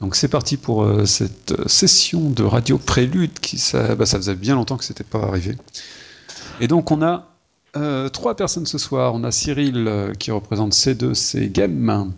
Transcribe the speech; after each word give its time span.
Donc 0.00 0.14
c'est 0.14 0.28
parti 0.28 0.56
pour 0.56 0.82
euh, 0.82 1.06
cette 1.06 1.68
session 1.68 2.28
de 2.30 2.42
radio 2.42 2.76
prélude 2.76 3.38
qui 3.40 3.58
ça, 3.58 3.94
bah, 3.94 4.04
ça 4.06 4.18
faisait 4.18 4.34
bien 4.34 4.54
longtemps 4.54 4.76
que 4.76 4.84
c'était 4.84 5.04
pas 5.04 5.22
arrivé. 5.22 5.56
Et 6.60 6.68
donc 6.68 6.90
on 6.90 7.02
a 7.02 7.36
euh, 7.76 8.08
trois 8.08 8.34
personnes 8.36 8.66
ce 8.66 8.78
soir. 8.78 9.14
On 9.14 9.24
a 9.24 9.30
Cyril 9.30 9.86
euh, 9.86 10.14
qui 10.14 10.30
représente 10.30 10.72
C2C 10.72 11.50
Game. 11.52 12.12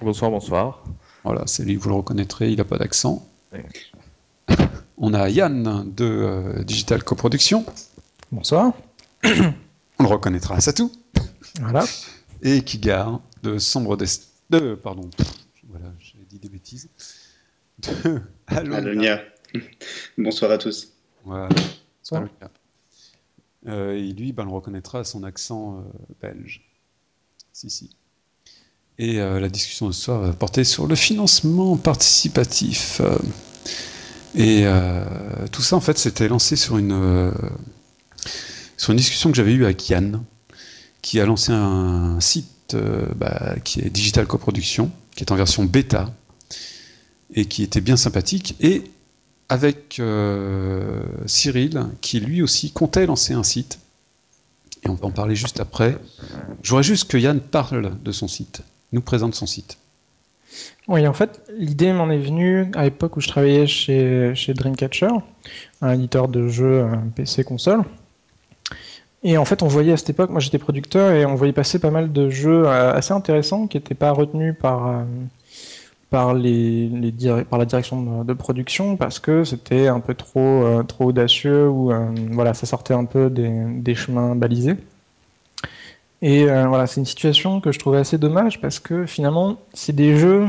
Bonsoir, 0.00 0.30
bonsoir. 0.30 0.84
Voilà, 1.24 1.44
c'est 1.46 1.64
lui, 1.64 1.76
vous 1.76 1.88
le 1.88 1.94
reconnaîtrez, 1.94 2.50
il 2.50 2.58
n'a 2.58 2.64
pas 2.64 2.78
d'accent. 2.78 3.26
On 4.98 5.14
a 5.14 5.28
Yann 5.28 5.92
de 5.94 6.04
euh, 6.04 6.64
Digital 6.64 7.02
Coproduction. 7.04 7.64
Bonsoir. 8.32 8.72
On 9.98 10.02
le 10.02 10.08
reconnaîtra, 10.08 10.60
c'est 10.60 10.74
tout. 10.74 10.92
Voilà. 11.60 11.84
Et 12.42 12.62
Kigar 12.62 13.20
de 13.42 13.58
Sombre 13.58 13.96
Destin. 13.96 14.26
De, 14.50 14.74
pardon, 14.74 15.10
voilà, 15.68 15.92
j'ai 15.98 16.18
dit 16.28 16.38
des 16.38 16.48
bêtises. 16.48 16.88
De 17.82 18.20
Alonia. 18.46 19.20
Bonsoir 20.16 20.50
à 20.50 20.58
tous. 20.58 20.92
Voilà. 21.24 21.48
Bonsoir. 21.98 22.22
Alonia. 22.22 22.50
Euh, 23.68 23.94
et 23.94 24.12
lui, 24.12 24.32
ben, 24.32 24.44
on 24.44 24.46
le 24.46 24.52
reconnaîtra 24.52 25.00
à 25.00 25.04
son 25.04 25.24
accent 25.24 25.78
euh, 25.78 25.82
belge. 26.22 26.62
Si, 27.52 27.68
si. 27.70 27.96
Et 28.98 29.20
euh, 29.20 29.40
la 29.40 29.48
discussion 29.48 29.88
de 29.88 29.92
ce 29.92 30.02
soir 30.02 30.20
va 30.20 30.32
porter 30.32 30.64
sur 30.64 30.86
le 30.86 30.94
financement 30.94 31.76
participatif. 31.76 33.00
Euh, 33.00 33.18
et 34.36 34.62
euh, 34.66 35.04
tout 35.50 35.62
ça, 35.62 35.76
en 35.76 35.80
fait, 35.80 35.98
c'était 35.98 36.28
lancé 36.28 36.56
sur 36.56 36.76
une, 36.76 36.92
euh, 36.92 37.32
sur 38.76 38.90
une 38.92 38.98
discussion 38.98 39.30
que 39.30 39.36
j'avais 39.36 39.54
eue 39.54 39.64
avec 39.64 39.88
Yann, 39.88 40.22
qui 41.00 41.20
a 41.20 41.26
lancé 41.26 41.52
un 41.52 42.20
site 42.20 42.74
euh, 42.74 43.06
bah, 43.16 43.56
qui 43.64 43.80
est 43.80 43.90
Digital 43.90 44.26
Coproduction, 44.26 44.90
qui 45.16 45.24
est 45.24 45.32
en 45.32 45.36
version 45.36 45.64
bêta, 45.64 46.14
et 47.34 47.46
qui 47.46 47.62
était 47.62 47.80
bien 47.80 47.96
sympathique. 47.96 48.54
Et 48.60 48.84
avec 49.48 49.98
euh, 49.98 51.02
Cyril, 51.26 51.86
qui 52.00 52.20
lui 52.20 52.42
aussi 52.42 52.70
comptait 52.70 53.06
lancer 53.06 53.32
un 53.32 53.42
site. 53.42 53.78
Et 54.84 54.88
on 54.88 54.94
va 54.94 55.06
en 55.06 55.10
parler 55.10 55.34
juste 55.34 55.60
après. 55.60 55.98
Je 56.62 56.70
voudrais 56.70 56.82
juste 56.82 57.10
que 57.10 57.16
Yann 57.16 57.40
parle 57.40 58.00
de 58.02 58.12
son 58.12 58.28
site, 58.28 58.62
nous 58.92 59.00
présente 59.00 59.34
son 59.34 59.46
site. 59.46 59.78
Oui, 60.88 61.06
en 61.06 61.12
fait, 61.12 61.42
l'idée 61.56 61.92
m'en 61.92 62.08
est 62.10 62.18
venue 62.18 62.70
à 62.74 62.84
l'époque 62.84 63.16
où 63.16 63.20
je 63.20 63.28
travaillais 63.28 63.66
chez, 63.66 64.32
chez 64.34 64.54
Dreamcatcher, 64.54 65.08
un 65.82 65.92
éditeur 65.92 66.28
de 66.28 66.48
jeux 66.48 66.84
euh, 66.84 66.96
PC 67.14 67.44
console. 67.44 67.82
Et 69.28 69.38
en 69.38 69.44
fait, 69.44 69.64
on 69.64 69.66
voyait 69.66 69.92
à 69.92 69.96
cette 69.96 70.10
époque, 70.10 70.30
moi 70.30 70.38
j'étais 70.38 70.58
producteur, 70.58 71.10
et 71.10 71.26
on 71.26 71.34
voyait 71.34 71.52
passer 71.52 71.80
pas 71.80 71.90
mal 71.90 72.12
de 72.12 72.30
jeux 72.30 72.64
euh, 72.64 72.92
assez 72.92 73.12
intéressants 73.12 73.66
qui 73.66 73.76
n'étaient 73.76 73.96
pas 73.96 74.12
retenus 74.12 74.54
par, 74.56 74.86
euh, 74.86 75.02
par, 76.10 76.32
la 76.32 77.64
direction 77.64 78.22
de, 78.22 78.32
production 78.34 78.96
parce 78.96 79.18
que 79.18 79.42
c'était 79.42 79.88
un 79.88 79.98
peu 79.98 80.14
trop, 80.14 80.38
euh, 80.38 80.84
trop 80.84 81.06
audacieux 81.06 81.68
ou 81.68 81.92
voilà, 82.30 82.54
ça 82.54 82.66
sortait 82.66 82.94
un 82.94 83.04
peu 83.04 83.28
des, 83.28 83.94
chemins 83.96 84.36
balisés. 84.36 84.76
Et 86.22 86.44
voilà, 86.46 86.86
c'est 86.86 87.00
une 87.00 87.06
situation 87.06 87.60
que 87.60 87.72
je 87.72 87.80
trouvais 87.80 87.98
assez 87.98 88.18
dommage 88.18 88.60
parce 88.60 88.78
que 88.78 89.06
finalement, 89.06 89.56
c'est 89.74 89.94
des 89.94 90.16
jeux 90.16 90.46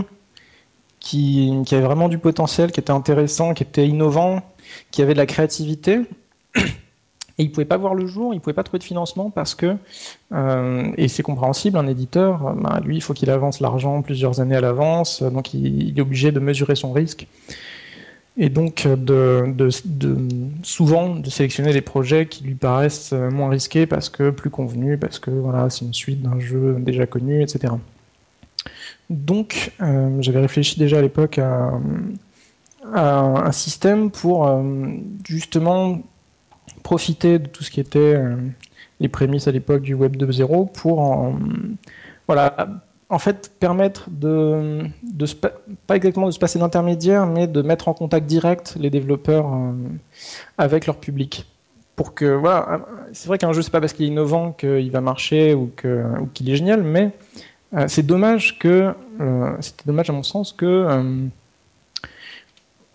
qui, 1.00 1.52
qui 1.66 1.74
avaient 1.74 1.86
vraiment 1.86 2.10
du 2.10 2.20
potentiel, 2.20 2.72
qui 2.72 2.80
étaient 2.80 2.92
intéressants, 2.92 3.56
qui 3.56 3.64
étaient 3.64 3.88
innovants, 3.88 4.44
qui 4.92 5.02
avaient 5.02 5.14
de 5.14 5.18
la 5.18 5.26
créativité. 5.26 6.02
Et 7.40 7.44
ils 7.44 7.48
ne 7.50 7.52
pouvaient 7.54 7.66
pas 7.66 7.78
voir 7.78 7.94
le 7.94 8.08
jour, 8.08 8.34
ils 8.34 8.38
ne 8.38 8.42
pouvaient 8.42 8.54
pas 8.56 8.64
trouver 8.64 8.80
de 8.80 8.84
financement 8.84 9.30
parce 9.30 9.54
que, 9.56 9.76
euh, 10.34 10.92
et 10.98 11.08
c'est 11.08 11.24
compréhensible, 11.24 11.78
un 11.78 11.88
éditeur, 11.88 12.56
bah, 12.56 12.82
lui, 12.84 12.96
il 12.98 13.02
faut 13.02 13.14
qu'il 13.14 13.30
avance 13.30 13.60
l'argent 13.60 14.02
plusieurs 14.02 14.40
années 14.42 14.56
à 14.56 14.62
l'avance, 14.62 15.22
donc 15.22 15.54
il, 15.54 15.84
il 15.90 15.98
est 15.98 16.02
obligé 16.02 16.32
de 16.32 16.40
mesurer 16.40 16.76
son 16.76 16.92
risque. 16.94 17.28
Et 18.40 18.50
donc, 18.50 18.88
de, 18.88 19.46
de, 19.48 19.70
de- 19.86 20.28
souvent, 20.62 21.16
de 21.16 21.30
sélectionner 21.30 21.74
des 21.74 21.82
projets 21.82 22.28
qui 22.28 22.44
lui 22.44 22.54
paraissent 22.54 23.14
moins 23.14 23.50
risqués 23.50 23.88
parce 23.88 24.10
que 24.10 24.30
plus 24.30 24.52
convenus, 24.52 25.00
parce 25.00 25.18
que 25.18 25.32
voilà, 25.32 25.70
c'est 25.72 25.86
une 25.86 25.94
suite 25.94 26.22
d'un 26.22 26.40
jeu 26.40 26.76
déjà 26.80 27.08
connu, 27.08 27.42
etc. 27.42 27.74
Donc, 29.10 29.72
euh, 29.82 30.18
j'avais 30.22 30.40
réfléchi 30.42 30.78
déjà 30.80 31.00
à 31.00 31.02
l'époque 31.02 31.40
à, 31.40 31.72
à 32.94 33.20
un 33.48 33.52
système 33.52 34.12
pour 34.12 34.48
euh, 34.48 34.62
justement 35.28 36.00
profiter 36.88 37.38
de 37.38 37.48
tout 37.48 37.66
ce 37.66 37.70
qui 37.70 37.82
était 37.82 38.16
euh, 38.16 38.38
les 39.02 39.10
prémices 39.10 39.50
à 39.50 39.52
l'époque 39.52 39.82
du 39.82 39.94
Web 39.94 40.16
2.0 40.16 40.72
pour 40.72 41.02
en, 41.02 41.38
voilà, 42.28 42.70
en 43.10 43.20
fait 43.20 43.52
permettre 43.60 44.10
de, 44.10 44.86
de 45.04 45.26
pas 45.86 45.98
exactement 45.98 46.28
de 46.28 46.32
se 46.32 46.40
passer 46.40 46.60
d'intermédiaire, 46.60 47.28
mais 47.28 47.46
de 47.46 47.62
mettre 47.62 47.90
en 47.90 47.94
contact 47.94 48.26
direct 48.26 48.78
les 48.80 48.90
développeurs 48.90 49.54
euh, 49.54 49.74
avec 50.58 50.86
leur 50.86 50.96
public. 50.96 51.46
Pour 51.98 52.14
que 52.14 52.24
voilà, 52.24 52.80
c'est 53.12 53.28
vrai 53.28 53.38
qu'un 53.38 53.52
jeu 53.52 53.62
c'est 53.62 53.72
pas 53.72 53.82
parce 53.82 53.92
qu'il 53.92 54.06
est 54.06 54.10
innovant 54.10 54.54
qu'il 54.54 54.90
va 54.90 55.02
marcher 55.02 55.54
ou 55.56 55.70
que 55.76 56.06
ou 56.22 56.28
qu'il 56.28 56.50
est 56.50 56.56
génial, 56.56 56.84
mais 56.84 57.12
euh, 57.74 57.86
c'est 57.90 58.06
dommage 58.06 58.60
que 58.60 58.94
euh, 59.20 59.58
c'était 59.60 59.84
dommage 59.86 60.10
à 60.10 60.14
mon 60.14 60.24
sens 60.24 60.54
que 60.54 60.66
euh, 60.66 61.26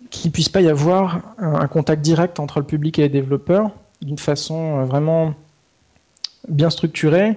qu'il 0.09 0.31
puisse 0.31 0.49
pas 0.49 0.63
y 0.63 0.69
avoir 0.69 1.35
un 1.39 1.67
contact 1.69 2.01
direct 2.01 2.39
entre 2.39 2.59
le 2.61 2.67
public 2.67 2.99
et 2.99 3.03
les 3.03 3.09
développeurs 3.09 3.71
d'une 4.03 4.19
façon 4.19 4.81
euh, 4.81 4.85
vraiment 4.85 5.35
bien 6.49 6.71
structurée 6.71 7.37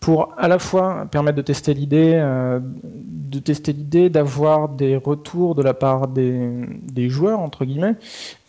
pour 0.00 0.34
à 0.36 0.48
la 0.48 0.58
fois 0.58 1.06
permettre 1.10 1.36
de 1.36 1.42
tester 1.42 1.72
l'idée, 1.72 2.12
euh, 2.14 2.60
de 2.62 3.38
tester 3.38 3.72
l'idée, 3.72 4.10
d'avoir 4.10 4.68
des 4.68 4.96
retours 4.96 5.54
de 5.54 5.62
la 5.62 5.72
part 5.72 6.08
des, 6.08 7.08
joueurs 7.08 7.40
entre 7.40 7.64
guillemets, 7.64 7.94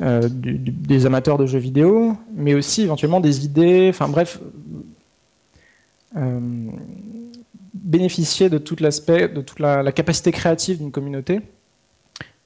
euh, 0.02 0.28
des 0.30 1.06
amateurs 1.06 1.38
de 1.38 1.46
jeux 1.46 1.59
vidéo, 1.59 2.18
mais 2.34 2.53
aussi 2.53 2.81
éventuellement 2.81 3.22
des 3.22 3.46
idées, 3.46 3.88
enfin 3.90 4.09
bref, 4.09 4.42
bénéficier 7.74 8.50
de 8.50 8.58
tout 8.58 8.76
l'aspect, 8.82 9.30
de 9.30 9.42
toute 9.42 9.59
la, 9.59 9.82
la 9.82 9.92
capacité 9.94 10.34
créative 10.34 10.80
d'une 10.80 10.92
communauté, 10.92 11.40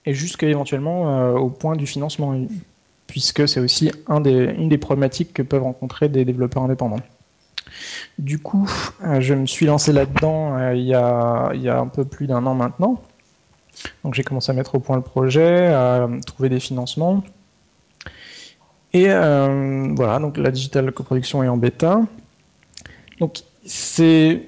et 0.05 0.13
jusqu'à 0.13 0.47
éventuellement 0.47 1.33
au 1.33 1.49
point 1.49 1.75
du 1.75 1.87
financement, 1.87 2.35
puisque 3.09 3.47
c'est 3.47 3.59
aussi 3.59 3.91
une 4.07 4.69
des 4.69 4.77
problématiques 4.77 5.33
que 5.33 5.41
peuvent 5.41 5.63
rencontrer 5.63 6.09
des 6.09 6.23
développeurs 6.23 6.63
indépendants. 6.63 7.01
Du 8.17 8.39
coup, 8.39 8.69
euh, 9.03 9.19
je 9.19 9.33
me 9.33 9.45
suis 9.45 9.65
lancé 9.65 9.91
là-dedans 9.91 10.57
euh, 10.57 10.75
il, 10.75 10.85
y 10.85 10.93
a, 10.93 11.79
un 11.79 11.87
peu 11.87 12.05
plus 12.05 12.27
d'un 12.27 12.45
an 12.45 12.53
maintenant. 12.53 13.01
Donc 14.03 14.13
j'ai 14.13 14.23
commencé 14.23 14.51
à 14.51 14.53
mettre 14.53 14.75
au 14.75 14.79
point 14.79 14.95
le 14.95 15.01
projet, 15.01 15.67
à 15.67 16.07
trouver 16.25 16.49
des 16.49 16.59
financements. 16.59 17.23
Et 18.93 19.05
euh, 19.09 19.93
voilà, 19.95 20.19
donc 20.19 20.37
la 20.37 20.51
digital 20.51 20.91
coproduction 20.91 21.43
est 21.43 21.47
en 21.47 21.57
bêta. 21.57 22.01
Donc 23.19 23.39
c'est 23.65 24.43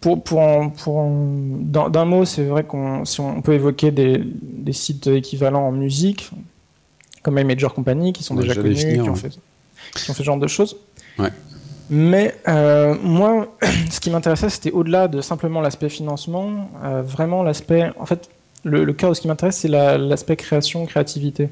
pour, 0.00 0.22
pour, 0.22 0.72
pour 0.72 1.10
d'un 1.10 2.04
mot, 2.04 2.24
c'est 2.24 2.44
vrai 2.44 2.64
qu'on 2.64 3.04
peut 3.42 3.54
évoquer 3.54 3.90
des 3.90 4.72
sites 4.72 5.06
équivalents 5.06 5.66
en 5.66 5.72
musique, 5.72 6.30
comme 7.24 7.36
les 7.36 7.42
Major 7.44 7.74
Company, 7.74 8.12
qui 8.12 8.22
sont 8.22 8.36
Ouais, 8.36 8.42
déjà 8.46 8.54
connus, 8.60 8.76
qui, 8.76 9.00
ont 9.00 9.14
fait, 9.16 9.30
qui 9.30 10.10
ont 10.10 10.14
fait 10.14 10.18
ce 10.20 10.22
genre 10.22 10.36
de 10.38 10.46
choses. 10.46 10.76
Ouais. 11.18 11.30
Mais 11.90 12.34
euh, 12.48 12.94
moi, 13.02 13.48
ce 13.90 13.98
qui 13.98 14.10
m'intéressait, 14.10 14.48
c'était 14.50 14.70
au-delà 14.70 15.08
de 15.08 15.20
simplement 15.20 15.60
l'aspect 15.60 15.88
financement, 15.88 16.70
euh, 16.84 17.02
vraiment 17.02 17.42
l'aspect. 17.42 17.90
En 17.98 18.06
fait, 18.06 18.28
le, 18.62 18.84
le 18.84 18.92
cœur 18.92 19.10
de 19.10 19.14
ce 19.14 19.20
qui 19.20 19.28
m'intéresse, 19.28 19.56
c'est 19.58 19.68
la- 19.68 19.98
l'aspect 19.98 20.36
création, 20.36 20.86
créativité. 20.86 21.50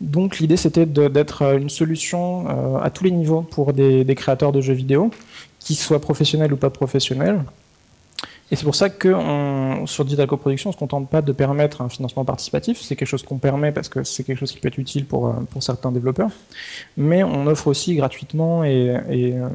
Donc, 0.00 0.38
l'idée, 0.38 0.56
c'était 0.56 0.86
d'être 0.86 1.42
euh, 1.42 1.58
une 1.58 1.70
solution 1.70 2.44
euh, 2.48 2.78
à 2.82 2.90
tous 2.90 3.04
les 3.04 3.10
niveaux 3.10 3.42
pour 3.42 3.72
des, 3.72 4.04
des 4.04 4.14
créateurs 4.14 4.52
de 4.52 4.60
jeux 4.60 4.74
vidéo, 4.74 5.10
qu'ils 5.58 5.76
soient 5.76 6.00
professionnels 6.00 6.52
ou 6.52 6.56
pas 6.56 6.70
professionnels. 6.70 7.40
Et 8.52 8.56
c'est 8.56 8.64
pour 8.64 8.74
ça 8.74 8.90
que 8.90 9.08
sur 9.86 10.04
Digital 10.04 10.26
Coproduction, 10.26 10.68
on 10.68 10.72
ne 10.72 10.74
se 10.74 10.78
contente 10.78 11.08
pas 11.08 11.22
de 11.22 11.32
permettre 11.32 11.80
un 11.80 11.88
financement 11.88 12.26
participatif. 12.26 12.82
C'est 12.82 12.96
quelque 12.96 13.08
chose 13.08 13.22
qu'on 13.22 13.38
permet 13.38 13.72
parce 13.72 13.88
que 13.88 14.04
c'est 14.04 14.24
quelque 14.24 14.38
chose 14.38 14.52
qui 14.52 14.58
peut 14.58 14.68
être 14.68 14.76
utile 14.76 15.06
pour, 15.06 15.28
euh, 15.28 15.32
certains 15.60 15.90
développeurs. 15.90 16.28
Mais 16.98 17.24
on 17.24 17.46
offre 17.46 17.68
aussi 17.68 17.96
gratuitement 17.96 18.62
et, 18.62 18.90
euh, 18.90 19.48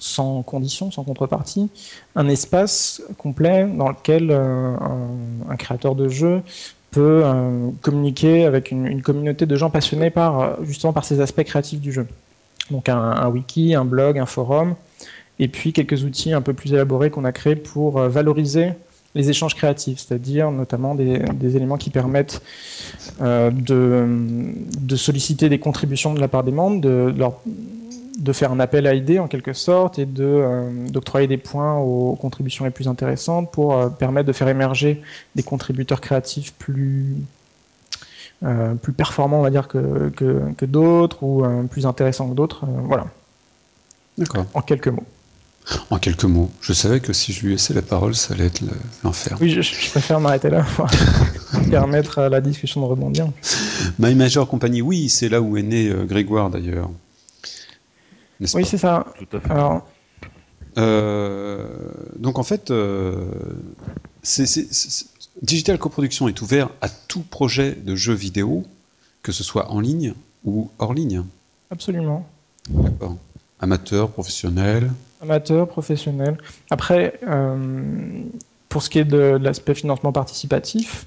sans 0.00 0.42
condition, 0.42 0.90
sans 0.90 1.04
contrepartie, 1.04 1.68
un 2.16 2.28
espace 2.30 3.02
complet 3.18 3.66
dans 3.66 3.90
lequel 3.90 4.30
euh, 4.30 4.74
un, 5.50 5.56
créateur 5.56 5.94
de 5.94 6.08
jeu 6.08 6.40
peut 6.92 7.22
communiquer 7.82 8.46
avec 8.46 8.70
une, 8.70 9.02
communauté 9.02 9.44
de 9.44 9.54
gens 9.54 9.68
passionnés 9.68 10.10
par 10.10 10.64
justement 10.64 10.94
par 10.94 11.04
ces 11.04 11.20
aspects 11.20 11.44
créatifs 11.44 11.80
du 11.80 11.92
jeu. 11.92 12.06
Donc 12.70 12.88
un 12.88 13.28
wiki, 13.28 13.74
un 13.74 13.84
blog, 13.84 14.18
un 14.18 14.26
forum, 14.26 14.76
et 15.42 15.48
puis 15.48 15.72
quelques 15.72 16.04
outils 16.04 16.32
un 16.32 16.40
peu 16.40 16.52
plus 16.52 16.72
élaborés 16.72 17.10
qu'on 17.10 17.24
a 17.24 17.32
créés 17.32 17.56
pour 17.56 17.98
euh, 17.98 18.08
valoriser 18.08 18.74
les 19.16 19.28
échanges 19.28 19.56
créatifs, 19.56 19.98
c'est-à-dire 19.98 20.52
notamment 20.52 20.94
des, 20.94 21.18
des 21.18 21.56
éléments 21.56 21.76
qui 21.76 21.90
permettent 21.90 22.40
euh, 23.20 23.50
de, 23.50 24.06
de 24.80 24.96
solliciter 24.96 25.48
des 25.48 25.58
contributions 25.58 26.14
de 26.14 26.20
la 26.20 26.28
part 26.28 26.44
des 26.44 26.52
membres, 26.52 26.80
de 26.80 27.12
leur, 27.18 27.40
de 28.20 28.32
faire 28.32 28.52
un 28.52 28.60
appel 28.60 28.86
à 28.86 28.94
idées 28.94 29.18
en 29.18 29.26
quelque 29.26 29.52
sorte 29.52 29.98
et 29.98 30.06
de 30.06 30.88
d'octroyer 30.90 31.26
des 31.26 31.38
points 31.38 31.76
aux 31.76 32.14
contributions 32.14 32.64
les 32.64 32.70
plus 32.70 32.86
intéressantes 32.86 33.50
pour 33.50 33.90
permettre 33.96 34.28
de 34.28 34.32
faire 34.32 34.48
émerger 34.48 35.02
des 35.34 35.42
contributeurs 35.42 36.00
créatifs 36.00 36.54
plus 36.54 37.16
plus 38.80 38.92
performants 38.92 39.40
on 39.40 39.42
va 39.42 39.50
dire 39.50 39.68
que, 39.68 40.10
que, 40.10 40.40
que 40.56 40.64
d'autres 40.64 41.22
ou 41.22 41.44
plus 41.70 41.84
intéressants 41.86 42.28
que 42.28 42.34
d'autres 42.34 42.64
voilà. 42.84 43.06
D'accord. 44.18 44.46
En 44.54 44.62
quelques 44.62 44.88
mots 44.88 45.06
en 45.90 45.98
quelques 45.98 46.24
mots, 46.24 46.50
je 46.60 46.72
savais 46.72 47.00
que 47.00 47.12
si 47.12 47.32
je 47.32 47.42
lui 47.44 47.52
laissais 47.52 47.74
la 47.74 47.82
parole, 47.82 48.14
ça 48.14 48.34
allait 48.34 48.46
être 48.46 48.62
l'enfer. 49.04 49.38
Oui, 49.40 49.50
je, 49.50 49.90
préfère 49.90 50.20
m'arrêter 50.20 50.50
là 50.50 50.64
pour 50.76 50.88
permettre 51.70 52.18
à 52.18 52.28
la 52.28 52.40
discussion 52.40 52.80
de 52.80 52.86
rebondir. 52.86 53.28
My 53.98 54.14
Major 54.14 54.48
Company, 54.48 54.82
oui, 54.82 55.08
c'est 55.08 55.28
là 55.28 55.40
où 55.40 55.56
est 55.56 55.62
né 55.62 55.88
euh, 55.88 56.04
Grégoire 56.04 56.50
d'ailleurs. 56.50 56.90
Oui, 58.54 58.64
c'est 58.64 58.78
ça. 58.78 59.06
Tout 59.18 59.36
à 59.36 59.40
fait. 59.40 59.54
Euh, 60.78 61.68
donc 62.16 62.38
en 62.38 62.42
fait, 62.42 62.70
euh, 62.70 63.30
Digital 65.42 65.78
Coproduction 65.78 66.28
est 66.28 66.40
ouvert 66.40 66.70
à 66.80 66.88
tout 66.88 67.22
projet 67.22 67.72
de 67.72 67.94
jeu 67.94 68.14
vidéo, 68.14 68.64
que 69.22 69.32
ce 69.32 69.44
soit 69.44 69.70
en 69.70 69.80
ligne 69.80 70.14
ou 70.44 70.70
hors 70.78 70.94
ligne. 70.94 71.24
Absolument. 71.70 72.26
D'accord. 72.68 73.16
Amateur, 73.62 74.10
professionnel. 74.10 74.90
Amateur, 75.22 75.68
professionnel. 75.68 76.36
Après, 76.70 77.14
euh, 77.28 77.56
pour 78.68 78.82
ce 78.82 78.90
qui 78.90 78.98
est 78.98 79.04
de, 79.04 79.38
l'aspect 79.40 79.74
financement 79.74 80.10
participatif, 80.10 81.06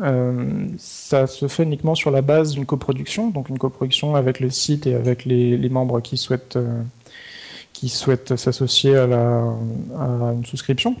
euh, 0.00 0.68
ça 0.78 1.26
se 1.26 1.48
fait 1.48 1.64
uniquement 1.64 1.96
sur 1.96 2.12
la 2.12 2.22
base 2.22 2.52
d'une 2.52 2.66
coproduction, 2.66 3.30
donc 3.30 3.48
une 3.48 3.58
coproduction 3.58 4.14
avec 4.14 4.38
le 4.38 4.48
site 4.48 4.86
et 4.86 4.94
avec 4.94 5.24
les, 5.24 5.68
membres 5.68 5.98
qui 5.98 6.16
souhaitent, 6.16 6.56
euh, 6.56 8.36
s'associer 8.36 8.96
à, 8.96 9.02
à, 9.02 10.32
une 10.34 10.46
souscription. 10.46 10.94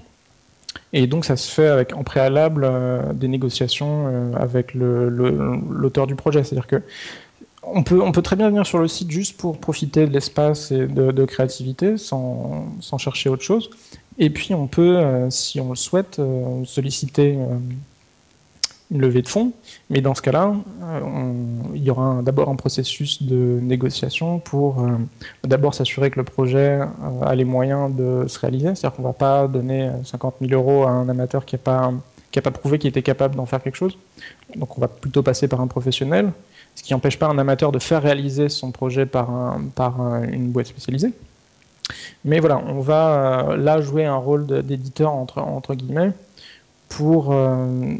Et 0.92 1.06
donc 1.06 1.24
ça 1.24 1.36
se 1.36 1.48
fait 1.48 1.68
avec 1.68 1.94
en 1.94 2.02
préalable 2.02 2.68
des 3.14 3.28
négociations 3.28 4.34
avec 4.34 4.74
l'auteur 4.74 6.06
du 6.06 6.16
projet. 6.16 6.44
C'est-à-dire 6.44 6.66
que 6.66 6.82
on 7.66 7.82
peut, 7.82 8.22
très 8.22 8.36
bien 8.36 8.48
venir 8.48 8.66
sur 8.66 8.78
le 8.78 8.88
site 8.88 9.10
juste 9.10 9.36
pour 9.36 9.58
profiter 9.58 10.06
de 10.06 10.12
l'espace 10.12 10.70
et 10.70 10.86
de, 10.86 11.24
créativité 11.24 11.96
sans, 11.96 12.66
chercher 12.98 13.28
autre 13.28 13.42
chose. 13.42 13.70
Et 14.18 14.30
puis 14.30 14.54
on 14.54 14.66
peut, 14.66 14.96
euh, 14.96 15.28
si 15.30 15.60
on 15.60 15.70
le 15.70 15.76
souhaite, 15.76 16.18
euh, 16.18 16.64
solliciter 16.64 17.36
euh, 17.36 17.56
une 18.90 19.00
levée 19.00 19.20
de 19.20 19.28
fonds. 19.28 19.52
Mais 19.90 20.00
dans 20.00 20.14
ce 20.14 20.22
cas-là, 20.22 20.54
il 21.74 21.82
y 21.82 21.90
aura 21.90 22.22
d'abord 22.22 22.48
un 22.48 22.54
processus 22.54 23.22
de 23.22 23.58
négociation 23.60 24.38
pour 24.38 24.86
d'abord 25.42 25.74
s'assurer 25.74 26.10
que 26.10 26.20
le 26.20 26.24
projet 26.24 26.78
a 27.22 27.34
les 27.34 27.44
moyens 27.44 27.92
de 27.94 28.26
se 28.28 28.38
réaliser. 28.38 28.76
C'est-à-dire 28.76 28.92
qu'on 28.92 29.02
ne 29.02 29.08
va 29.08 29.12
pas 29.12 29.48
donner 29.48 29.90
50 30.04 30.36
000 30.40 30.52
euros 30.52 30.84
à 30.84 30.90
un 30.90 31.08
amateur 31.08 31.44
qui 31.44 31.56
n'a 31.56 31.58
pas, 31.58 31.92
pas 32.32 32.50
prouvé 32.52 32.78
qu'il 32.78 32.88
était 32.88 33.02
capable 33.02 33.34
d'en 33.34 33.44
faire 33.46 33.60
quelque 33.60 33.74
chose. 33.74 33.98
Donc 34.54 34.78
on 34.78 34.80
va 34.80 34.86
plutôt 34.86 35.24
passer 35.24 35.48
par 35.48 35.60
un 35.60 35.66
professionnel 35.66 36.30
ce 36.76 36.82
qui 36.82 36.92
n'empêche 36.92 37.18
pas 37.18 37.26
un 37.26 37.38
amateur 37.38 37.72
de 37.72 37.80
faire 37.80 38.02
réaliser 38.02 38.48
son 38.48 38.70
projet 38.70 39.06
par, 39.06 39.30
un, 39.30 39.64
par 39.74 40.22
une 40.22 40.50
boîte 40.50 40.66
spécialisée. 40.66 41.12
Mais 42.24 42.40
voilà, 42.40 42.58
on 42.58 42.80
va 42.80 43.50
euh, 43.50 43.56
là 43.56 43.80
jouer 43.80 44.04
un 44.04 44.16
rôle 44.16 44.46
d'éditeur 44.64 45.12
entre, 45.12 45.74
guillemets 45.74 46.12
pour 46.88 47.32
euh, 47.32 47.94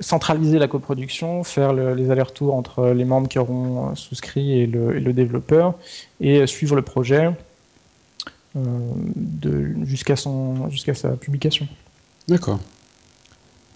centraliser 0.00 0.58
la 0.58 0.68
coproduction, 0.68 1.44
faire 1.44 1.72
les 1.72 2.10
allers-retours 2.10 2.54
entre 2.54 2.88
les 2.88 3.04
membres 3.04 3.28
qui 3.28 3.38
auront 3.38 3.90
euh, 3.90 3.94
souscrit 3.94 4.60
et 4.60 4.66
le, 4.66 5.12
développeur, 5.12 5.74
et 6.20 6.46
suivre 6.46 6.76
le 6.76 6.82
projet 6.82 7.30
jusqu'à 9.84 10.14
sa 10.16 11.10
publication. 11.16 11.66
D'accord. 12.28 12.58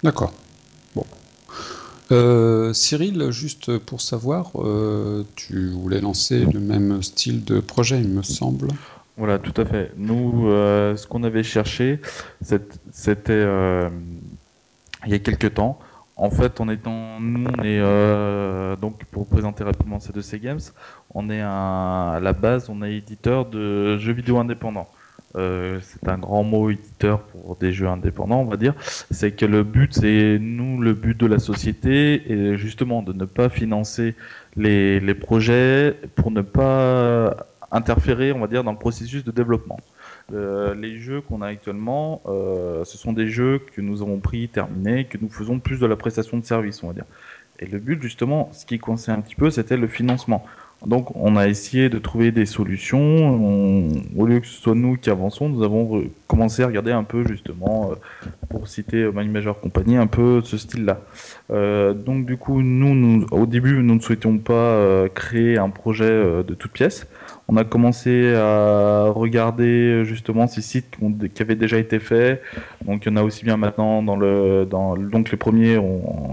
D'accord. 0.03 0.33
Euh, 2.13 2.73
Cyril, 2.73 3.31
juste 3.31 3.79
pour 3.79 4.01
savoir, 4.01 4.53
euh, 4.57 5.25
tu 5.35 5.71
voulais 5.71 6.01
lancer 6.01 6.45
le 6.45 6.61
même 6.61 7.03
style 7.03 7.45
de 7.45 7.59
projet, 7.59 7.99
il 8.01 8.09
me 8.09 8.23
semble. 8.23 8.69
Voilà, 9.17 9.39
tout 9.39 9.61
à 9.61 9.65
fait. 9.65 9.93
Nous, 9.97 10.49
euh, 10.49 10.95
ce 10.97 11.07
qu'on 11.07 11.25
avait 11.25 11.43
cherché, 11.43 12.01
c'était 12.93 13.45
il 15.05 15.11
y 15.11 15.15
a 15.15 15.19
quelques 15.19 15.55
temps. 15.55 15.79
En 16.17 16.31
fait, 16.31 16.61
on 16.61 16.69
étant, 16.71 17.21
nous, 17.21 17.47
on 17.59 17.63
est 17.65 18.77
donc 18.81 19.05
pour 19.07 19.27
présenter 19.27 19.65
rapidement 19.65 20.01
ces 20.01 20.13
deux 20.13 20.23
C 20.23 20.39
Games, 20.39 20.61
on 21.15 21.29
est 21.29 21.43
à 21.43 22.21
la 22.23 22.33
base, 22.33 22.71
on 22.71 22.83
est 22.83 22.95
éditeur 22.97 23.47
de 23.47 23.99
jeux 23.99 24.13
vidéo 24.13 24.39
indépendants. 24.39 24.89
Euh, 25.37 25.81
c'est 25.83 26.09
un 26.09 26.17
grand 26.17 26.45
mot 26.45 26.71
éditeur 26.71 27.21
pour 27.21 27.57
des 27.57 27.73
jeux 27.73 27.89
indépendants, 27.89 28.41
on 28.41 28.47
va 28.47 28.57
dire, 28.57 28.75
c'est 29.11 29.33
que 29.33 29.45
le 29.45 29.65
but, 29.65 29.93
c'est 29.93 30.39
nous, 30.41 30.81
le 30.81 30.95
but 30.95 31.19
de 31.19 31.27
la 31.27 31.39
société 31.39 32.33
est 32.33 32.57
justement 32.57 33.03
de 33.03 33.13
ne 33.13 33.27
pas 33.27 33.51
financer 33.51 34.15
les, 34.57 35.15
projets 35.15 35.95
pour 36.15 36.31
ne 36.31 36.41
pas 36.41 37.49
interférer, 37.71 38.33
on 38.33 38.41
va 38.41 38.47
dire, 38.47 38.65
dans 38.65 38.73
le 38.73 38.79
processus 38.79 39.25
de 39.25 39.31
développement. 39.31 39.79
Euh, 40.33 40.75
les 40.75 40.99
jeux 40.99 41.21
qu'on 41.21 41.43
a 41.43 41.49
actuellement, 41.49 42.23
euh, 42.27 42.85
ce 42.85 42.97
sont 42.97 43.13
des 43.13 43.29
jeux 43.29 43.61
que 43.75 43.81
nous 43.81 44.03
avons 44.03 44.19
pris, 44.19 44.49
terminés, 44.49 45.05
que 45.05 45.19
nous 45.21 45.29
faisons 45.29 45.59
plus 45.59 45.79
de 45.79 45.87
la 45.87 45.97
prestation 45.97 46.39
de 46.39 46.45
service, 46.45 46.83
on 46.83 46.89
va 46.89 46.95
dire. 46.95 47.05
Et 47.59 47.67
le 47.67 47.79
but, 47.79 48.03
justement, 48.03 48.51
ce 48.53 48.67
qui 48.67 48.79
coinçait 48.79 49.13
un 49.13 49.21
petit 49.21 49.35
peu, 49.35 49.51
c'était 49.51 49.77
le 49.77 49.87
financement. 49.87 50.45
Donc 50.85 51.17
on 51.17 51.37
a 51.37 51.49
essayé 51.49 51.89
de 51.89 51.99
trouver 51.99 52.33
des 52.33 52.45
solutions. 52.45 53.89
au 54.17 54.27
lieu 54.27 54.41
que 54.41 54.47
ce 54.47 54.61
soit 54.61 54.75
nous 54.75 54.97
qui 54.97 55.09
avançons, 55.09 55.49
nous 55.49 55.63
avons 55.63 56.05
commencé 56.27 56.63
à 56.63 56.67
regarder 56.67 56.93
un 56.93 57.05
peu 57.05 57.27
justement, 57.27 57.91
euh, 57.93 57.95
pour 58.51 58.69
citer 58.69 59.09
My 59.15 59.27
Major 59.27 59.59
Company, 59.59 59.97
un 59.97 60.07
peu 60.07 60.43
ce 60.45 60.59
style-là. 60.59 61.01
Euh, 61.51 61.95
donc 61.95 62.27
du 62.27 62.37
coup, 62.37 62.61
nous, 62.63 63.27
au 63.31 63.47
début, 63.47 63.83
nous 63.83 63.95
ne 63.95 64.01
souhaitions 64.01 64.37
pas 64.39 64.53
euh, 64.53 65.09
créer 65.09 65.59
un 65.59 65.71
projet 65.71 66.11
de 66.45 66.55
toute 66.55 66.73
pièce. 66.73 67.07
On 67.49 67.57
a 67.57 67.65
commencé 67.65 68.35
à 68.35 69.07
regarder 69.09 70.05
justement 70.05 70.49
ces 70.49 70.63
sites 70.63 70.97
qui, 71.33 71.43
avaient 71.43 71.55
déjà 71.55 71.79
été 71.79 72.01
faits. 72.01 72.43
Donc 72.85 73.07
il 73.07 73.11
y 73.11 73.13
en 73.13 73.17
a 73.17 73.23
aussi 73.23 73.45
bien 73.45 73.57
maintenant 73.57 74.03
dans 74.03 74.17
le 74.17 74.67
donc 74.67 75.31
les 75.31 75.37
premiers 75.37 75.81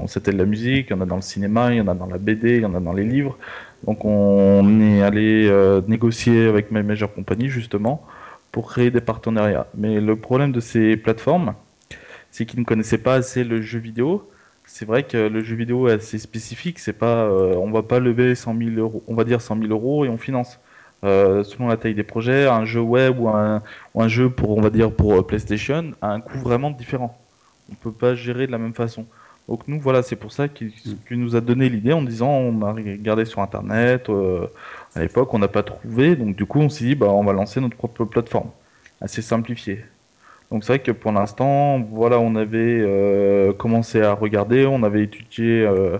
c'était 0.07 0.31
de 0.31 0.37
la 0.37 0.45
musique, 0.45 0.87
il 0.89 0.93
y 0.93 0.95
en 0.95 1.01
a 1.01 1.05
dans 1.05 1.17
le 1.17 1.21
cinéma, 1.21 1.71
il 1.71 1.77
y 1.77 1.81
en 1.81 1.87
a 1.87 1.93
dans 1.93 2.07
la 2.07 2.17
BD, 2.17 2.57
il 2.57 2.61
y 2.63 2.65
en 2.65 2.73
a 2.73 2.79
dans 2.79 2.93
les 2.93 3.03
livres. 3.03 3.37
Donc 3.85 4.05
on 4.05 4.79
est 4.79 5.01
allé 5.01 5.47
euh, 5.47 5.81
négocier 5.87 6.47
avec 6.47 6.71
mes 6.71 6.83
Major 6.83 7.13
Company 7.13 7.49
justement 7.49 8.05
pour 8.51 8.67
créer 8.67 8.91
des 8.91 9.01
partenariats. 9.01 9.67
Mais 9.75 9.99
le 9.99 10.15
problème 10.15 10.51
de 10.51 10.59
ces 10.59 10.95
plateformes, 10.95 11.55
c'est 12.31 12.45
qu'ils 12.45 12.59
ne 12.59 12.65
connaissaient 12.65 12.97
pas 12.99 13.15
assez 13.15 13.43
le 13.43 13.61
jeu 13.61 13.79
vidéo. 13.79 14.29
C'est 14.65 14.85
vrai 14.85 15.03
que 15.03 15.17
le 15.17 15.43
jeu 15.43 15.55
vidéo 15.55 15.89
est 15.89 15.93
assez 15.93 16.17
spécifique. 16.17 16.79
C'est 16.79 16.93
pas, 16.93 17.25
euh, 17.25 17.55
on 17.55 17.71
va 17.71 17.83
pas 17.83 17.99
lever 17.99 18.35
100 18.35 18.57
000 18.57 18.69
euros, 18.77 19.03
on 19.07 19.15
va 19.15 19.23
dire 19.23 19.41
100 19.41 19.59
000 19.59 19.67
euros 19.71 20.05
et 20.05 20.09
on 20.09 20.17
finance. 20.17 20.59
Euh, 21.03 21.43
selon 21.43 21.67
la 21.67 21.75
taille 21.75 21.95
des 21.95 22.03
projets, 22.03 22.47
un 22.47 22.63
jeu 22.63 22.79
web 22.79 23.19
ou 23.19 23.27
un, 23.27 23.61
ou 23.93 24.01
un 24.01 24.07
jeu 24.07 24.29
pour, 24.29 24.57
on 24.57 24.61
va 24.61 24.69
dire 24.69 24.91
pour 24.91 25.27
PlayStation, 25.27 25.91
a 26.01 26.11
un 26.11 26.21
coût 26.21 26.37
vraiment 26.37 26.71
différent. 26.71 27.19
On 27.69 27.75
peut 27.75 27.91
pas 27.91 28.15
gérer 28.15 28.47
de 28.47 28.51
la 28.53 28.57
même 28.57 28.73
façon. 28.73 29.05
Donc 29.49 29.67
nous, 29.67 29.79
voilà, 29.79 30.03
c'est 30.03 30.15
pour 30.15 30.31
ça 30.31 30.47
qu'il 30.47 30.71
nous 31.11 31.35
a 31.35 31.41
donné 31.41 31.67
l'idée 31.67 31.91
en 31.93 32.01
disant, 32.01 32.29
on 32.29 32.61
a 32.61 32.71
regardé 32.71 33.25
sur 33.25 33.41
Internet, 33.41 34.09
euh, 34.09 34.47
à 34.95 35.01
l'époque, 35.01 35.33
on 35.33 35.39
n'a 35.39 35.49
pas 35.49 35.63
trouvé, 35.63 36.15
donc 36.15 36.35
du 36.35 36.45
coup, 36.45 36.59
on 36.59 36.69
s'est 36.69 36.85
dit, 36.85 36.95
bah, 36.95 37.07
on 37.09 37.23
va 37.23 37.33
lancer 37.33 37.59
notre 37.59 37.75
propre 37.75 38.05
plateforme, 38.05 38.49
assez 39.01 39.21
simplifiée. 39.21 39.83
Donc 40.49 40.63
c'est 40.63 40.73
vrai 40.73 40.79
que 40.79 40.91
pour 40.91 41.11
l'instant, 41.11 41.79
voilà, 41.81 42.19
on 42.19 42.35
avait 42.35 42.79
euh, 42.81 43.53
commencé 43.53 44.01
à 44.01 44.13
regarder, 44.13 44.65
on 44.65 44.83
avait 44.83 45.03
étudié, 45.03 45.61
euh, 45.61 45.97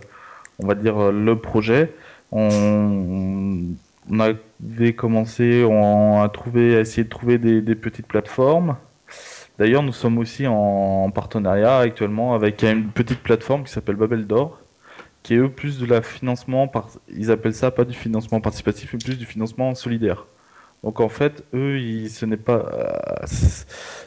on 0.60 0.68
va 0.68 0.76
dire, 0.76 1.12
le 1.12 1.38
projet. 1.38 1.94
On, 2.32 3.76
avait 4.20 4.94
commencé 4.94 5.64
à 5.64 6.30
trouver, 6.30 6.76
à 6.76 6.82
essayer 6.82 7.04
de 7.04 7.10
trouver 7.10 7.38
des 7.38 7.76
petites 7.76 8.08
plateformes. 8.08 8.76
D'ailleurs, 9.64 9.84
nous 9.84 9.94
sommes 9.94 10.18
aussi 10.18 10.46
en 10.46 11.10
partenariat 11.12 11.78
actuellement 11.78 12.36
avec 12.36 12.64
une 12.64 12.90
petite 12.90 13.20
plateforme 13.20 13.64
qui 13.64 13.72
s'appelle 13.72 13.96
Babel 13.96 14.28
d'Or, 14.28 14.60
qui 15.24 15.36
est 15.36 15.48
plus 15.48 15.80
de 15.80 15.86
la 15.86 16.02
financement, 16.02 16.68
par... 16.68 16.90
ils 17.08 17.32
appellent 17.32 17.54
ça 17.54 17.72
pas 17.72 17.86
du 17.86 17.94
financement 17.94 18.42
participatif, 18.42 18.92
mais 18.92 19.00
plus 19.00 19.18
du 19.18 19.26
financement 19.26 19.74
solidaire. 19.74 20.26
Donc 20.84 21.00
en 21.00 21.08
fait, 21.08 21.46
eux, 21.54 21.80
ce 22.10 22.26
n'est 22.26 22.36
pas, 22.36 22.74
euh, 22.74 23.26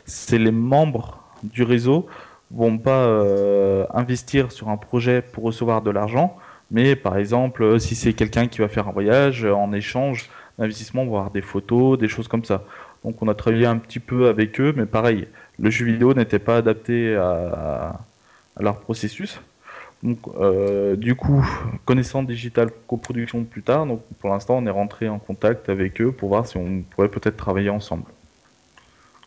c'est 0.05 0.37
les 0.37 0.51
membres 0.51 1.25
du 1.43 1.63
réseau 1.63 2.07
vont 2.51 2.77
pas 2.77 3.07
euh, 3.07 3.87
investir 3.95 4.53
sur 4.53 4.69
un 4.69 4.77
projet 4.77 5.23
pour 5.23 5.45
recevoir 5.45 5.81
de 5.81 5.91
l'argent, 5.91 6.37
mais 6.71 6.97
par 6.97 7.17
exemple, 7.17 7.81
si 7.81 7.95
c'est 7.95 8.13
quelqu'un 8.13 8.47
qui 8.47 8.59
va 8.59 8.69
faire 8.69 8.89
un 8.89 8.93
voyage, 8.93 9.47
en 9.47 9.73
échange 9.73 10.29
d'investissement, 10.59 11.07
voir 11.07 11.31
des 11.31 11.41
photos, 11.41 11.99
des 11.99 12.09
choses 12.09 12.29
comme 12.29 12.45
ça. 12.45 12.63
Donc 13.07 13.23
on 13.23 13.29
a 13.29 13.35
travaillé 13.35 13.67
un 13.67 13.79
petit 13.79 14.01
peu 14.01 14.27
avec 14.27 14.61
eux, 14.61 14.75
mais 14.77 14.85
pareil, 14.85 15.29
le 15.59 15.71
jeu 15.71 15.85
vidéo 15.87 16.15
n'était 16.15 16.39
pas 16.39 16.59
adapté 16.59 17.15
à, 17.17 18.01
leur 18.61 18.81
processus. 18.81 19.41
Donc, 20.03 20.19
euh, 20.39 20.95
du 20.97 21.15
coup, 21.15 21.45
connaissant 21.85 22.23
Digital 22.23 22.71
Coproduction 22.87 23.45
plus 23.45 23.63
tard, 23.63 23.87
donc 23.87 24.03
pour 24.21 24.31
l'instant, 24.31 24.57
on 24.59 24.67
est 24.67 24.71
rentré 24.71 25.09
en 25.09 25.19
contact 25.19 25.69
avec 25.69 26.01
eux 26.01 26.13
pour 26.13 26.29
voir 26.29 26.47
si 26.47 26.57
on 26.57 26.83
pourrait 26.91 27.09
peut-être 27.09 27.37
travailler 27.37 27.71
ensemble. 27.71 28.05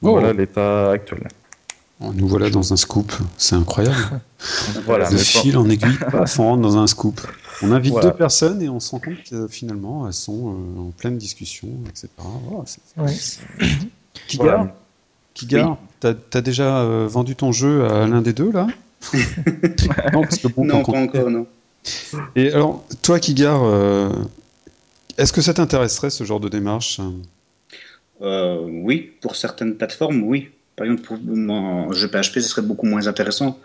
Oh. 0.02 0.12
Voilà 0.12 0.34
l'état 0.34 0.92
actuel. 0.92 1.28
Oh, 2.02 2.14
Nous 2.14 2.28
voilà 2.28 2.50
dans 2.50 2.72
un 2.72 2.78
scoop, 2.78 3.12
c'est 3.38 3.56
incroyable. 3.56 3.96
Voilà, 4.86 5.10
de 5.10 5.18
fil 5.18 5.58
en 5.58 5.70
aiguille, 5.70 5.98
paf, 6.12 6.40
on 6.40 6.44
rentre 6.44 6.62
dans 6.62 6.78
un 6.78 6.88
scoop. 6.88 7.20
On 7.62 7.74
invite 7.74 7.92
Voilà. 7.92 8.10
deux 8.10 8.16
personnes 8.16 8.62
et 8.62 8.70
on 8.70 8.80
se 8.80 8.92
rend 8.92 9.00
compte 9.00 9.22
que 9.30 9.48
finalement 9.50 10.08
elles 10.08 10.14
sont 10.14 10.56
euh, 10.56 10.80
en 10.80 10.92
pleine 10.92 11.18
discussion, 11.18 11.68
etc. 11.90 12.08
Oh, 12.50 12.64
c'est- 12.66 12.80
Ouais. 12.96 13.68
Voilà. 14.38 14.74
Kigar, 15.40 15.78
t'as 16.00 16.14
as 16.34 16.42
déjà 16.42 16.80
euh, 16.82 17.08
vendu 17.10 17.36
ton 17.36 17.52
jeu 17.52 17.86
à 17.86 18.08
l'un 18.08 18.22
des 18.22 18.34
deux 18.34 18.52
là 18.52 18.68
Non, 20.14 20.22
parce 20.24 20.38
que 20.38 20.48
bon, 20.48 20.66
non, 20.66 20.82
quand 20.84 20.92
pas 20.92 21.00
encore, 21.02 21.30
non. 21.30 21.46
Et 22.36 22.52
alors, 22.52 22.84
toi 23.02 23.20
Kigar, 23.20 23.62
euh, 23.64 24.10
est-ce 25.18 25.32
que 25.34 25.42
ça 25.42 25.54
t'intéresserait 25.54 26.10
ce 26.10 26.24
genre 26.24 26.40
de 26.40 26.50
démarche? 26.50 27.00
Euh, 28.22 28.60
oui, 28.68 29.12
pour 29.22 29.36
certaines 29.36 29.76
plateformes, 29.76 30.24
oui. 30.24 30.50
Par 30.76 30.86
exemple, 30.86 31.04
pour 31.04 31.18
mon 31.24 31.92
jeu 31.94 32.08
PHP, 32.08 32.36
ce 32.36 32.42
serait 32.42 32.62
beaucoup 32.62 32.86
moins 32.86 33.08
intéressant 33.08 33.58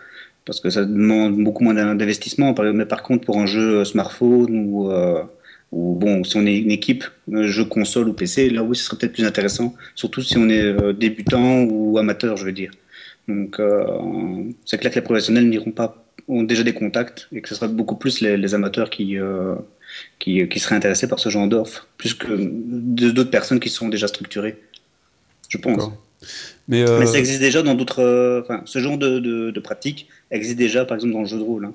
parce 0.45 0.59
que 0.59 0.69
ça 0.69 0.85
demande 0.85 1.35
beaucoup 1.43 1.63
moins 1.63 1.73
d'in- 1.73 1.95
d'investissement. 1.95 2.53
Par- 2.53 2.65
Mais 2.73 2.85
par 2.85 3.03
contre, 3.03 3.25
pour 3.25 3.37
un 3.39 3.45
jeu 3.45 3.83
smartphone 3.83 4.49
ou, 4.69 4.91
euh, 4.91 5.23
ou 5.75 5.95
bon, 5.95 6.23
si 6.23 6.37
on 6.37 6.45
est 6.47 6.57
une 6.57 6.71
équipe, 6.71 7.03
un 7.31 7.47
jeu 7.47 7.65
console 7.65 8.07
ou 8.09 8.13
PC, 8.13 8.49
là 8.49 8.63
oui, 8.63 8.75
ce 8.77 8.83
serait 8.85 8.97
peut-être 8.97 9.13
plus 9.13 9.25
intéressant. 9.25 9.75
Surtout 9.95 10.21
si 10.21 10.37
on 10.37 10.49
est 10.49 10.61
euh, 10.63 10.93
débutant 10.93 11.63
ou 11.63 11.97
amateur, 11.99 12.37
je 12.37 12.45
veux 12.45 12.53
dire. 12.53 12.71
Donc, 13.27 13.59
euh, 13.59 13.85
c'est 14.65 14.77
clair 14.79 14.91
que 14.91 14.97
les 14.99 15.01
professionnels 15.09 15.49
n'iront 15.49 15.71
pas, 15.71 15.89
ont 16.27 16.43
déjà 16.43 16.63
des 16.63 16.73
contacts 16.73 17.27
et 17.33 17.41
que 17.41 17.49
ce 17.49 17.55
sera 17.55 17.67
beaucoup 17.67 17.95
plus 17.97 18.21
les, 18.21 18.37
les 18.37 18.53
amateurs 18.53 18.89
qui, 18.89 19.17
euh, 19.19 19.55
qui, 20.19 20.47
qui 20.49 20.59
seraient 20.59 20.75
intéressés 20.75 21.07
par 21.07 21.19
ce 21.19 21.29
genre 21.29 21.47
d'offre, 21.47 21.87
plus 21.97 22.13
que 22.13 22.27
de- 22.33 23.11
d'autres 23.11 23.31
personnes 23.31 23.59
qui 23.59 23.69
sont 23.69 23.89
déjà 23.89 24.07
structurées. 24.07 24.57
Je 25.49 25.57
pense. 25.57 25.89
Mais, 26.67 26.83
euh, 26.83 26.99
Mais 26.99 27.05
ça 27.05 27.19
existe 27.19 27.39
déjà 27.39 27.61
dans 27.61 27.75
d'autres. 27.75 27.99
euh, 28.01 28.41
Enfin, 28.41 28.61
ce 28.65 28.79
genre 28.79 28.97
de, 28.97 29.19
de, 29.19 29.51
de 29.51 29.59
pratique 29.59 30.07
existe 30.31 30.57
déjà, 30.57 30.85
par 30.85 30.95
exemple, 30.95 31.13
dans 31.13 31.21
le 31.21 31.27
jeu 31.27 31.37
de 31.37 31.43
rôle. 31.43 31.65
hein. 31.65 31.73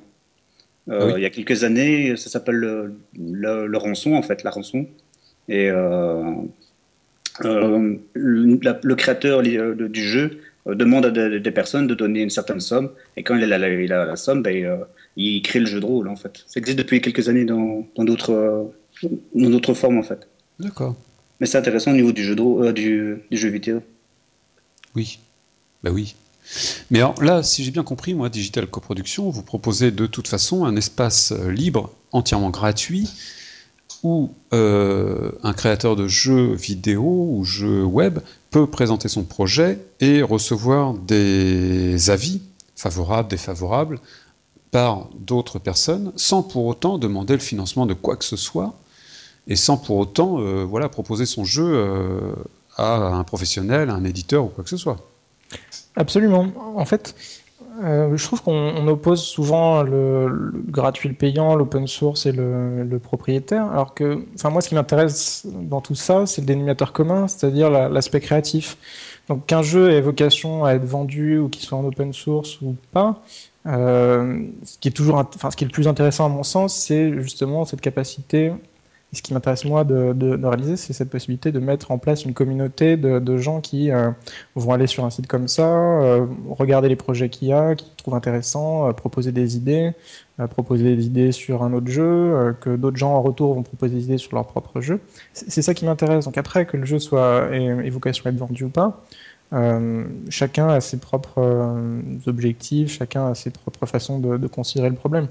Euh, 0.89 0.99
Ah 1.03 1.07
oui. 1.07 1.13
Il 1.19 1.23
y 1.23 1.27
a 1.27 1.31
quelques 1.31 1.63
années, 1.65 2.17
ça 2.17 2.31
s'appelle 2.31 2.57
le, 2.57 2.95
le, 3.19 3.67
le 3.67 3.79
rançon, 3.79 4.15
en 4.15 4.23
fait, 4.23 4.43
la 4.43 4.51
rançon. 4.51 4.87
Et 5.49 5.69
euh, 5.71 6.23
euh, 7.45 7.97
le, 8.15 8.59
la- 8.63 8.81
le 8.83 8.95
créateur 8.95 9.41
euh, 9.45 9.89
du 9.89 10.03
jeu 10.03 10.41
euh, 10.67 10.75
demande 10.75 11.07
à 11.07 11.11
des, 11.11 11.41
des 11.41 11.51
personnes 11.51 11.87
de 11.87 11.95
donner 11.95 12.23
une 12.23 12.31
certaine 12.31 12.61
somme. 12.61 12.91
Et 13.17 13.23
quand 13.23 13.37
il 13.37 13.53
a 13.53 13.59
la, 13.59 13.69
il 13.69 13.93
a 13.93 14.05
la 14.05 14.17
somme, 14.17 14.43
ben, 14.43 14.65
euh, 14.65 14.77
il 15.17 15.43
crée 15.43 15.61
le 15.61 15.67
jeu 15.67 15.81
de 15.81 15.85
rôle, 15.87 16.09
en 16.09 16.17
fait. 16.17 16.45
Ça 16.47 16.59
existe 16.61 16.79
depuis 16.79 17.01
quelques 17.01 17.29
années 17.29 17.45
dans 17.97 18.05
d'autres 18.05 18.33
euh, 18.33 19.09
dans 19.35 19.51
formes, 19.75 19.99
en 19.99 20.03
fait. 20.03 20.29
D'accord. 20.59 20.97
Mais 21.41 21.47
c'est 21.47 21.59
intéressant 21.59 21.93
au 21.93 21.95
niveau 21.95 22.13
du 22.13 22.23
jeu, 22.23 22.35
de 22.37 22.43
euh, 22.43 22.73
du, 22.73 23.17
du 23.31 23.37
jeu 23.37 23.49
vidéo. 23.49 23.83
Oui. 24.95 25.19
Bah 25.83 25.91
oui. 25.93 26.15
Mais 26.91 26.99
alors 26.99 27.23
là, 27.23 27.43
si 27.43 27.65
j'ai 27.65 27.71
bien 27.71 27.85
compris, 27.85 28.15
moi, 28.15 28.29
Digital 28.29 28.67
Coproduction, 28.67 29.31
vous 29.31 29.43
proposez 29.43 29.91
de 29.91 30.07
toute 30.07 30.29
façon 30.29 30.65
un 30.65 30.77
espace 30.77 31.33
euh, 31.33 31.51
libre, 31.51 31.91
entièrement 32.13 32.51
gratuit, 32.51 33.09
où 34.03 34.31
euh, 34.53 35.33
un 35.43 35.53
créateur 35.53 35.95
de 35.95 36.09
jeux 36.09 36.55
vidéo 36.55 37.29
ou 37.31 37.45
jeux 37.45 37.85
web 37.85 38.19
peut 38.51 38.67
présenter 38.67 39.09
son 39.09 39.25
projet 39.25 39.79
et 40.01 40.23
recevoir 40.23 40.95
des 40.95 42.11
avis 42.11 42.41
favorables, 42.77 43.29
défavorables, 43.29 44.01
par 44.71 45.09
d'autres 45.19 45.59
personnes, 45.59 46.13
sans 46.17 46.43
pour 46.43 46.65
autant 46.67 46.97
demander 46.97 47.35
le 47.35 47.41
financement 47.41 47.87
de 47.87 47.95
quoi 47.95 48.17
que 48.17 48.25
ce 48.25 48.37
soit, 48.37 48.75
et 49.49 49.57
sans 49.57 49.77
pour 49.77 49.97
autant 49.99 50.41
euh, 50.41 50.65
voilà, 50.65 50.89
proposer 50.89 51.27
son 51.27 51.45
jeu 51.45 51.85
à 52.77 52.97
un 52.97 53.25
professionnel, 53.25 53.91
à 53.91 53.95
un 53.95 54.05
éditeur 54.05 54.45
ou 54.45 54.49
quoi 54.49 54.65
que 54.65 54.71
ce 54.71 54.77
soit. 54.77 55.10
Absolument. 55.97 56.53
En 56.77 56.85
fait, 56.85 57.15
euh, 57.83 58.17
je 58.17 58.25
trouve 58.25 58.43
qu'on 58.43 58.53
on 58.55 58.87
oppose 58.89 59.23
souvent 59.23 59.83
le, 59.83 60.29
le 60.29 60.53
gratuit, 60.69 61.09
le 61.09 61.15
payant, 61.15 61.55
l'open 61.57 61.87
source 61.87 62.27
et 62.27 62.33
le, 62.33 62.99
propriétaire, 63.03 63.67
alors 63.71 63.95
que, 63.95 64.25
enfin 64.35 64.51
moi, 64.51 64.61
ce 64.63 64.69
qui 64.69 64.75
m'intéresse 64.75 65.47
dans 65.47 65.81
tout 65.81 65.95
ça, 65.95 66.27
c'est 66.27 66.43
le 66.43 66.47
dénominateur 66.47 66.93
commun, 66.93 67.29
c'est-à-dire 67.29 67.71
la- 67.71 67.89
l'aspect 67.89 68.21
créatif. 68.21 68.77
Donc 69.29 69.47
qu'un 69.47 69.63
jeu 69.63 69.91
ait 69.93 70.01
vocation 70.01 70.65
à 70.65 70.73
être 70.75 70.85
vendu 70.85 71.39
ou 71.39 71.49
qu'il 71.49 71.63
soit 71.65 71.79
en 71.79 71.85
open 71.85 72.13
source 72.13 72.61
ou 72.63 72.77
pas, 72.93 73.23
euh, 73.67 74.43
ce 74.65 74.79
qui 74.79 74.89
est 74.89 74.93
toujours, 74.93 75.17
enfin 75.17 75.51
ce 75.51 75.57
qui 75.57 75.65
est 75.65 75.69
le 75.69 75.73
plus 75.73 75.89
intéressant 75.89 76.27
à 76.27 76.29
mon 76.29 76.43
sens, 76.45 76.75
c'est 76.77 77.13
justement 77.23 77.65
cette 77.65 77.81
capacité. 77.81 78.53
Et 79.13 79.17
ce 79.17 79.23
qui 79.23 79.35
m'intéresse 79.35 79.65
moi 79.65 79.83
de, 79.83 80.47
réaliser, 80.47 80.77
c'est 80.77 80.93
cette 80.93 81.11
possibilité 81.11 81.51
de 81.51 81.59
mettre 81.59 81.91
en 81.91 81.99
place 81.99 82.25
une 82.25 82.33
communauté 82.33 82.97
de, 82.97 83.37
gens 83.39 83.61
qui 83.61 83.91
euh, 83.91 84.11
vont 84.55 84.73
aller 84.73 84.87
sur 84.87 85.05
un 85.05 85.11
site 85.11 85.27
comme 85.27 85.49
ça, 85.49 85.67
euh, 85.67 86.27
regarder 86.49 86.89
les 86.89 86.97
projets 86.97 87.29
qu'il 87.29 87.49
y 87.49 87.53
a, 87.53 87.75
qu'ils 87.75 87.93
trouvent 87.97 88.15
intéressants, 88.15 88.89
euh, 88.89 88.93
proposer 88.93 89.33
des 89.33 89.57
idées, 89.57 89.93
proposer 90.51 90.97
des 90.97 91.07
idées 91.07 91.33
sur 91.33 91.63
un 91.65 91.73
autre 91.73 91.89
jeu, 91.89 92.57
que 92.61 92.75
d'autres 92.75 92.97
gens 92.97 93.13
en 93.13 93.21
retour 93.21 93.55
vont 93.55 93.63
proposer 93.63 93.97
des 93.97 94.05
idées 94.05 94.19
sur 94.19 94.35
leur 94.35 94.47
propre 94.47 94.81
jeu. 94.81 95.01
C'est 95.35 95.61
ça 95.61 95.75
qui 95.75 95.85
m'intéresse. 95.85 96.25
Donc 96.25 96.39
après, 96.39 96.65
que 96.65 96.79
le 96.79 96.87
jeu 96.87 96.99
soit 96.99 97.49
ait, 97.53 97.91
vocation 97.91 98.25
à 98.27 98.31
vendu 98.31 98.65
ou 98.65 98.71
pas, 98.71 99.05
chacun 100.31 100.69
a 100.69 100.81
ses 100.81 100.99
propres 100.99 101.69
objectifs, 102.27 102.91
chacun 102.91 103.27
a 103.27 103.35
ses 103.35 103.51
propres 103.51 103.85
façons 103.85 104.19
de 104.19 104.47
considérer 104.47 104.89
le 104.89 104.97
problème. 104.97 105.27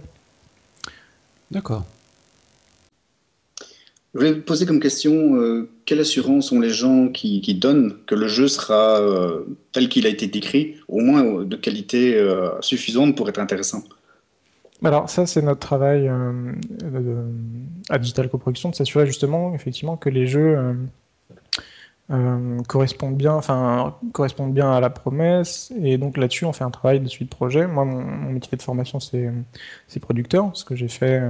D'accord. 1.49 1.85
Je 4.13 4.19
voulais 4.19 4.35
poser 4.35 4.65
comme 4.65 4.79
question, 4.79 5.35
euh, 5.35 5.69
quelle 5.85 5.99
assurance 5.99 6.51
ont 6.51 6.59
les 6.59 6.71
gens 6.71 7.09
qui, 7.09 7.53
donnent 7.53 7.95
que 8.07 8.15
le 8.15 8.27
jeu 8.27 8.47
sera 8.47 8.99
euh, 8.99 9.45
tel 9.71 9.87
qu'il 9.87 10.07
a 10.07 10.09
été 10.09 10.25
décrit, 10.25 10.77
au 10.87 10.99
moins 10.99 11.23
euh, 11.23 11.45
de 11.45 11.55
qualité 11.55 12.19
suffisante 12.61 13.15
pour 13.15 13.29
être 13.29 13.39
intéressant? 13.39 13.83
Alors 14.83 15.09
ça, 15.09 15.27
c'est 15.27 15.41
notre 15.43 15.59
travail 15.59 16.09
à 17.89 17.97
Digital 17.99 18.29
Coproduction, 18.29 18.69
de 18.69 18.75
s'assurer 18.75 19.05
justement, 19.05 19.53
effectivement, 19.53 19.95
que 19.95 20.09
les 20.09 20.25
jeux 20.25 20.57
correspondent 22.67 23.17
bien, 23.17 23.33
enfin 23.33 23.95
correspondent 24.13 24.53
bien 24.55 24.71
à 24.71 24.79
la 24.79 24.89
promesse. 24.89 25.71
Et 25.83 25.99
donc 25.99 26.17
là-dessus, 26.17 26.45
on 26.45 26.53
fait 26.53 26.63
un 26.63 26.71
travail 26.71 26.99
de 26.99 27.07
suite 27.07 27.29
projet. 27.29 27.67
Moi, 27.67 27.85
mon, 27.85 28.31
métier 28.31 28.57
de 28.57 28.63
formation, 28.63 28.99
c'est 28.99 29.99
producteur, 29.99 30.49
ce 30.53 30.65
que 30.65 30.75
j'ai 30.75 30.87
fait 30.87 31.21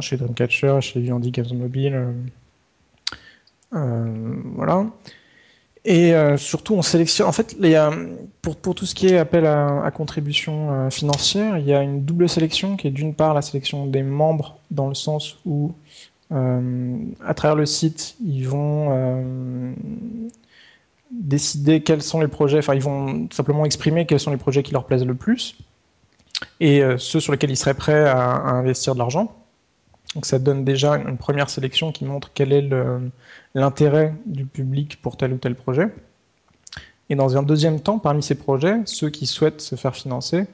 chez 0.00 0.16
Dreamcatcher, 0.16 0.78
chez 0.80 1.00
Vivendi 1.00 1.30
Games 1.30 1.46
Mobile. 1.54 1.94
euh, 1.94 2.12
euh, 3.74 4.36
voilà. 4.54 4.86
Et 5.84 6.14
euh, 6.14 6.36
surtout, 6.36 6.74
on 6.74 6.82
sélectionne. 6.82 7.26
En 7.26 7.32
fait, 7.32 7.56
pour, 8.42 8.56
pour 8.56 8.74
tout 8.74 8.84
ce 8.84 8.94
qui 8.94 9.06
est 9.06 9.18
appel 9.18 9.46
à, 9.46 9.90
contribution 9.94 10.90
financière, 10.90 11.56
il 11.58 11.64
y 11.64 11.72
a 11.72 11.82
une 11.82 12.04
double 12.04 12.28
sélection 12.28 12.76
qui 12.76 12.88
est 12.88 12.90
d'une 12.90 13.14
part 13.14 13.32
la 13.32 13.42
sélection 13.42 13.86
des 13.86 14.02
membres, 14.02 14.58
dans 14.70 14.88
le 14.88 14.94
sens 14.94 15.38
où, 15.46 15.72
à 16.30 17.34
travers 17.34 17.56
le 17.56 17.64
site, 17.64 18.16
ils 18.22 18.44
vont 18.44 19.74
décider 21.10 21.82
quels 21.82 22.02
sont 22.02 22.20
les 22.20 22.28
projets, 22.28 22.58
enfin, 22.58 22.74
ils 22.74 22.82
vont 22.82 23.28
simplement 23.30 23.64
exprimer 23.64 24.04
quels 24.04 24.20
sont 24.20 24.30
les 24.30 24.36
projets 24.36 24.62
qui 24.62 24.72
leur 24.72 24.84
plaisent 24.84 25.06
le 25.06 25.14
plus 25.14 25.56
et 26.60 26.82
ceux 26.98 27.20
sur 27.20 27.32
lesquels 27.32 27.50
ils 27.50 27.56
seraient 27.56 27.72
prêts 27.72 28.06
à 28.06 28.50
investir 28.50 28.92
de 28.92 28.98
l'argent. 28.98 29.34
Donc, 30.14 30.26
ça 30.26 30.38
donne 30.38 30.64
déjà 30.64 30.96
une, 30.96 31.18
première 31.18 31.50
sélection 31.50 31.92
qui 31.92 32.04
montre 32.04 32.30
quel 32.32 32.52
est 32.52 32.68
l'intérêt 33.54 34.14
du 34.26 34.46
public 34.46 35.00
pour 35.02 35.16
tel 35.16 35.32
ou 35.32 35.36
tel 35.36 35.54
projet. 35.54 35.88
Et 37.10 37.14
dans 37.14 37.36
un 37.36 37.42
deuxième 37.42 37.80
temps, 37.80 37.98
parmi 37.98 38.22
ces 38.22 38.34
projets, 38.34 38.80
ceux 38.84 39.10
qui 39.10 39.26
souhaitent 39.26 39.60
se 39.60 39.76
faire 39.76 39.94
financer, 39.94 40.46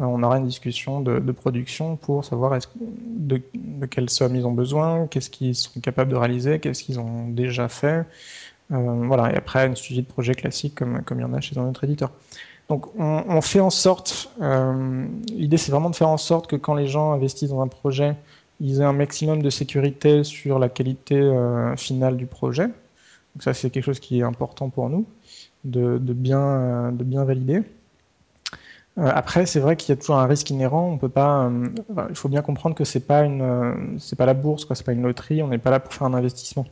euh, 0.00 0.04
on 0.04 0.22
aura 0.22 0.38
une 0.38 0.46
discussion 0.46 1.00
de, 1.00 1.32
production 1.32 1.96
pour 1.96 2.24
savoir 2.24 2.58
de, 2.80 3.40
de 3.54 3.86
quelle 3.86 4.10
somme 4.10 4.34
ils 4.34 4.46
ont 4.46 4.52
besoin, 4.52 5.06
qu'est-ce 5.06 5.30
qu'ils 5.30 5.54
sont 5.54 5.80
capables 5.80 6.10
de 6.10 6.16
réaliser, 6.16 6.58
qu'est-ce 6.58 6.82
qu'ils 6.82 6.98
ont 6.98 7.28
déjà 7.28 7.68
fait. 7.68 8.04
Euh, 8.72 9.06
voilà, 9.06 9.32
et 9.32 9.36
après, 9.36 9.66
une 9.66 9.76
suivi 9.76 10.02
de 10.02 10.06
projet 10.06 10.34
classique 10.34 10.76
comme, 10.76 11.02
il 11.10 11.20
y 11.20 11.24
en 11.24 11.34
a 11.34 11.40
chez 11.40 11.58
un 11.58 11.68
autre 11.68 11.84
éditeur. 11.84 12.10
Donc, 12.68 12.86
on, 12.98 13.24
on 13.28 13.40
fait 13.40 13.60
en 13.60 13.70
sorte, 13.70 14.30
euh, 14.40 15.06
l'idée 15.32 15.56
c'est 15.56 15.72
vraiment 15.72 15.90
de 15.90 15.96
faire 15.96 16.08
en 16.08 16.16
sorte 16.16 16.46
que 16.46 16.56
quand 16.56 16.74
les 16.74 16.86
gens 16.86 17.12
investissent 17.12 17.50
dans 17.50 17.62
un 17.62 17.68
projet, 17.68 18.14
ils 18.60 18.80
aient 18.80 18.84
un 18.84 18.92
maximum 18.92 19.42
de 19.42 19.50
sécurité 19.50 20.22
sur 20.22 20.58
la 20.58 20.68
qualité 20.68 21.18
euh, 21.18 21.74
finale 21.76 22.16
du 22.16 22.26
projet. 22.26 22.66
Donc 22.66 23.42
ça, 23.42 23.54
c'est 23.54 23.70
quelque 23.70 23.84
chose 23.84 24.00
qui 24.00 24.20
est 24.20 24.22
important 24.22 24.68
pour 24.68 24.90
nous, 24.90 25.06
de, 25.64 25.98
euh, 25.98 26.90
bien 26.92 27.24
valider. 27.24 27.62
Euh, 28.98 29.10
après, 29.14 29.46
c'est 29.46 29.60
vrai 29.60 29.76
qu'il 29.76 29.94
y 29.94 29.98
a 29.98 30.00
toujours 30.00 30.16
un 30.16 30.26
risque 30.26 30.50
inhérent. 30.50 30.90
On 30.92 30.98
peut 30.98 31.08
pas. 31.08 31.50
il 32.10 32.16
faut 32.16 32.28
bien 32.28 32.42
comprendre 32.42 32.74
que 32.74 32.84
c'est 32.84 33.00
pas 33.00 33.24
pas 33.24 34.26
la 34.26 34.34
bourse, 34.34 34.64
quoi. 34.64 34.76
C'est 34.76 34.84
pas 34.84 34.92
une 34.92 35.02
loterie. 35.02 35.42
On 35.42 35.48
n'est 35.48 35.58
pas 35.58 35.70
là 35.70 35.80
pour 35.80 35.94
faire 35.94 36.06
un 36.06 36.14
investissement. 36.14 36.66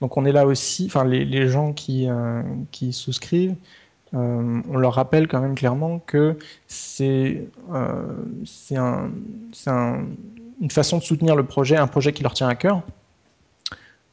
Donc, 0.00 0.16
on 0.16 0.24
est 0.24 0.32
là 0.32 0.46
aussi. 0.46 0.86
Enfin, 0.86 1.04
les, 1.04 1.48
gens 1.48 1.72
qui, 1.72 2.08
souscrivent 2.92 3.56
on 4.14 4.78
leur 4.78 4.94
rappelle 4.94 5.28
quand 5.28 5.40
même 5.40 5.54
clairement 5.54 5.98
que 5.98 6.38
c'est 6.66 7.46
un, 7.70 9.10
une 10.60 10.70
façon 10.70 10.98
de 10.98 11.02
soutenir 11.02 11.36
le 11.36 11.44
projet, 11.44 11.76
un 11.76 11.86
projet 11.86 12.12
qui 12.12 12.22
leur 12.22 12.34
tient 12.34 12.48
à 12.48 12.54
cœur. 12.54 12.82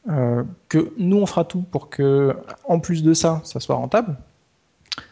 Euh, 0.08 0.44
que 0.68 0.92
nous 0.98 1.16
on 1.16 1.26
fera 1.26 1.44
tout 1.44 1.62
pour 1.62 1.90
que, 1.90 2.36
en 2.64 2.78
plus 2.78 3.02
de 3.02 3.12
ça, 3.12 3.40
ça 3.42 3.58
soit 3.58 3.74
rentable, 3.74 4.16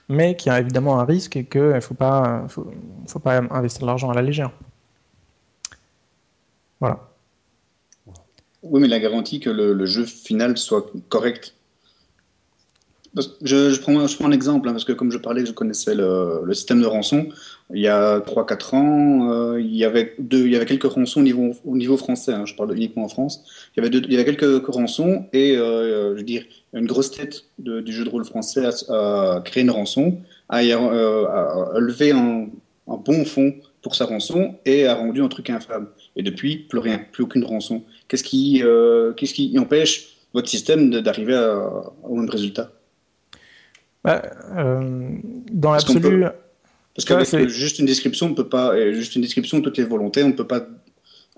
mais 0.08 0.36
qu'il 0.36 0.52
y 0.52 0.54
a 0.54 0.60
évidemment 0.60 1.00
un 1.00 1.04
risque 1.04 1.34
et 1.34 1.44
qu'il 1.44 1.60
ne 1.60 1.80
faut 1.80 1.94
pas, 1.94 2.44
faut, 2.48 2.72
faut 3.08 3.18
pas 3.18 3.38
investir 3.50 3.80
de 3.82 3.86
l'argent 3.86 4.10
à 4.10 4.14
la 4.14 4.22
légère. 4.22 4.52
Voilà. 6.78 7.00
Oui, 8.62 8.80
mais 8.80 8.86
la 8.86 9.00
garantie 9.00 9.40
que 9.40 9.50
le, 9.50 9.72
le 9.74 9.86
jeu 9.86 10.04
final 10.04 10.56
soit 10.56 10.86
correct 11.08 11.54
je, 13.42 13.80
prends, 13.80 14.26
un 14.26 14.33
exemple, 14.33 14.68
hein, 14.68 14.73
parce 14.73 14.85
que 14.85 14.92
comme 14.92 15.11
je 15.11 15.18
parlais, 15.18 15.47
je 15.47 15.52
connaissais 15.52 15.94
le, 15.94 16.52
système 16.52 16.80
de 16.80 16.87
rançon. 16.87 17.28
Il 17.73 17.80
y 17.80 17.88
a 17.88 18.18
3-4 18.21 18.75
ans, 18.75 19.30
euh, 19.30 19.61
il, 19.61 19.75
y 19.75 19.85
avait 19.85 20.16
quelques 20.66 20.85
rançons 20.85 21.21
au 21.21 21.23
niveau, 21.23 21.52
au 21.64 21.76
niveau 21.76 21.97
français, 21.97 22.33
hein, 22.33 22.44
je 22.44 22.54
parle 22.54 22.76
uniquement 22.76 23.04
en 23.04 23.09
France. 23.09 23.44
Il 23.76 23.85
y 23.85 24.16
avait, 24.16 24.25
quelques 24.25 24.66
rançons 24.66 25.26
et, 25.33 25.56
euh, 25.56 26.16
je 26.16 26.23
veux 26.23 26.40
une 26.75 26.87
grosse 26.87 27.12
tête 27.12 27.44
du 27.59 27.92
jeu 27.92 28.04
de 28.04 28.09
rôle 28.11 28.25
français 28.25 28.66
a, 28.88 29.40
créé 29.44 29.62
une 29.62 29.71
rançon, 29.71 30.18
a, 30.49 30.62
euh, 30.62 31.26
a, 31.26 31.78
levé 31.78 32.11
un, 32.11 32.49
bon 32.87 33.25
fond 33.25 33.54
pour 33.80 33.94
sa 33.94 34.06
rançon 34.06 34.56
et 34.66 34.87
a 34.87 34.94
rendu 34.94 35.23
un 35.23 35.28
truc 35.28 35.50
infâme. 35.50 35.88
Et 36.16 36.23
depuis, 36.23 36.56
plus 36.56 36.80
rien, 36.80 37.00
plus 37.12 37.23
aucune 37.23 37.44
rançon. 37.44 37.85
Qu'est-ce 38.09 38.25
qui 38.25 39.59
empêche 39.59 40.16
votre 40.33 40.49
système 40.49 40.90
d'arriver 40.90 41.38
au 42.02 42.16
même 42.16 42.28
résultat? 42.28 42.73
Bah, 44.04 44.23
euh, 44.56 45.08
dans 45.50 45.73
l'absolu. 45.73 46.26
Parce 46.94 47.04
qu'avec 47.06 47.49
juste 47.49 47.78
une 47.78 47.87
description, 47.87 48.26
on 48.26 48.34
peut 48.34 48.49
pas, 48.49 48.92
juste 48.92 49.16
une 49.16 49.23
description 49.23 49.58
de 49.58 49.64
toutes 49.64 49.78
les 49.78 49.84
volontés, 49.84 50.23
on 50.23 50.28
ne 50.28 50.32
peut 50.32 50.46
pas 50.46 50.66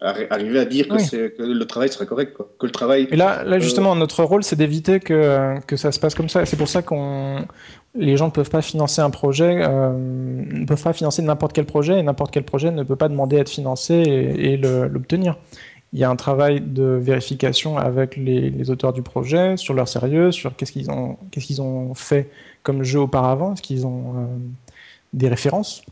arriver 0.01 0.59
à 0.59 0.67
dire 0.67 0.89
que, 0.89 1.29
que, 1.29 1.43
le 1.43 1.65
travail 1.65 1.89
sera 1.91 2.05
correct. 2.05 2.35
Quoi. 2.35 2.51
Que 2.59 2.67
le 2.67 2.73
travail, 2.73 3.09
Et 3.11 3.17
là, 3.17 3.45
là 3.45 3.59
justement, 3.59 3.93
euh... 3.93 3.99
notre 3.99 4.23
rôle, 4.25 4.45
c'est 4.45 4.57
d'éviter 4.57 5.01
que, 5.01 5.59
que 5.67 5.77
ça 5.77 5.93
se 5.93 5.99
passe 5.99 6.15
comme 6.15 6.29
ça. 6.29 6.45
C'est 6.45 6.57
pour 6.57 6.69
ça 6.69 6.83
qu'on 6.83 7.47
les 7.99 8.17
gens 8.17 8.27
ne 8.27 8.31
peuvent 8.31 8.51
pas 8.51 8.63
financer 8.63 9.01
un 9.01 9.09
projet, 9.09 9.63
euh, 9.63 9.93
ne 9.97 10.67
peuvent 10.67 10.83
pas 10.83 10.93
financer 10.93 11.23
n'importe 11.23 11.55
quel 11.55 11.65
projet, 11.65 11.99
et 11.99 12.03
n'importe 12.03 12.31
quel 12.31 12.45
projet 12.45 12.71
ne 12.71 12.83
peut 12.83 12.97
pas 12.97 13.09
demander 13.09 13.39
à 13.39 13.41
être 13.41 13.49
financé 13.49 13.95
et, 13.95 14.53
et 14.53 14.57
l'obtenir. 14.59 15.39
Il 15.93 15.99
y 15.99 16.05
a 16.05 16.11
un 16.11 16.17
travail 16.17 16.61
de 16.61 16.85
vérification 16.85 17.79
avec 17.79 18.17
les, 18.17 18.71
auteurs 18.71 18.93
du 18.93 19.03
projet 19.03 19.57
sur 19.57 19.73
leur 19.73 19.89
sérieux, 19.89 20.33
sur 20.33 20.57
qu'est-ce 20.57 20.73
qu'ils 20.73 20.91
ont, 20.91 21.17
qu'est-ce 21.31 21.47
qu'ils 21.47 21.63
ont 21.63 21.95
fait 21.95 22.31
comme 22.63 22.83
jeu 22.83 23.01
auparavant. 23.01 23.55
Est-ce 23.55 23.63
qu'ils 23.63 23.87
ont 23.87 24.15
euh, 24.17 24.27
des 25.13 25.29
références? 25.29 25.83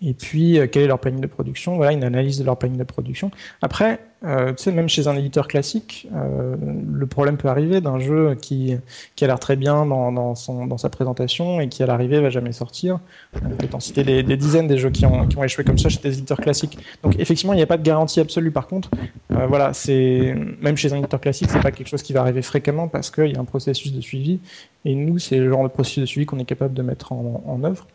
Et 0.00 0.14
puis, 0.14 0.58
euh, 0.58 0.68
quel 0.70 0.84
est 0.84 0.86
leur 0.86 1.00
planning 1.00 1.20
de 1.20 1.26
production? 1.26 1.74
Voilà, 1.74 1.92
une 1.92 2.04
analyse 2.04 2.38
de 2.38 2.44
leur 2.44 2.56
planning 2.56 2.78
de 2.78 2.84
production. 2.84 3.32
Après, 3.62 3.98
euh, 4.24 4.52
tu 4.52 4.62
sais, 4.62 4.72
même 4.72 4.88
chez 4.88 5.08
un 5.08 5.16
éditeur 5.16 5.48
classique, 5.48 6.06
euh, 6.14 6.54
le 6.92 7.06
problème 7.08 7.36
peut 7.36 7.48
arriver 7.48 7.80
d'un 7.80 7.98
jeu 7.98 8.36
qui, 8.40 8.76
qui 9.16 9.24
a 9.24 9.26
l'air 9.26 9.40
très 9.40 9.56
bien 9.56 9.86
dans, 9.86 10.12
dans, 10.12 10.36
son, 10.36 10.66
dans 10.66 10.78
sa 10.78 10.88
présentation 10.88 11.60
et 11.60 11.68
qui, 11.68 11.82
à 11.82 11.86
l'arrivée, 11.86 12.20
va 12.20 12.30
jamais 12.30 12.52
sortir. 12.52 13.00
On 13.44 13.48
peut 13.56 13.66
en 13.72 13.80
citer 13.80 14.04
des, 14.04 14.36
dizaines 14.36 14.68
des 14.68 14.78
jeux 14.78 14.90
qui 14.90 15.04
ont, 15.04 15.26
qui 15.26 15.36
ont 15.36 15.42
échoué 15.42 15.64
comme 15.64 15.78
ça 15.78 15.88
chez 15.88 16.00
des 16.00 16.16
éditeurs 16.16 16.38
classiques. 16.38 16.78
Donc, 17.02 17.18
effectivement, 17.18 17.52
il 17.52 17.56
n'y 17.56 17.62
a 17.62 17.66
pas 17.66 17.76
de 17.76 17.82
garantie 17.82 18.20
absolue. 18.20 18.52
Par 18.52 18.68
contre, 18.68 18.90
voilà, 19.28 19.72
c'est 19.72 20.32
même 20.60 20.76
chez 20.76 20.92
un 20.92 20.98
éditeur 20.98 21.20
classique, 21.20 21.50
c'est 21.50 21.60
pas 21.60 21.72
quelque 21.72 21.88
chose 21.88 22.02
qui 22.02 22.12
va 22.12 22.20
arriver 22.20 22.42
fréquemment 22.42 22.86
parce 22.86 23.10
qu'il 23.10 23.32
y 23.32 23.36
a 23.36 23.40
un 23.40 23.44
processus 23.44 23.92
de 23.92 24.00
suivi. 24.00 24.38
Et 24.84 24.94
nous, 24.94 25.18
c'est 25.18 25.38
le 25.38 25.50
genre 25.50 25.64
de 25.64 25.68
processus 25.68 26.02
de 26.02 26.06
suivi 26.06 26.24
qu'on 26.24 26.38
est 26.38 26.44
capable 26.44 26.74
de 26.74 26.82
mettre 26.82 27.12
en 27.12 27.60
œuvre 27.64 27.86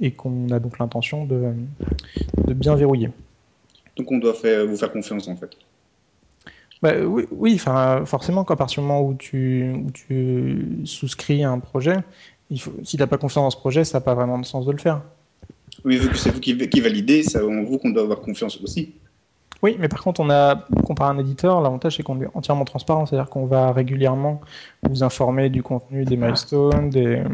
et 0.00 0.12
qu'on 0.12 0.50
a 0.50 0.58
donc 0.58 0.78
l'intention 0.78 1.24
de, 1.24 1.52
de, 2.46 2.54
bien 2.54 2.74
verrouiller. 2.74 3.10
Donc 3.96 4.10
on 4.10 4.18
doit 4.18 4.34
faire, 4.34 4.66
vous 4.66 4.76
faire 4.76 4.92
confiance 4.92 5.28
en 5.28 5.36
fait 5.36 5.50
bah, 6.82 7.00
Oui, 7.04 7.26
oui 7.30 7.58
forcément, 7.58 8.42
à 8.42 8.56
partir 8.56 8.82
du 8.82 8.88
moment 8.88 9.02
où 9.02 9.14
tu, 9.14 9.72
où 9.72 9.90
tu 9.90 10.82
souscris 10.84 11.44
à 11.44 11.50
un 11.50 11.58
projet, 11.58 11.96
il 12.50 12.60
faut, 12.60 12.72
si 12.82 12.96
tu 12.96 13.02
n'as 13.02 13.06
pas 13.06 13.18
confiance 13.18 13.44
dans 13.44 13.50
ce 13.50 13.56
projet, 13.56 13.84
ça 13.84 13.98
n'a 13.98 14.02
pas 14.02 14.14
vraiment 14.14 14.38
de 14.38 14.44
sens 14.44 14.66
de 14.66 14.72
le 14.72 14.78
faire. 14.78 15.02
Oui, 15.84 15.96
vu 15.96 16.08
que 16.08 16.16
c'est 16.16 16.30
vous 16.30 16.40
qui, 16.40 16.56
qui 16.68 16.80
validez, 16.80 17.22
c'est 17.22 17.40
en 17.40 17.62
vous 17.62 17.78
qu'on 17.78 17.90
doit 17.90 18.02
avoir 18.02 18.20
confiance 18.20 18.60
aussi. 18.62 18.94
Oui, 19.64 19.78
mais 19.80 19.88
par 19.88 20.02
contre, 20.02 20.20
on 20.20 20.28
a, 20.28 20.56
comparé 20.84 21.08
à 21.08 21.14
un 21.14 21.18
éditeur, 21.18 21.62
l'avantage 21.62 21.96
c'est 21.96 22.02
qu'on 22.02 22.20
est 22.20 22.28
entièrement 22.34 22.66
transparent, 22.66 23.06
c'est-à-dire 23.06 23.30
qu'on 23.30 23.46
va 23.46 23.72
régulièrement 23.72 24.42
vous 24.82 25.02
informer 25.02 25.48
du 25.48 25.62
contenu, 25.62 26.04
des 26.04 26.18
milestones, 26.18 26.90
de, 26.90 27.24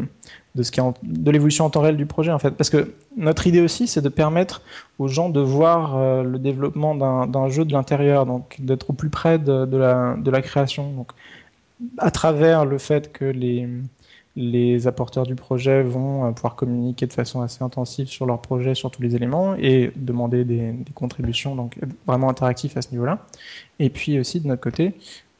ce 0.63 0.71
qui 0.71 0.79
en, 0.79 0.93
de 1.03 1.29
l'évolution 1.29 1.65
en 1.65 1.69
temps 1.69 1.81
réel 1.81 1.97
du 1.97 2.05
projet 2.05 2.31
en 2.31 2.39
fait. 2.39 2.51
Parce 2.51 2.69
que 2.69 2.93
notre 3.17 3.47
idée 3.47 3.59
aussi, 3.59 3.85
c'est 3.85 3.99
de 3.99 4.07
permettre 4.07 4.61
aux 4.97 5.09
gens 5.09 5.27
de 5.27 5.41
voir 5.41 5.97
euh, 5.97 6.23
le 6.23 6.39
développement 6.39 6.95
d'un 6.95 7.49
jeu 7.49 7.65
de 7.65 7.73
l'intérieur, 7.73 8.25
donc 8.25 8.55
d'être 8.59 8.91
au 8.91 8.93
plus 8.93 9.09
près 9.09 9.37
de, 9.37 9.65
de, 9.65 9.75
la, 9.75 10.15
de 10.17 10.31
la 10.31 10.41
création. 10.41 10.89
Donc, 10.93 11.11
à 11.97 12.11
travers 12.11 12.63
le 12.63 12.77
fait 12.77 13.11
que 13.11 13.25
les, 13.25 13.67
les 14.35 14.87
apporteurs 14.87 15.25
du 15.25 15.35
projet 15.35 15.83
vont 15.83 16.25
euh, 16.25 16.31
pouvoir 16.31 16.55
communiquer 16.55 17.05
de 17.05 17.13
façon 17.13 17.41
assez 17.41 17.63
intensive 17.63 18.07
sur 18.07 18.25
leur 18.25 18.41
projet, 18.41 18.75
sur 18.75 18.89
tous 18.91 19.01
les 19.01 19.15
éléments 19.15 19.55
et 19.55 19.91
demander 19.95 20.45
des, 20.45 20.73
contributions, 20.95 21.55
donc 21.55 21.77
vraiment 22.07 22.29
interactif 22.29 22.77
à 22.77 22.81
ce 22.81 22.91
niveau-là. 22.91 23.25
Et 23.79 23.89
puis 23.89 24.19
aussi 24.19 24.39
de 24.39 24.47
notre 24.47 24.61
côté, 24.61 24.93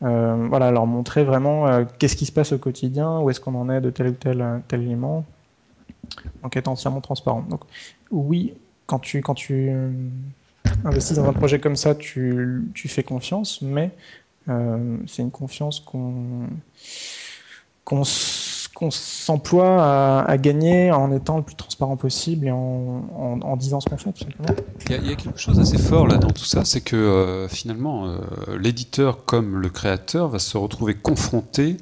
euh, 0.04 0.48
voilà, 0.50 0.72
leur 0.72 0.88
montrer 0.88 1.24
vraiment 1.24 1.68
euh, 1.68 1.86
qu'est-ce 2.00 2.16
qui 2.16 2.26
se 2.26 2.32
passe 2.32 2.52
au 2.52 2.58
quotidien, 2.58 3.20
où 3.20 3.30
est-ce 3.30 3.40
qu'on 3.40 3.56
en 3.56 3.70
est 3.70 3.82
de 3.82 3.90
tel 3.90 4.08
ou 4.08 4.14
tel, 4.14 4.42
euh, 4.42 4.58
tel 4.68 4.82
élément, 4.82 5.26
donc 6.44 6.58
être 6.58 6.68
entièrement 6.68 7.02
transparent. 7.02 7.46
Donc 7.50 7.62
oui, 8.12 8.54
quand 8.86 9.00
tu, 9.00 9.22
quand 9.22 9.36
tu 9.36 9.70
euh, 9.70 9.90
investis 10.84 11.16
dans 11.16 11.26
un 11.26 11.34
projet 11.34 11.60
comme 11.60 11.76
ça, 11.76 11.96
tu, 11.96 12.64
tu 12.74 12.88
fais 12.88 13.04
confiance, 13.04 13.62
mais 13.62 13.92
euh, 14.50 14.98
c'est 15.08 15.22
une 15.22 15.32
confiance 15.32 15.80
qu'on 15.80 16.48
qu'on 17.84 18.04
qu'on 18.76 18.92
s'emploie 18.92 20.24
à, 20.26 20.38
gagner 20.38 20.92
en 20.92 21.12
étant 21.12 21.38
le 21.38 21.44
plus 21.44 21.56
transparent 21.56 21.98
possible 21.98 22.48
et 22.48 22.52
en, 22.52 23.56
disant 23.58 23.80
ce 23.80 23.90
qu'on 23.90 23.98
fait. 23.98 24.10
Il 24.86 24.92
y, 24.92 24.96
a, 24.96 24.98
il 24.98 25.10
y, 25.10 25.14
a, 25.14 25.16
quelque 25.16 25.40
chose 25.40 25.60
assez 25.60 25.78
fort 25.78 26.08
là 26.08 26.18
dans 26.18 26.32
tout 26.32 26.46
ça, 26.46 26.66
c'est 26.66 26.82
que 26.82 26.96
euh, 26.96 27.48
finalement, 27.48 28.08
euh, 28.08 28.18
l'éditeur 28.60 29.26
comme 29.26 29.58
le 29.58 29.70
créateur 29.70 30.30
va 30.30 30.40
se 30.40 30.58
retrouver 30.58 30.96
confronté 30.96 31.78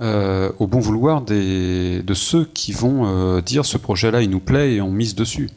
euh, 0.00 0.52
au 0.58 0.66
bon 0.66 0.78
vouloir 0.80 1.22
de 1.22 2.14
ceux 2.14 2.44
qui 2.44 2.72
vont 2.72 3.40
dire 3.40 3.64
ce 3.64 3.78
projet-là 3.78 4.22
il 4.22 4.30
nous 4.30 4.40
plaît 4.40 4.74
et 4.74 4.80
on 4.80 4.90
mise 4.90 5.14
dessus. 5.14 5.50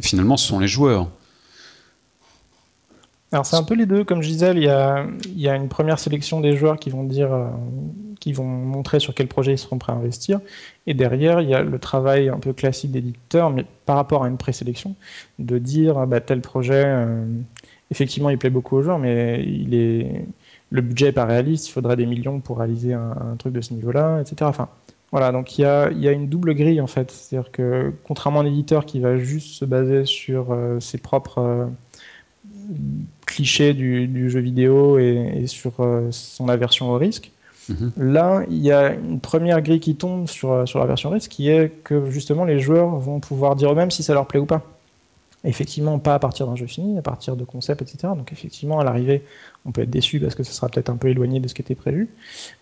Finalement, 0.00 0.36
ce 0.36 0.48
sont 0.48 0.58
les 0.58 0.68
joueurs. 0.68 1.08
Alors 3.34 3.46
c'est 3.46 3.56
un 3.56 3.64
peu 3.64 3.74
les 3.74 3.84
deux, 3.86 4.04
comme 4.04 4.22
je 4.22 4.28
disais, 4.28 4.52
il 4.52 4.62
y 4.62 4.68
a, 4.68 5.56
une 5.56 5.68
première 5.68 5.98
sélection 5.98 6.40
des 6.40 6.56
joueurs 6.56 6.78
qui 6.78 6.88
vont 6.88 7.02
dire, 7.02 7.34
euh, 7.34 7.48
qui 8.20 8.32
vont 8.32 8.44
montrer 8.44 9.00
sur 9.00 9.12
quel 9.12 9.26
projet 9.26 9.54
ils 9.54 9.58
seront 9.58 9.76
prêts 9.76 9.92
à 9.92 9.96
investir, 9.96 10.40
et 10.86 10.94
derrière 10.94 11.40
il 11.40 11.48
y 11.48 11.54
a 11.54 11.60
le 11.60 11.78
travail 11.80 12.28
un 12.28 12.38
peu 12.38 12.52
classique 12.52 12.92
d'éditeur, 12.92 13.50
mais 13.50 13.66
par 13.86 13.96
rapport 13.96 14.22
à 14.22 14.28
une 14.28 14.36
présélection, 14.36 14.94
de 15.40 15.58
dire 15.58 16.06
bah, 16.06 16.20
tel 16.20 16.42
projet, 16.42 16.84
euh, 16.86 17.26
effectivement 17.90 18.30
il 18.30 18.38
plaît 18.38 18.50
beaucoup 18.50 18.76
aux 18.76 18.82
joueurs, 18.82 19.00
mais 19.00 19.42
il 19.44 19.74
est, 19.74 20.26
le 20.70 20.80
budget 20.80 21.08
est 21.08 21.12
pas 21.12 21.24
réaliste, 21.24 21.66
il 21.66 21.72
faudrait 21.72 21.96
des 21.96 22.06
millions 22.06 22.38
pour 22.38 22.58
réaliser 22.58 22.92
un, 22.92 23.34
truc 23.36 23.52
de 23.52 23.60
ce 23.60 23.74
niveau-là, 23.74 24.20
etc. 24.20 24.42
Enfin, 24.42 24.68
voilà, 25.10 25.32
donc 25.32 25.58
il 25.58 25.62
y 25.62 25.64
a, 25.64 25.90
il 25.90 25.98
y 25.98 26.06
a 26.06 26.12
une 26.12 26.28
double 26.28 26.54
grille 26.54 26.80
en 26.80 26.86
fait, 26.86 27.10
c'est-à-dire 27.10 27.50
que 27.50 27.92
contrairement 28.04 28.38
à 28.38 28.42
un 28.44 28.46
éditeur 28.46 28.86
qui 28.86 29.00
va 29.00 29.18
juste 29.18 29.56
se 29.56 29.64
baser 29.64 30.04
sur 30.04 30.52
euh, 30.52 30.78
ses 30.78 30.98
propres 30.98 31.68
euh, 33.34 33.36
clichés 33.36 33.74
du, 33.74 34.06
du, 34.06 34.30
jeu 34.30 34.40
vidéo 34.40 34.98
et, 34.98 35.42
et 35.42 35.46
sur 35.46 35.72
euh, 35.80 36.08
son 36.10 36.48
aversion 36.48 36.90
au 36.90 36.98
risque. 36.98 37.30
Mmh. 37.68 37.74
Là, 37.96 38.44
il 38.50 38.58
y 38.58 38.72
a 38.72 38.92
une 38.92 39.20
première 39.20 39.62
grille 39.62 39.80
qui 39.80 39.96
tombe 39.96 40.28
sur, 40.28 40.68
sur 40.68 40.78
l'aversion 40.78 41.08
au 41.10 41.12
risque, 41.12 41.30
qui 41.30 41.48
est 41.48 41.72
que 41.82 42.10
justement 42.10 42.44
les 42.44 42.60
joueurs 42.60 42.96
vont 42.98 43.20
pouvoir 43.20 43.56
dire 43.56 43.72
eux-mêmes 43.72 43.90
si 43.90 44.02
ça 44.02 44.12
leur 44.12 44.26
plaît 44.26 44.40
ou 44.40 44.46
pas. 44.46 44.62
Effectivement, 45.44 45.98
pas 45.98 46.14
à 46.14 46.18
partir 46.18 46.46
d'un 46.46 46.56
jeu 46.56 46.66
fini, 46.66 46.98
à 46.98 47.02
partir 47.02 47.36
de 47.36 47.44
concepts, 47.44 47.82
etc. 47.82 48.12
Donc 48.16 48.32
effectivement, 48.32 48.80
à 48.80 48.84
l'arrivée, 48.84 49.22
on 49.66 49.72
peut 49.72 49.82
être 49.82 49.90
déçu 49.90 50.18
parce 50.18 50.34
que 50.34 50.42
ça 50.42 50.52
sera 50.52 50.68
peut-être 50.68 50.88
un 50.88 50.96
peu 50.96 51.08
éloigné 51.08 51.40
de 51.40 51.48
ce 51.48 51.54
qui 51.54 51.62
était 51.62 51.74
prévu, 51.74 52.08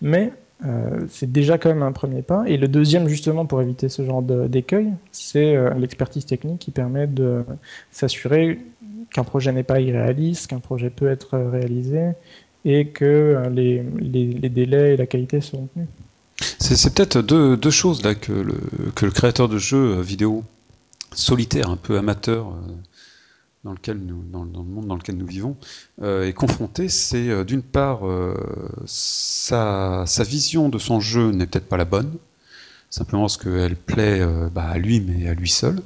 mais 0.00 0.32
euh, 0.64 1.06
c'est 1.08 1.30
déjà 1.30 1.58
quand 1.58 1.68
même 1.68 1.82
un 1.82 1.92
premier 1.92 2.22
pas. 2.22 2.44
Et 2.46 2.56
le 2.56 2.68
deuxième, 2.68 3.08
justement, 3.08 3.46
pour 3.46 3.60
éviter 3.62 3.88
ce 3.88 4.04
genre 4.04 4.22
d'écueil, 4.22 4.88
c'est 5.10 5.56
euh, 5.56 5.74
l'expertise 5.74 6.26
technique 6.26 6.60
qui 6.60 6.70
permet 6.70 7.06
de 7.06 7.44
s'assurer 7.90 8.60
qu'un 9.10 9.24
projet 9.24 9.52
n'est 9.52 9.62
pas 9.62 9.80
irréaliste, 9.80 10.48
qu'un 10.48 10.60
projet 10.60 10.90
peut 10.90 11.08
être 11.08 11.38
réalisé 11.38 12.10
et 12.64 12.88
que 12.88 13.04
euh, 13.04 13.50
les, 13.50 13.80
délais 14.48 14.94
et 14.94 14.96
la 14.96 15.06
qualité 15.06 15.40
seront 15.40 15.68
tenus. 15.74 15.88
C'est 16.58 16.94
peut-être 16.94 17.20
deux, 17.20 17.70
choses 17.70 18.02
là 18.02 18.14
que 18.14 18.32
le, 18.32 19.10
créateur 19.10 19.48
de 19.48 19.58
jeux 19.58 20.00
vidéo 20.00 20.44
solitaire, 21.12 21.70
un 21.70 21.76
peu 21.76 21.98
amateur 21.98 22.48
euh, 22.48 22.72
dans, 23.64 23.72
lequel 23.72 23.98
nous, 23.98 24.22
dans, 24.32 24.44
le 24.44 24.50
monde 24.50 24.86
dans 24.86 24.96
lequel 24.96 25.16
nous 25.16 25.26
vivons, 25.26 25.56
euh, 26.02 26.26
est 26.26 26.32
confronté, 26.32 26.88
c'est 26.88 27.28
euh, 27.28 27.44
d'une 27.44 27.62
part 27.62 28.00
sa, 28.86 30.04
vision 30.24 30.68
de 30.68 30.78
son 30.78 31.00
jeu 31.00 31.30
n'est 31.30 31.46
peut-être 31.46 31.68
pas 31.68 31.76
la 31.76 31.84
bonne, 31.84 32.12
simplement 32.92 33.22
parce 33.22 33.38
qu'elle 33.38 33.76
plaît 33.76 34.20
euh, 34.20 34.48
bah, 34.50 34.68
à 34.68 34.78
lui, 34.78 35.00
mais 35.00 35.28
à 35.28 35.34
lui 35.34 35.48
seul, 35.48 35.80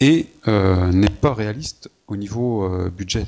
et 0.00 0.28
euh, 0.48 0.90
n'est 0.92 1.08
pas 1.08 1.34
réaliste 1.34 1.90
au 2.08 2.16
niveau 2.16 2.64
euh, 2.64 2.90
budget. 2.90 3.26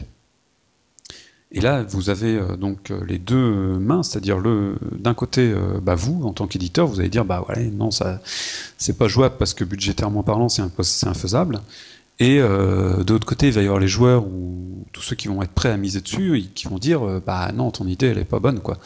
Et 1.53 1.61
là, 1.61 1.85
vous 1.85 2.11
avez 2.11 2.41
donc 2.59 2.93
les 3.07 3.19
deux 3.19 3.79
mains, 3.79 4.03
c'est-à-dire 4.03 4.39
le 4.39 4.77
d'un 4.99 5.15
côté, 5.15 5.55
bah, 5.81 5.95
vous 5.95 6.27
en 6.27 6.33
tant 6.33 6.49
qu'éditeur, 6.49 6.89
vous 6.89 6.99
allez 6.99 7.09
dire 7.09 7.25
bah 7.25 7.47
ouais, 7.49 7.71
non, 7.71 7.93
ça, 7.93 8.21
c'est 8.79 8.99
pas 8.99 9.07
jouable 9.07 9.37
parce 9.39 9.55
que 9.55 9.63
budgétairement 9.63 10.25
parlant, 10.25 10.49
c'est 10.49 10.63
infaisable. 11.07 11.61
Et 12.19 12.39
euh, 12.41 13.05
de 13.05 13.13
l'autre 13.13 13.27
côté, 13.27 13.49
il 13.49 13.53
va 13.53 13.61
y 13.61 13.65
avoir 13.65 13.79
les 13.79 13.89
joueurs 13.89 14.27
ou 14.27 14.85
tous 14.93 15.03
ceux 15.03 15.17
qui 15.17 15.29
vont 15.29 15.43
être 15.43 15.53
prêts 15.53 15.71
à 15.71 15.77
miser 15.77 16.01
dessus 16.01 16.39
et 16.39 16.43
qui 16.43 16.67
vont 16.67 16.79
dire 16.79 17.07
euh, 17.07 17.23
bah 17.25 17.53
non, 17.53 17.71
ton 17.71 17.87
idée 17.87 18.07
elle 18.07 18.19
est 18.19 18.25
pas 18.25 18.39
bonne 18.39 18.61
quoi. 18.61 18.79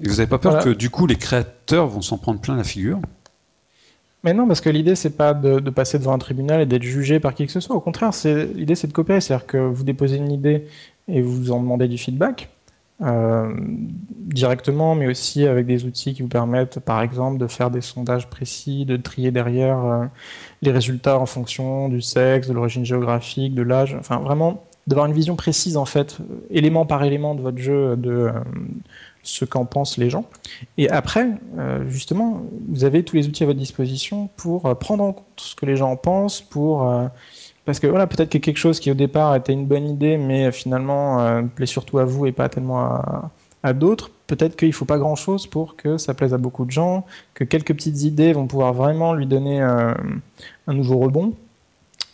Et 0.00 0.08
vous 0.08 0.16
n'avez 0.16 0.28
pas 0.28 0.38
peur 0.38 0.62
que 0.62 0.70
du 0.70 0.90
coup 0.90 1.06
les 1.06 1.16
créateurs 1.16 1.88
vont 1.88 2.02
s'en 2.02 2.18
prendre 2.18 2.40
plein 2.40 2.54
la 2.54 2.64
figure 2.64 3.00
Mais 4.26 4.34
non, 4.34 4.48
parce 4.48 4.60
que 4.60 4.68
l'idée 4.68 4.96
c'est 4.96 5.16
pas 5.16 5.34
de, 5.34 5.70
passer 5.70 6.00
devant 6.00 6.12
un 6.12 6.18
tribunal 6.18 6.60
et 6.60 6.66
d'être 6.66 6.82
jugé 6.82 7.20
par 7.20 7.32
qui 7.32 7.46
que 7.46 7.52
ce 7.52 7.60
soit. 7.60 7.76
Au 7.76 7.80
contraire, 7.80 8.10
l'idée 8.24 8.74
c'est 8.74 8.88
de 8.88 8.92
coopérer, 8.92 9.20
c'est-à-dire 9.20 9.46
que 9.46 9.56
vous 9.56 9.84
déposez 9.84 10.16
une 10.16 10.32
idée 10.32 10.66
et 11.06 11.22
vous 11.22 11.52
en 11.52 11.60
demandez 11.60 11.86
du 11.86 11.96
feedback. 11.96 12.50
Euh, 13.02 13.54
directement, 14.08 14.94
mais 14.94 15.06
aussi 15.06 15.46
avec 15.46 15.66
des 15.66 15.84
outils 15.84 16.14
qui 16.14 16.22
vous 16.22 16.28
permettent, 16.28 16.80
par 16.80 17.02
exemple, 17.02 17.38
de 17.38 17.46
faire 17.46 17.70
des 17.70 17.82
sondages 17.82 18.28
précis, 18.28 18.84
de 18.84 18.96
trier 18.96 19.30
derrière 19.30 19.84
euh, 19.84 20.04
les 20.62 20.72
résultats 20.72 21.18
en 21.20 21.26
fonction 21.26 21.88
du 21.88 22.00
sexe, 22.00 22.48
de 22.48 22.54
l'origine 22.54 22.86
géographique, 22.86 23.54
de 23.54 23.62
l'âge. 23.62 23.94
Enfin, 24.00 24.16
vraiment 24.18 24.64
d'avoir 24.86 25.06
une 25.06 25.12
vision 25.12 25.36
précise, 25.36 25.76
en 25.76 25.84
fait, 25.84 26.18
élément 26.50 26.86
par 26.86 27.04
élément 27.04 27.34
de 27.34 27.42
votre 27.42 27.58
jeu, 27.58 27.96
de 27.96 28.10
euh, 28.10 28.32
ce 29.26 29.44
qu'en 29.44 29.64
pensent 29.64 29.98
les 29.98 30.08
gens. 30.08 30.24
Et 30.78 30.88
après, 30.88 31.28
justement, 31.88 32.42
vous 32.68 32.84
avez 32.84 33.02
tous 33.02 33.16
les 33.16 33.26
outils 33.26 33.42
à 33.42 33.46
votre 33.46 33.58
disposition 33.58 34.28
pour 34.36 34.76
prendre 34.78 35.04
en 35.04 35.12
compte 35.12 35.26
ce 35.36 35.54
que 35.54 35.66
les 35.66 35.76
gens 35.76 35.96
pensent, 35.96 36.40
pour 36.40 36.86
parce 37.66 37.80
que 37.80 37.88
voilà, 37.88 38.06
peut-être 38.06 38.30
que 38.30 38.38
quelque 38.38 38.56
chose 38.58 38.78
qui 38.78 38.90
au 38.92 38.94
départ 38.94 39.34
était 39.34 39.52
une 39.52 39.66
bonne 39.66 39.88
idée, 39.88 40.16
mais 40.16 40.52
finalement 40.52 41.20
euh, 41.20 41.42
plaît 41.42 41.66
surtout 41.66 41.98
à 41.98 42.04
vous 42.04 42.24
et 42.24 42.32
pas 42.32 42.48
tellement 42.48 42.78
à, 43.62 43.72
d'autres. 43.74 44.12
Peut-être 44.28 44.56
qu'il 44.56 44.68
ne 44.68 44.72
faut 44.72 44.84
pas 44.84 44.98
grand-chose 44.98 45.48
pour 45.48 45.74
que 45.74 45.98
ça 45.98 46.14
plaise 46.14 46.32
à 46.32 46.38
beaucoup 46.38 46.64
de 46.64 46.70
gens, 46.70 47.04
que 47.34 47.42
quelques 47.42 47.74
petites 47.74 48.04
idées 48.04 48.32
vont 48.32 48.46
pouvoir 48.46 48.72
vraiment 48.72 49.12
lui 49.12 49.26
donner 49.26 49.60
euh, 49.60 49.92
un 50.68 50.72
nouveau 50.72 50.98
rebond. 50.98 51.34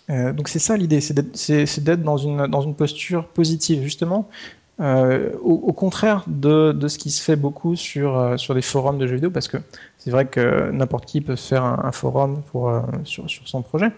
Euh, 0.08 0.32
donc 0.32 0.48
c'est 0.48 0.58
ça 0.58 0.78
l'idée, 0.78 1.02
c'est 1.02 1.80
d'être 1.80 2.02
dans 2.02 2.16
une, 2.16 2.46
dans 2.46 2.62
une 2.62 2.74
posture 2.74 3.26
positive, 3.28 3.82
justement. 3.82 4.30
Au, 4.78 5.72
contraire 5.72 6.24
de, 6.26 6.88
ce 6.88 6.98
qui 6.98 7.12
se 7.12 7.22
fait 7.22 7.36
beaucoup 7.36 7.76
sur, 7.76 8.34
sur 8.36 8.54
des 8.54 8.62
forums 8.62 8.98
de 8.98 9.06
jeux 9.06 9.14
vidéo, 9.14 9.30
parce 9.30 9.46
que 9.46 9.58
c'est 9.98 10.10
vrai 10.10 10.26
que 10.26 10.72
n'importe 10.72 11.06
qui 11.06 11.20
peut 11.20 11.36
faire 11.36 11.62
un, 11.62 11.92
forum 11.92 12.42
pour, 12.50 12.72
sur, 13.04 13.28
son 13.28 13.62
projet, 13.62 13.92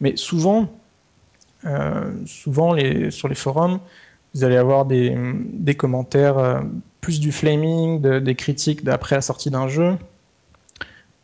mais 0.00 0.16
souvent, 0.16 0.68
euh, 1.66 2.10
souvent, 2.26 2.76
sur 3.10 3.28
les 3.28 3.34
forums, 3.34 3.78
vous 4.34 4.44
allez 4.44 4.56
avoir 4.56 4.84
des, 4.84 5.74
commentaires, 5.76 6.38
euh, 6.38 6.60
plus 7.00 7.20
du 7.20 7.30
flaming, 7.30 8.00
des 8.00 8.34
critiques 8.34 8.84
d'après 8.84 9.16
la 9.16 9.22
sortie 9.22 9.50
d'un 9.50 9.68
jeu, 9.68 9.96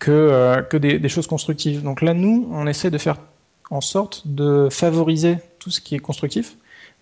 euh, 0.08 0.62
que 0.62 0.76
des, 0.76 1.08
choses 1.08 1.26
constructives. 1.26 1.82
Donc 1.82 2.02
là, 2.02 2.14
nous, 2.14 2.48
on 2.52 2.66
essaie 2.66 2.90
de 2.90 2.98
faire 2.98 3.16
en 3.70 3.80
sorte 3.80 4.26
de 4.26 4.68
favoriser 4.70 5.38
tout 5.58 5.70
ce 5.70 5.80
qui 5.80 5.94
est 5.94 5.98
constructif, 5.98 6.56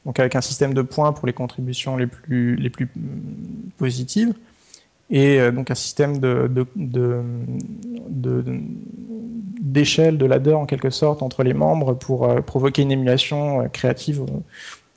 donc 0.09 0.19
avec 0.19 0.35
un 0.35 0.41
système 0.41 0.75
de 0.75 0.83
points 0.83 1.13
pour 1.13 1.29
les 1.29 1.33
contributions 1.33 1.97
les 1.97 2.09
plus, 2.09 2.57
les 2.57 2.71
plus 2.71 2.89
positives, 3.77 4.33
et 5.11 5.39
donc 5.53 5.71
un 5.71 5.75
système 5.77 6.19
de, 6.19 6.49
de, 6.49 6.67
de, 6.77 7.23
de 8.09 8.43
d'échelle, 9.61 10.19
de 10.19 10.27
ladder 10.27 10.55
en 10.55 10.67
quelque 10.67 10.91
sorte 10.91 11.23
entre 11.23 11.43
les 11.43 11.55
membres 11.55 11.95
pour 11.95 12.25
euh, 12.25 12.41
provoquer 12.41 12.83
une 12.83 12.93
émulation 12.93 13.63
euh, 13.63 13.69
créative 13.69 14.25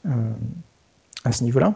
euh, 0.05 0.09
à 1.23 1.31
ce 1.31 1.43
niveau-là. 1.43 1.73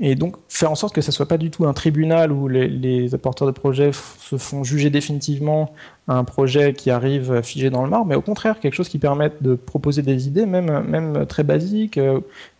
Et 0.00 0.14
donc 0.14 0.36
faire 0.48 0.70
en 0.70 0.74
sorte 0.74 0.94
que 0.94 1.00
ce 1.00 1.08
ne 1.08 1.12
soit 1.12 1.26
pas 1.26 1.36
du 1.36 1.50
tout 1.50 1.66
un 1.66 1.74
tribunal 1.74 2.32
où 2.32 2.48
les, 2.48 3.14
apporteurs 3.14 3.46
de 3.46 3.52
projets 3.52 3.90
se 3.92 4.36
font 4.38 4.64
juger 4.64 4.90
définitivement 4.90 5.72
un 6.08 6.24
projet 6.24 6.72
qui 6.72 6.90
arrive 6.90 7.42
figé 7.42 7.70
dans 7.70 7.84
le 7.84 7.90
marbre, 7.90 8.06
mais 8.06 8.14
au 8.14 8.22
contraire 8.22 8.58
quelque 8.58 8.74
chose 8.74 8.88
qui 8.88 8.98
permette 8.98 9.42
de 9.42 9.54
proposer 9.54 10.02
des 10.02 10.26
idées, 10.26 10.46
même, 10.46 10.82
même 10.88 11.26
très 11.26 11.44
basiques, 11.44 12.00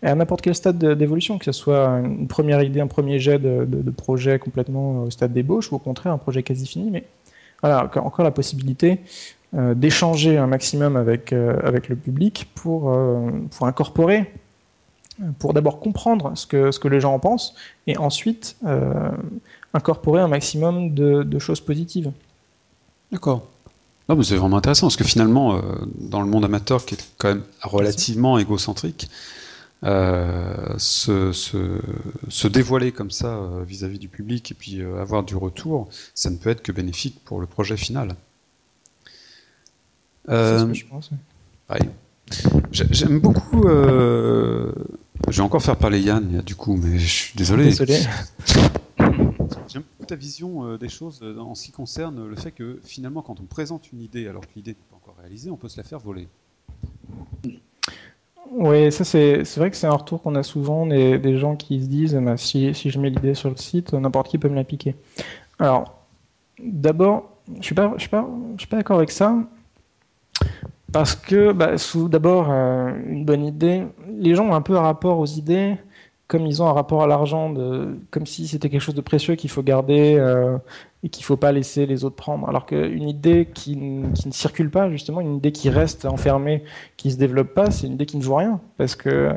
à 0.02 0.14
n'importe 0.14 0.42
quel 0.42 0.54
stade 0.54 0.78
d'évolution, 0.78 1.38
que 1.38 1.46
ce 1.46 1.52
soit 1.52 1.86
une 2.04 2.28
première 2.28 2.62
idée, 2.62 2.80
un 2.80 2.86
premier 2.86 3.18
jet 3.18 3.38
de, 3.38 3.90
projet 3.96 4.38
complètement 4.38 5.04
au 5.04 5.10
stade 5.10 5.32
d'ébauche, 5.32 5.72
ou 5.72 5.76
au 5.76 5.78
contraire 5.78 6.12
un 6.12 6.18
projet 6.18 6.42
quasi 6.42 6.66
fini, 6.66 6.90
mais 6.90 7.04
voilà, 7.62 7.90
encore 7.96 8.24
la 8.24 8.30
possibilité 8.30 9.00
euh, 9.54 9.74
d'échanger 9.74 10.38
un 10.38 10.46
maximum 10.46 10.96
avec, 10.96 11.30
euh, 11.34 11.58
avec 11.62 11.90
le 11.90 11.96
public 11.96 12.48
pour, 12.54 12.90
euh, 12.90 13.28
pour 13.54 13.66
incorporer, 13.66 14.32
pour 15.38 15.54
d'abord 15.54 15.80
comprendre 15.80 16.32
ce 16.34 16.46
que, 16.46 16.70
ce 16.70 16.78
que 16.78 16.88
les 16.88 17.00
gens 17.00 17.14
en 17.14 17.18
pensent, 17.18 17.54
et 17.86 17.96
ensuite 17.96 18.56
incorporer 19.74 20.20
un 20.20 20.28
maximum 20.28 20.94
de, 20.94 21.22
de 21.22 21.38
choses 21.38 21.60
positives. 21.60 22.10
D'accord. 23.10 23.46
Non, 24.08 24.16
mais 24.16 24.24
c'est 24.24 24.36
vraiment 24.36 24.56
intéressant 24.56 24.86
parce 24.86 24.96
que 24.96 25.04
finalement, 25.04 25.60
dans 25.96 26.20
le 26.20 26.26
monde 26.26 26.44
amateur 26.44 26.84
qui 26.84 26.94
est 26.94 27.04
quand 27.18 27.28
même 27.28 27.42
relativement 27.62 28.38
égocentrique, 28.38 29.08
se, 29.82 31.32
se, 31.32 31.80
se, 32.28 32.48
dévoiler 32.48 32.92
comme 32.92 33.10
ça 33.10 33.38
vis-à-vis 33.66 33.96
-vis 33.96 34.00
du 34.00 34.08
public 34.08 34.50
et 34.50 34.54
puis 34.54 34.82
avoir 34.82 35.22
du 35.22 35.36
retour, 35.36 35.88
ça 36.14 36.30
ne 36.30 36.36
peut 36.36 36.50
être 36.50 36.62
que 36.62 36.72
bénéfique 36.72 37.18
pour 37.24 37.40
le 37.40 37.46
projet 37.46 37.76
final. 37.76 38.16
Euh, 40.28 40.72
je 40.72 40.86
pense. 40.86 41.10
J'aime 42.70 43.18
beaucoup. 43.20 43.66
Euh, 43.66 44.72
je 45.28 45.36
vais 45.36 45.42
encore 45.42 45.62
faire 45.62 45.76
parler 45.76 46.00
Yann, 46.00 46.42
du 46.42 46.54
coup, 46.54 46.76
mais 46.76 46.98
je 46.98 47.06
suis 47.06 47.36
désolé. 47.36 47.64
Désolé. 47.64 48.00
J'aime 49.68 49.82
beaucoup 49.82 50.06
ta 50.06 50.16
vision 50.16 50.66
euh, 50.66 50.78
des 50.78 50.88
choses 50.88 51.22
en 51.38 51.54
ce 51.54 51.64
qui 51.64 51.72
concerne 51.72 52.26
le 52.26 52.36
fait 52.36 52.50
que 52.50 52.80
finalement, 52.84 53.22
quand 53.22 53.40
on 53.40 53.44
présente 53.44 53.92
une 53.92 54.00
idée 54.00 54.26
alors 54.28 54.42
que 54.42 54.50
l'idée 54.56 54.72
n'est 54.72 54.90
pas 54.90 54.96
encore 54.96 55.16
réalisée, 55.18 55.50
on 55.50 55.56
peut 55.56 55.68
se 55.68 55.76
la 55.76 55.84
faire 55.84 55.98
voler. 55.98 56.28
Oui, 58.50 58.92
ça 58.92 59.04
c'est 59.04 59.42
vrai 59.56 59.70
que 59.70 59.76
c'est 59.76 59.86
un 59.86 59.94
retour 59.94 60.20
qu'on 60.22 60.34
a 60.34 60.42
souvent 60.42 60.86
des, 60.86 61.18
des, 61.18 61.38
gens 61.38 61.56
qui 61.56 61.80
se 61.80 61.86
disent 61.86 62.14
bah, 62.14 62.36
si, 62.36 62.74
si 62.74 62.90
je 62.90 62.98
mets 62.98 63.08
l'idée 63.08 63.34
sur 63.34 63.48
le 63.48 63.56
site, 63.56 63.94
n'importe 63.94 64.28
qui 64.28 64.38
peut 64.38 64.48
me 64.48 64.56
la 64.56 64.64
piquer. 64.64 64.94
Alors, 65.58 66.02
d'abord, 66.62 67.30
je 67.48 67.58
ne 67.58 67.62
suis 67.62 67.74
pas, 67.74 67.92
je 67.96 68.00
suis 68.00 68.10
pas, 68.10 68.28
je 68.56 68.60
suis 68.60 68.68
pas 68.68 68.76
d'accord 68.76 68.98
avec 68.98 69.10
ça. 69.10 69.36
Parce 70.92 71.14
que, 71.14 71.52
bah, 71.52 71.76
d'abord, 72.10 72.48
euh, 72.50 72.92
une 73.08 73.24
bonne 73.24 73.46
idée, 73.46 73.84
les 74.22 74.34
gens 74.34 74.46
ont 74.46 74.54
un 74.54 74.62
peu 74.62 74.76
un 74.76 74.82
rapport 74.82 75.18
aux 75.18 75.26
idées 75.26 75.76
comme 76.32 76.46
ils 76.46 76.62
ont 76.62 76.66
un 76.66 76.72
rapport 76.72 77.02
à 77.02 77.06
l'argent, 77.06 77.52
comme 78.10 78.24
si 78.24 78.48
c'était 78.48 78.70
quelque 78.70 78.80
chose 78.80 78.94
de 78.94 79.02
précieux 79.02 79.34
qu'il 79.34 79.50
faut 79.50 79.62
garder 79.62 80.16
euh, 80.16 80.56
et 81.02 81.10
qu'il 81.10 81.20
ne 81.24 81.26
faut 81.26 81.36
pas 81.36 81.52
laisser 81.52 81.84
les 81.84 82.04
autres 82.04 82.16
prendre. 82.16 82.48
Alors 82.48 82.64
qu'une 82.64 83.06
idée 83.06 83.46
qui, 83.52 83.76
ne 83.76 84.14
circule 84.30 84.70
pas, 84.70 84.90
justement, 84.90 85.20
une 85.20 85.36
idée 85.36 85.52
qui 85.52 85.68
reste 85.68 86.06
enfermée, 86.06 86.64
qui 86.96 87.08
ne 87.08 87.12
se 87.12 87.18
développe 87.18 87.52
pas, 87.52 87.70
c'est 87.70 87.86
une 87.86 87.94
idée 87.94 88.06
qui 88.06 88.16
ne 88.16 88.22
vaut 88.22 88.36
rien. 88.36 88.60
Parce 88.78 88.96
que 88.96 89.30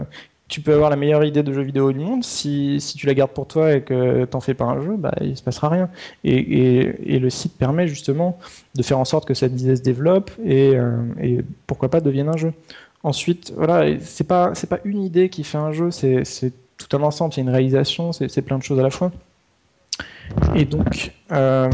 tu 0.48 0.62
peux 0.62 0.74
avoir 0.74 0.89
la 0.89 0.95
meilleure 0.95 1.26
idée 1.26 1.43
de 1.43 1.52
jeu 1.52 1.63
vidéo 1.63 1.91
du 1.91 2.00
monde, 2.00 2.24
si, 2.24 2.80
tu 2.98 3.08
la 3.08 3.13
gardes 3.13 3.32
pour 3.32 3.48
toi 3.48 3.74
et 3.74 3.82
que 3.82 4.24
t'en 4.24 4.39
fais 4.39 4.54
pas 4.54 4.63
un 4.63 4.82
jeu, 4.82 4.95
bah, 4.95 5.13
il 5.19 5.36
se 5.36 5.43
passera 5.43 5.67
rien. 5.67 5.89
Et, 6.24 6.38
et, 6.38 7.15
et, 7.15 7.19
le 7.19 7.30
site 7.30 7.58
permet 7.58 7.89
justement 7.89 8.39
de 8.76 8.84
faire 8.84 9.00
en 9.00 9.06
sorte 9.06 9.28
que 9.28 9.34
cette 9.34 9.60
idée 9.60 9.76
se 9.76 9.82
développe 9.82 10.32
et, 10.45 10.78
euh, 10.78 10.95
et 11.21 11.39
pourquoi 11.67 11.89
pas 11.89 12.00
devienne 12.00 12.30
un 12.30 12.38
jeu. 12.38 12.54
Ensuite, 13.06 13.54
voilà, 13.56 14.00
c'est 14.02 14.24
pas 14.24 14.52
une 14.84 15.04
idée 15.04 15.30
qui 15.30 15.44
fait 15.44 15.60
un 15.60 15.72
jeu, 15.72 15.91
c'est 15.91 16.24
tout 16.80 16.98
un 16.98 17.04
ensemble, 17.04 17.36
c'est 17.36 17.41
une 17.41 17.52
réalisation, 17.52 18.12
c'est 18.12 18.41
plein 18.41 18.58
de 18.58 18.63
choses 18.63 18.80
à 18.80 18.82
la 18.82 18.89
fois. 18.89 19.12
Et 20.56 20.65
donc, 20.65 21.13
euh, 21.32 21.70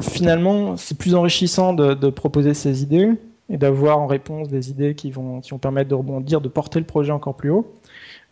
finalement, 0.00 0.78
c'est 0.78 0.96
plus 0.96 1.14
enrichissant 1.14 1.74
de, 1.74 2.08
proposer 2.08 2.54
ces 2.54 2.82
idées 2.82 3.10
et 3.50 3.58
d'avoir 3.58 3.98
en 3.98 4.06
réponse 4.06 4.48
des 4.48 4.70
idées 4.70 4.94
qui 4.94 5.10
vont, 5.10 5.42
qui 5.42 5.50
vont 5.50 5.58
permettre 5.58 5.90
de 5.90 5.94
rebondir, 5.94 6.40
de 6.40 6.48
porter 6.48 6.78
le 6.78 6.86
projet 6.86 7.12
encore 7.12 7.34
plus 7.34 7.50
haut, 7.50 7.70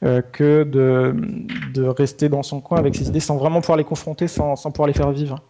euh, 0.03 0.23
que 0.23 0.65
de, 0.65 1.85
rester 1.89 2.31
dans 2.31 2.43
son 2.43 2.63
coin 2.63 2.79
avec 2.79 2.95
ses 2.97 3.09
idées 3.09 3.21
sans 3.21 3.37
vraiment 3.37 3.61
pouvoir 3.61 3.77
les 3.77 3.85
confronter, 3.85 4.29
sans, 4.29 4.57
sans 4.57 4.71
pouvoir 4.71 4.87
les 4.87 4.95
faire 4.95 5.13
vivre. 5.13 5.43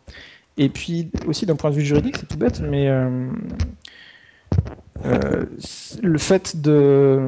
Et 0.56 0.68
puis 0.68 1.08
aussi 1.28 1.46
d'un 1.46 1.54
point 1.54 1.70
de 1.70 1.76
vue 1.76 1.84
juridique, 1.84 2.16
c'est 2.16 2.26
tout 2.26 2.36
bête, 2.36 2.60
mais 2.60 2.88
euh, 2.88 3.28
euh, 5.04 5.44
le 6.02 6.18
fait 6.18 6.60
de, 6.60 7.20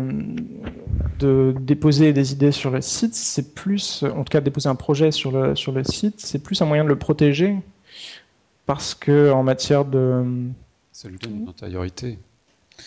de 1.19 1.55
déposer 1.61 2.13
des 2.13 2.33
idées 2.33 2.53
sur 2.53 2.71
le 2.71 2.81
site, 2.81 3.15
c'est 3.15 3.55
plus, 3.55 4.03
en 4.05 4.25
tout 4.25 4.31
cas 4.31 4.41
déposer 4.41 4.69
un 4.69 4.75
projet 4.75 5.11
sur 5.11 5.33
le, 5.33 5.55
sur 5.55 5.73
le 5.73 5.85
site, 5.85 6.17
c'est 6.19 6.43
plus 6.43 6.61
un 6.63 6.67
moyen 6.67 6.85
de 6.85 6.89
le 6.89 6.99
protéger 6.99 7.57
parce 8.67 8.95
que 8.95 9.31
en 9.31 9.43
matière 9.43 9.85
de 9.85 10.25
ça 10.93 11.09
lui 11.09 11.19
donne 11.19 11.43
une 11.43 11.49
antériorité. 11.49 12.19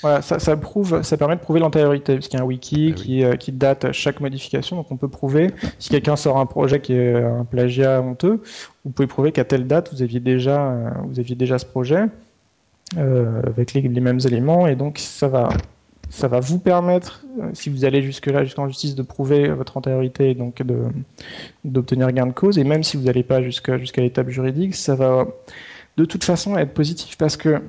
Voilà, 0.02 0.22
ça, 0.22 0.38
ça, 0.40 0.56
prouve, 0.58 1.02
ça 1.02 1.18
permet 1.18 1.36
de 1.36 1.42
prouver 1.42 1.60
l'antériorité, 1.60 2.16
parce 2.16 2.28
qu'il 2.28 2.38
y 2.38 2.42
a 2.42 2.44
un 2.44 2.48
wiki 2.48 2.76
Ah 2.90 2.96
oui. 2.98 3.04
qui, 3.04 3.24
euh, 3.24 3.36
qui 3.36 3.52
date 3.52 3.92
chaque 3.94 4.20
modification, 4.20 4.76
donc 4.76 4.92
on 4.92 4.98
peut 4.98 5.08
prouver, 5.08 5.52
si 5.80 5.90
quelqu'un 5.90 6.16
sort 6.18 6.38
un 6.38 6.46
projet 6.46 6.82
qui 6.82 6.94
est 6.94 7.16
un 7.16 7.46
plagiat 7.46 8.02
honteux, 8.02 8.42
vous 8.84 8.92
pouvez 8.92 9.08
prouver 9.08 9.32
qu'à 9.32 9.46
telle 9.46 9.66
date, 9.66 9.94
vous 9.94 10.02
aviez 10.02 10.20
déjà, 10.20 10.72
euh, 10.72 10.90
vous 11.06 11.20
aviez 11.20 11.36
déjà 11.36 11.58
ce 11.58 11.66
projet, 11.66 12.06
euh, 12.96 13.42
avec 13.46 13.74
les, 13.74 13.82
mêmes 13.82 14.20
éléments, 14.26 14.66
et 14.66 14.76
donc 14.76 14.98
ça 14.98 15.28
va, 15.28 15.50
ça 16.10 16.28
va 16.28 16.40
vous 16.40 16.58
permettre, 16.58 17.26
euh, 17.40 17.50
si 17.54 17.70
vous 17.70 17.84
allez 17.84 18.02
jusque-là, 18.02 18.46
jusqu'en 18.46 18.68
justice, 18.68 18.96
de 18.96 19.04
prouver 19.04 19.50
votre 19.50 19.76
antériorité 19.76 20.30
et 20.30 20.36
donc 20.36 20.64
d'obtenir 21.66 22.12
gain 22.14 22.28
de 22.28 22.32
cause, 22.32 22.58
et 22.58 22.64
même 22.64 22.84
si 22.84 22.96
vous 22.96 23.04
n'allez 23.04 23.24
pas 23.24 23.42
jusqu'à, 23.42 23.78
jusqu'à 23.78 24.02
l'étape 24.02 24.30
juridique, 24.30 24.76
ça 24.76 24.96
va 24.96 25.28
de 25.98 26.06
toute 26.06 26.24
façon 26.24 26.58
être 26.58 26.74
positif, 26.74 27.18
parce 27.18 27.36
que 27.36 27.62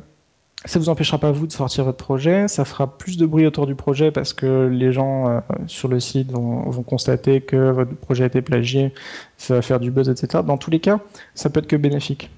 ça 0.65 0.79
vous 0.79 0.89
empêchera 0.89 1.19
pas 1.19 1.33
vous 1.33 1.47
de 1.47 1.53
sortir 1.53 1.85
votre 1.85 2.05
projet, 2.05 2.49
ça 2.49 2.65
fera 2.65 2.99
plus 2.99 3.17
de 3.17 3.27
bruit 3.27 3.47
autour 3.47 3.67
du 3.67 3.75
projet 3.75 4.11
parce 4.11 4.33
que 4.33 4.67
les 4.67 4.93
gens 4.93 5.29
euh, 5.29 5.41
sur 5.67 5.89
le 5.89 6.01
site 6.01 6.33
vont, 6.33 6.69
vont 6.69 6.83
constater 6.83 7.41
que 7.41 7.71
votre 7.71 7.95
projet 7.95 8.25
a 8.25 8.27
été 8.27 8.43
plagié, 8.43 8.93
ça 9.37 9.55
va 9.55 9.63
faire 9.63 9.79
du 9.79 9.91
buzz, 9.91 10.09
etc. 10.09 10.43
Dans 10.45 10.59
tous 10.59 10.71
les 10.71 10.81
cas, 10.81 11.01
ça 11.35 11.49
peut 11.49 11.61
être 11.61 11.69
que 11.69 11.77
bénéfique, 11.77 12.31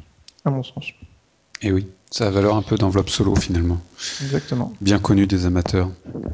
à 0.45 0.51
mon 0.51 0.63
sens. 0.63 0.93
Et 1.63 1.73
oui, 1.73 1.87
ça 2.11 2.27
a 2.27 2.31
valeur 2.31 2.57
un 2.57 2.63
peu 2.63 2.77
d'enveloppe 2.77 3.09
solo 3.11 3.37
finalement. 3.37 3.81
Exactement. 4.23 4.73
Bien 4.81 4.99
connu 4.99 5.27
des 5.27 5.47
amateurs, 5.47 5.91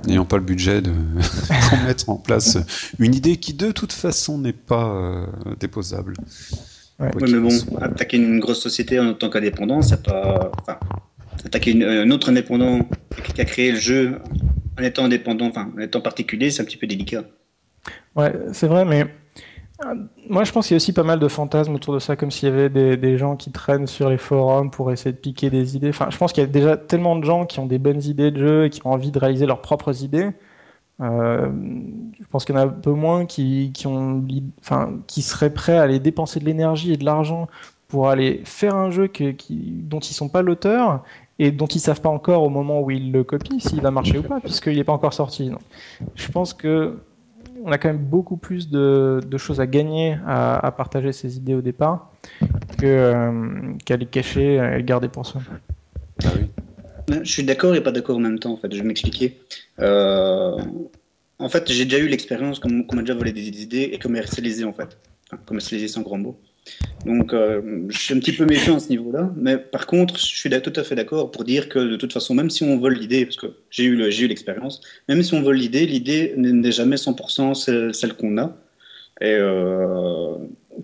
n'ayant 0.06 0.24
pas 0.24 0.38
le 0.38 0.42
budget 0.44 0.80
de 0.80 0.90
mettre 1.86 2.08
en 2.08 2.16
place 2.16 2.56
une 2.98 3.14
idée 3.14 3.36
qui 3.36 3.52
de 3.54 3.70
toute 3.72 3.92
façon 3.92 4.38
n'est 4.38 4.52
pas 4.54 4.88
euh, 4.88 5.26
déposable. 5.60 6.14
Ouais. 6.98 7.10
Qu'il 7.18 7.34
mais 7.36 7.40
bon, 7.40 7.50
soit. 7.50 7.82
attaquer 7.84 8.16
une 8.16 8.40
grosse 8.40 8.60
société 8.62 8.98
en 8.98 9.12
tant 9.12 9.28
qu'indépendant, 9.28 9.82
c'est 9.82 10.02
pas. 10.02 10.50
Enfin, 10.62 10.78
attaquer 11.44 11.72
une- 11.72 11.82
un 11.84 12.10
autre 12.10 12.30
indépendant 12.30 12.88
qui 13.34 13.40
a 13.40 13.44
créé 13.44 13.72
le 13.72 13.78
jeu 13.78 14.18
en 14.78 14.82
étant 14.82 15.04
indépendant, 15.04 15.46
enfin, 15.48 15.70
en 15.76 15.80
étant 15.80 16.00
particulier, 16.00 16.50
c'est 16.50 16.62
un 16.62 16.64
petit 16.64 16.78
peu 16.78 16.86
délicat. 16.86 17.24
Ouais, 18.14 18.34
c'est 18.54 18.66
vrai, 18.66 18.86
mais 18.86 19.06
moi 20.30 20.44
je 20.44 20.52
pense 20.52 20.66
qu'il 20.66 20.74
y 20.74 20.76
a 20.76 20.78
aussi 20.78 20.92
pas 20.92 21.02
mal 21.02 21.18
de 21.18 21.28
fantasmes 21.28 21.74
autour 21.74 21.94
de 21.94 21.98
ça, 21.98 22.16
comme 22.16 22.30
s'il 22.30 22.48
y 22.48 22.52
avait 22.52 22.96
des, 22.96 23.18
gens 23.18 23.36
qui 23.36 23.52
traînent 23.52 23.86
sur 23.86 24.08
les 24.08 24.16
forums 24.16 24.70
pour 24.70 24.90
essayer 24.90 25.12
de 25.12 25.18
piquer 25.18 25.50
des 25.50 25.76
idées. 25.76 25.90
Enfin, 25.90 26.08
je 26.10 26.16
pense 26.16 26.32
qu'il 26.32 26.42
y 26.42 26.46
a 26.46 26.48
déjà 26.48 26.76
tellement 26.76 27.16
de 27.16 27.24
gens 27.24 27.44
qui 27.44 27.60
ont 27.60 27.66
des 27.66 27.78
bonnes 27.78 28.02
idées 28.02 28.30
de 28.30 28.38
jeu 28.38 28.64
et 28.64 28.70
qui 28.70 28.80
ont 28.86 28.92
envie 28.92 29.10
de 29.10 29.18
réaliser 29.18 29.46
leurs 29.46 29.60
propres 29.60 30.02
idées. 30.02 30.30
Euh, 31.00 31.50
je 32.18 32.26
pense 32.30 32.46
qu'il 32.46 32.54
y 32.54 32.58
en 32.58 32.62
a 32.62 32.64
un 32.64 32.68
peu 32.68 32.92
moins 32.92 33.26
qui, 33.26 33.70
seraient 35.18 35.52
prêts 35.52 35.76
à 35.76 35.82
aller 35.82 35.98
dépenser 35.98 36.40
de 36.40 36.46
l'énergie 36.46 36.92
et 36.92 36.96
de 36.96 37.04
l'argent 37.04 37.48
pour 37.88 38.08
aller 38.08 38.40
faire 38.44 38.74
un 38.74 38.90
jeu 38.90 39.10
dont 39.50 40.00
ils 40.00 40.14
sont 40.14 40.28
pas 40.28 40.42
l'auteur 40.42 41.04
et 41.38 41.50
dont 41.50 41.66
ils 41.66 41.80
savent 41.80 42.00
pas 42.00 42.08
encore 42.08 42.42
au 42.42 42.48
moment 42.48 42.80
où 42.80 42.90
ils 42.90 43.12
le 43.12 43.24
copient 43.24 43.58
s'il 43.58 43.82
va 43.82 43.90
marcher 43.90 44.18
ou 44.18 44.22
pas, 44.22 44.40
puisqu'il 44.40 44.76
n'est 44.76 44.84
pas 44.84 44.94
encore 44.94 45.12
sorti. 45.12 45.50
Je 46.14 46.32
pense 46.32 46.54
que 46.54 46.98
on 47.64 47.72
a 47.72 47.78
quand 47.78 47.88
même 47.88 47.98
beaucoup 47.98 48.36
plus 48.36 48.68
de, 48.68 49.20
de 49.26 49.38
choses 49.38 49.60
à 49.60 49.66
gagner 49.66 50.18
à, 50.26 50.64
à 50.66 50.70
partager 50.70 51.12
ces 51.12 51.36
idées 51.36 51.54
au 51.54 51.62
départ 51.62 52.12
que, 52.78 52.86
euh, 52.86 53.72
qu'à 53.84 53.96
les 53.96 54.06
cacher 54.06 54.54
et 54.54 54.76
les 54.78 54.82
garder 54.82 55.08
pour 55.08 55.26
soi. 55.26 55.40
Ah 56.24 56.28
oui. 56.36 56.48
Je 57.22 57.30
suis 57.30 57.44
d'accord 57.44 57.74
et 57.74 57.82
pas 57.82 57.92
d'accord 57.92 58.16
en 58.16 58.20
même 58.20 58.38
temps, 58.38 58.52
en 58.52 58.56
fait. 58.56 58.72
Je 58.72 58.80
vais 58.80 58.86
m'expliquer. 58.86 59.38
Euh, 59.78 60.58
en 61.38 61.48
fait, 61.48 61.70
j'ai 61.70 61.84
déjà 61.84 61.98
eu 61.98 62.08
l'expérience 62.08 62.58
qu'on 62.58 62.68
m'a 62.70 63.02
déjà 63.02 63.14
volé 63.14 63.32
des 63.32 63.62
idées 63.62 63.90
et 63.92 63.98
commercialisé, 63.98 64.64
en 64.64 64.72
fait. 64.72 64.98
Enfin, 65.26 65.40
commercialisé 65.46 65.88
sans 65.88 66.02
grand 66.02 66.18
mot. 66.18 66.36
Donc, 67.04 67.32
euh, 67.32 67.84
je 67.88 67.98
suis 67.98 68.14
un 68.14 68.18
petit 68.18 68.32
peu 68.32 68.44
méfiant 68.46 68.76
à 68.76 68.80
ce 68.80 68.88
niveau-là. 68.88 69.32
Mais 69.36 69.56
par 69.58 69.86
contre, 69.86 70.18
je 70.18 70.24
suis 70.24 70.50
tout 70.50 70.72
à 70.74 70.82
fait 70.82 70.94
d'accord 70.96 71.30
pour 71.30 71.44
dire 71.44 71.68
que 71.68 71.78
de 71.78 71.96
toute 71.96 72.12
façon, 72.12 72.34
même 72.34 72.50
si 72.50 72.64
on 72.64 72.78
vole 72.78 72.94
l'idée, 72.94 73.24
parce 73.26 73.36
que 73.36 73.46
j'ai 73.70 73.84
eu 73.84 73.94
le- 73.94 74.10
j'ai 74.10 74.24
eu 74.24 74.28
l'expérience, 74.28 74.80
même 75.08 75.22
si 75.22 75.34
on 75.34 75.42
vole 75.42 75.56
l'idée, 75.56 75.86
l'idée 75.86 76.34
n'est 76.36 76.72
jamais 76.72 76.96
100% 76.96 77.54
celle, 77.54 77.94
celle 77.94 78.14
qu'on 78.14 78.38
a. 78.38 78.56
Et 79.20 79.32
euh, 79.32 80.34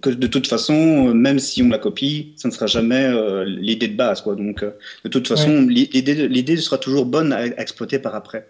que 0.00 0.10
de 0.10 0.26
toute 0.26 0.46
façon, 0.46 1.12
même 1.14 1.38
si 1.38 1.62
on 1.62 1.68
la 1.68 1.78
copie, 1.78 2.32
ça 2.36 2.48
ne 2.48 2.52
sera 2.54 2.66
jamais 2.66 3.04
euh, 3.04 3.44
l'idée 3.44 3.88
de 3.88 3.96
base. 3.96 4.22
Quoi. 4.22 4.36
Donc, 4.36 4.64
de 5.04 5.08
toute 5.10 5.28
façon, 5.28 5.66
l'idée 5.66 6.28
l'idée 6.28 6.56
sera 6.56 6.78
toujours 6.78 7.04
bonne 7.04 7.32
à 7.32 7.44
exploiter 7.60 7.98
par 7.98 8.14
après. 8.14 8.48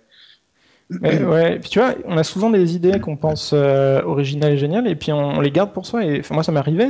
Ouais, 1.00 1.22
ouais. 1.22 1.56
Et 1.56 1.58
puis 1.58 1.70
tu 1.70 1.78
vois, 1.78 1.94
on 2.06 2.16
a 2.16 2.24
souvent 2.24 2.50
des 2.50 2.74
idées 2.74 3.00
qu'on 3.00 3.16
pense 3.16 3.52
euh, 3.54 4.02
originales 4.02 4.52
et 4.52 4.58
géniales, 4.58 4.86
et 4.86 4.94
puis 4.96 5.12
on, 5.12 5.18
on 5.18 5.40
les 5.40 5.50
garde 5.50 5.72
pour 5.72 5.86
soi. 5.86 6.04
Et 6.04 6.20
enfin, 6.20 6.34
moi, 6.34 6.42
ça 6.42 6.52
m'est 6.52 6.58
arrivé, 6.58 6.88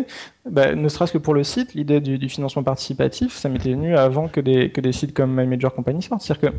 bah, 0.50 0.74
ne 0.74 0.88
serait-ce 0.88 1.12
que 1.12 1.18
pour 1.18 1.34
le 1.34 1.44
site, 1.44 1.74
l'idée 1.74 2.00
du, 2.00 2.18
du 2.18 2.28
financement 2.28 2.62
participatif, 2.62 3.34
ça 3.34 3.48
m'était 3.48 3.70
venu 3.70 3.96
avant 3.96 4.28
que 4.28 4.40
des, 4.40 4.70
que 4.70 4.80
des 4.80 4.92
sites 4.92 5.14
comme 5.14 5.34
My 5.38 5.46
Major 5.46 5.72
Company 5.74 6.02
sortent. 6.02 6.22
C'est-à-dire 6.22 6.50
que 6.50 6.56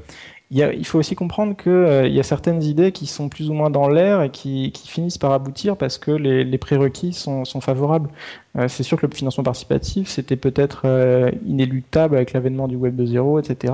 il 0.54 0.86
faut 0.86 1.00
aussi 1.00 1.16
comprendre 1.16 1.56
qu'il 1.56 1.72
euh, 1.72 2.08
y 2.08 2.20
a 2.20 2.24
certaines 2.24 2.62
idées 2.62 2.92
qui 2.92 3.08
sont 3.08 3.28
plus 3.28 3.50
ou 3.50 3.54
moins 3.54 3.72
dans 3.72 3.88
l'air 3.88 4.22
et 4.22 4.30
qui, 4.30 4.72
finissent 4.86 5.18
par 5.18 5.32
aboutir 5.32 5.78
parce 5.78 5.98
que 5.98 6.12
les, 6.12 6.58
prérequis 6.58 7.14
sont, 7.14 7.44
favorables. 7.62 8.10
Euh, 8.58 8.68
c'est 8.68 8.84
sûr 8.84 9.00
que 9.00 9.08
le 9.08 9.16
financement 9.16 9.44
participatif, 9.44 10.10
c'était 10.10 10.36
peut-être 10.36 10.84
euh, 10.86 11.32
inéluctable 11.48 12.16
avec 12.16 12.34
l'avènement 12.34 12.68
du 12.68 12.76
Web 12.76 13.00
2.0, 13.02 13.40
etc. 13.40 13.74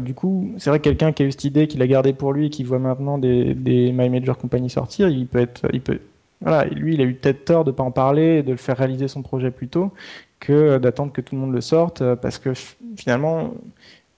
Du 0.00 0.14
coup, 0.14 0.52
c'est 0.58 0.68
vrai 0.68 0.78
que 0.78 0.84
quelqu'un 0.84 1.12
qui 1.12 1.22
a 1.22 1.26
eu 1.26 1.32
cette 1.32 1.44
idée, 1.44 1.66
qui 1.66 1.78
l'a 1.78 1.86
gardée 1.86 2.12
pour 2.12 2.32
lui, 2.34 2.46
et 2.46 2.50
qui 2.50 2.64
voit 2.64 2.78
maintenant 2.78 3.16
des, 3.16 3.54
My 3.64 4.10
Major 4.10 4.36
Company 4.36 4.68
sortir, 4.68 5.08
il 5.08 5.26
peut 5.26 5.40
être, 5.40 5.66
il 5.72 5.80
peut, 5.80 6.00
voilà, 6.42 6.64
lui, 6.66 6.94
il 6.94 7.00
a 7.00 7.04
eu 7.04 7.14
peut-être 7.14 7.46
tort 7.46 7.64
de 7.64 7.70
pas 7.70 7.82
en 7.82 7.92
parler 7.92 8.38
et 8.38 8.42
de 8.42 8.50
le 8.50 8.56
faire 8.58 8.76
réaliser 8.76 9.08
son 9.08 9.22
projet 9.22 9.50
plus 9.50 9.68
tôt 9.68 9.92
que 10.40 10.78
d'attendre 10.78 11.12
que 11.12 11.20
tout 11.20 11.36
le 11.36 11.40
monde 11.40 11.52
le 11.52 11.60
sorte, 11.60 12.02
parce 12.16 12.38
que 12.38 12.52
finalement, 12.96 13.54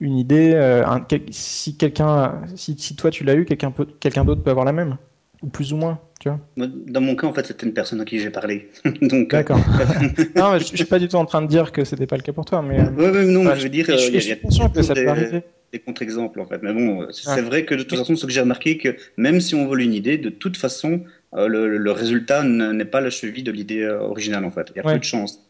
une 0.01 0.19
idée, 0.19 0.53
euh, 0.55 0.87
un- 0.87 1.01
quel- 1.01 1.23
si 1.33 1.77
quelqu'un, 1.77 2.43
si, 2.57 2.77
si 2.79 2.97
toi 2.97 3.11
tu 3.11 3.25
l'as 3.25 3.35
eu, 3.35 3.45
quelqu'un 3.45 3.71
peut, 3.71 3.87
quelqu'un 4.01 4.25
d'autre 4.25 4.43
peut 4.43 4.51
avoir 4.51 4.65
la 4.67 4.73
même, 4.73 4.97
ou 5.43 5.49
plus 5.49 5.73
ou 5.73 5.77
moins, 5.77 6.01
tu 6.21 6.29
vois. 6.29 6.41
Dans 6.57 7.01
mon 7.01 7.17
cas, 7.17 7.27
en 7.27 7.33
fait, 7.33 7.47
c'était 7.47 7.67
une 7.67 7.75
personne 7.75 8.01
à 8.01 8.05
qui 8.05 8.19
j'ai 8.19 8.31
parlé. 8.31 8.71
Donc, 9.03 9.33
euh, 9.35 9.39
D'accord. 9.39 9.59
non, 10.37 10.53
mais 10.53 10.59
je, 10.61 10.65
suis 10.77 10.85
pas 10.85 10.99
du 10.99 11.09
tout 11.09 11.17
en 11.17 11.27
train 11.27 11.43
de 11.43 11.47
dire 11.47 11.73
que 11.73 11.85
c'était 11.85 12.07
pas 12.07 12.17
le 12.17 12.23
cas 12.23 12.33
pour 12.33 12.45
toi, 12.45 12.63
mais. 12.63 12.81
euh, 12.81 12.91
Ouais, 12.91 13.11
ouais, 13.11 13.25
non, 13.27 13.55
je 13.55 13.63
veux 13.63 13.69
dire, 13.69 13.87
je, 13.89 13.97
je- 14.13 14.19
suis 14.19 14.41
conscient 14.41 14.69
que 14.69 14.83
ça 14.83 14.95
peut 14.95 15.01
des- 15.03 15.07
arriver. 15.09 15.43
des 15.73 15.79
contre-exemples 15.81 16.41
en 16.41 16.47
fait. 16.47 16.61
Mais 16.63 16.73
bon, 16.73 17.07
c'est 17.11 17.43
vrai 17.43 17.65
que 17.65 17.75
de 17.75 17.83
toute 17.83 17.99
façon, 17.99 18.17
ce 18.17 18.27
que 18.27 18.33
j'ai 18.33 18.41
remarqué, 18.41 18.79
que 18.79 18.97
même 19.17 19.41
si 19.41 19.55
on 19.55 19.67
vole 19.67 19.83
une 19.83 19.95
idée, 19.95 20.19
de 20.19 20.31
toute 20.31 20.57
façon, 20.57 21.03
euh, 21.35 21.49
le, 21.49 21.77
le 21.79 21.91
résultat 21.93 22.43
n'est 22.45 22.85
pas 22.85 23.01
la 23.01 23.11
cheville 23.11 23.43
de 23.43 23.51
l'idée 23.53 23.83
euh, 23.83 24.01
originale 24.01 24.45
en 24.45 24.51
fait. 24.51 24.69
Il 24.75 24.77
y 24.77 24.81
a 24.81 24.87
Ouais. 24.87 24.93
peu 24.95 24.99
de 24.99 25.05
chance. 25.05 25.41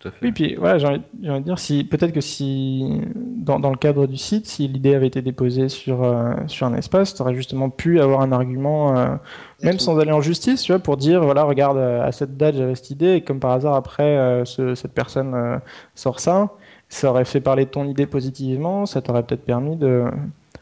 Tout 0.00 0.08
à 0.08 0.10
fait. 0.12 0.26
Oui, 0.26 0.32
puis 0.32 0.54
voilà, 0.54 0.78
j'ai 0.78 0.86
envie, 0.86 1.00
de 1.20 1.38
dire, 1.40 1.58
si, 1.58 1.82
peut-être 1.82 2.12
que 2.12 2.20
si, 2.20 3.00
dans, 3.16 3.58
dans 3.58 3.70
le 3.70 3.76
cadre 3.76 4.06
du 4.06 4.16
site, 4.16 4.46
si 4.46 4.68
l'idée 4.68 4.94
avait 4.94 5.08
été 5.08 5.22
déposée 5.22 5.68
sur, 5.68 6.04
euh, 6.04 6.34
sur 6.46 6.66
un 6.68 6.74
espace, 6.74 7.14
tu 7.14 7.22
aurais 7.22 7.34
justement 7.34 7.68
pu 7.68 8.00
avoir 8.00 8.20
un 8.20 8.30
argument, 8.30 8.96
euh, 8.96 9.16
même 9.64 9.80
sans 9.80 9.98
aller 9.98 10.12
en 10.12 10.20
justice, 10.20 10.62
tu 10.62 10.70
vois, 10.72 10.78
pour 10.78 10.96
dire, 10.98 11.24
voilà, 11.24 11.42
regarde, 11.42 11.78
euh, 11.78 12.02
à 12.06 12.12
cette 12.12 12.36
date, 12.36 12.54
j'avais 12.54 12.76
cette 12.76 12.90
idée, 12.90 13.14
et 13.14 13.20
comme 13.22 13.40
par 13.40 13.50
hasard, 13.50 13.74
après, 13.74 14.16
euh, 14.18 14.44
ce- 14.44 14.76
cette 14.76 14.92
personne 14.92 15.34
euh, 15.34 15.58
sort 15.96 16.20
ça, 16.20 16.50
ça 16.88 17.10
aurait 17.10 17.24
fait 17.24 17.40
parler 17.40 17.64
de 17.64 17.70
ton 17.70 17.84
idée 17.88 18.06
positivement, 18.06 18.86
ça 18.86 19.02
t'aurait 19.02 19.24
peut-être 19.24 19.44
permis 19.44 19.74
de... 19.76 20.04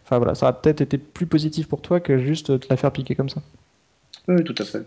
Enfin 0.04 0.18
voilà, 0.18 0.34
ça 0.34 0.46
aurait 0.48 0.56
peut-être 0.62 0.80
été 0.80 0.96
plus 0.98 1.26
positif 1.26 1.68
pour 1.68 1.82
toi 1.82 2.00
que 2.00 2.16
juste 2.18 2.58
te 2.60 2.66
la 2.70 2.76
faire 2.76 2.90
piquer 2.92 3.14
comme 3.14 3.28
ça. 3.28 3.42
Oui, 4.28 4.42
tout 4.44 4.54
à 4.58 4.64
fait. 4.64 4.78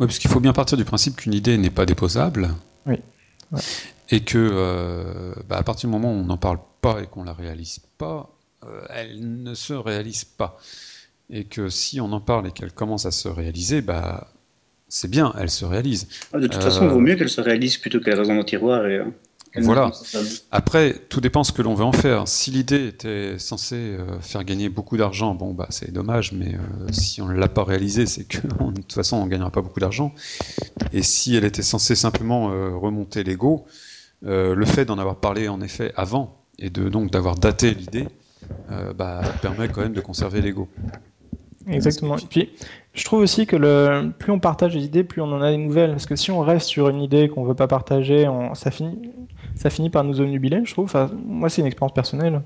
Oui, 0.00 0.06
parce 0.06 0.18
qu'il 0.18 0.30
faut 0.30 0.40
bien 0.40 0.52
partir 0.52 0.76
du 0.76 0.84
principe 0.84 1.16
qu'une 1.16 1.34
idée 1.34 1.56
n'est 1.56 1.70
pas 1.70 1.86
déposable. 1.86 2.48
Oui. 2.86 2.96
Ouais. 3.52 3.60
Et 4.10 4.20
que, 4.20 4.36
euh, 4.38 5.32
bah, 5.48 5.56
à 5.58 5.62
partir 5.62 5.88
du 5.88 5.92
moment 5.92 6.10
où 6.12 6.16
on 6.16 6.24
n'en 6.24 6.36
parle 6.36 6.58
pas 6.80 7.00
et 7.02 7.06
qu'on 7.06 7.24
la 7.24 7.32
réalise 7.32 7.78
pas, 7.98 8.30
euh, 8.64 8.82
elle 8.90 9.42
ne 9.42 9.54
se 9.54 9.72
réalise 9.72 10.24
pas. 10.24 10.58
Et 11.30 11.44
que 11.44 11.68
si 11.68 12.00
on 12.00 12.12
en 12.12 12.20
parle 12.20 12.48
et 12.48 12.50
qu'elle 12.52 12.72
commence 12.72 13.06
à 13.06 13.10
se 13.10 13.28
réaliser, 13.28 13.80
bah, 13.80 14.28
c'est 14.88 15.10
bien, 15.10 15.32
elle 15.38 15.50
se 15.50 15.64
réalise. 15.64 16.08
Ah, 16.34 16.38
De 16.38 16.46
toute 16.46 16.60
Euh, 16.60 16.64
façon, 16.64 16.84
il 16.84 16.90
vaut 16.90 17.00
mieux 17.00 17.14
qu'elle 17.16 17.30
se 17.30 17.40
réalise 17.40 17.78
plutôt 17.78 18.00
qu'elle 18.00 18.18
reste 18.18 18.28
dans 18.28 18.34
nos 18.36 18.44
tiroirs. 18.44 18.86
Et, 18.86 18.98
euh, 18.98 19.04
qu'elle 19.04 19.12
Voilà. 19.56 19.92
Après, 20.50 20.94
tout 21.08 21.20
dépend 21.20 21.44
ce 21.44 21.52
que 21.52 21.60
l'on 21.60 21.74
veut 21.74 21.84
en 21.84 21.92
faire. 21.92 22.26
Si 22.26 22.50
l'idée 22.50 22.86
était 22.86 23.38
censée 23.38 23.76
euh, 23.76 24.18
faire 24.20 24.44
gagner 24.44 24.68
beaucoup 24.68 24.96
d'argent, 24.96 25.34
bon, 25.34 25.52
bah, 25.52 25.66
c'est 25.70 25.92
dommage, 25.92 26.32
mais 26.32 26.54
euh, 26.54 26.88
si 26.90 27.20
on 27.20 27.26
ne 27.26 27.34
l'a 27.34 27.48
pas 27.48 27.64
réalisée, 27.64 28.06
c'est 28.06 28.24
que 28.24 28.38
de 28.46 28.80
toute 28.80 28.92
façon, 28.92 29.16
on 29.18 29.26
ne 29.26 29.30
gagnera 29.30 29.50
pas 29.50 29.60
beaucoup 29.60 29.80
d'argent. 29.80 30.14
Et 30.92 31.02
si 31.02 31.36
elle 31.36 31.44
était 31.44 31.62
censée 31.62 31.94
simplement 31.94 32.50
euh, 32.50 32.76
remonter 32.76 33.24
l'ego, 33.24 33.66
euh, 34.24 34.54
le 34.54 34.64
fait 34.64 34.84
d'en 34.84 34.98
avoir 34.98 35.16
parlé 35.16 35.48
en 35.48 35.60
effet 35.60 35.92
avant, 35.96 36.38
et 36.58 36.70
de 36.70 36.88
donc 36.88 37.10
d'avoir 37.10 37.36
daté 37.36 37.74
l'idée, 37.74 38.06
euh, 38.70 38.92
bah, 38.92 39.22
permet 39.40 39.68
quand 39.68 39.80
même 39.82 39.94
de 39.94 40.00
conserver 40.00 40.40
l'ego. 40.40 40.68
Exactement. 41.66 42.16
Et 42.16 42.26
puis, 42.28 42.50
je 42.94 43.04
trouve 43.06 43.20
aussi 43.20 43.46
que 43.46 44.10
plus 44.18 44.32
on 44.32 44.38
partage 44.38 44.74
des 44.74 44.84
idées, 44.84 45.02
plus 45.02 45.22
on 45.22 45.32
en 45.32 45.40
a 45.40 45.50
des 45.50 45.56
nouvelles. 45.56 45.92
Parce 45.92 46.04
que 46.04 46.14
si 46.14 46.30
on 46.30 46.40
reste 46.40 46.66
sur 46.66 46.90
une 46.90 47.00
idée 47.00 47.28
qu'on 47.28 47.42
veut 47.42 47.54
pas 47.54 47.66
partager, 47.66 48.28
ça, 48.52 48.70
finit, 48.70 49.90
par 49.90 50.04
nous 50.04 50.20
omnubiler, 50.20 50.60
je 50.64 50.72
trouve. 50.72 50.92
Moi, 51.24 51.48
c'est 51.48 51.62
une 51.62 51.66
expérience 51.66 51.94
personnelle. 51.94 52.42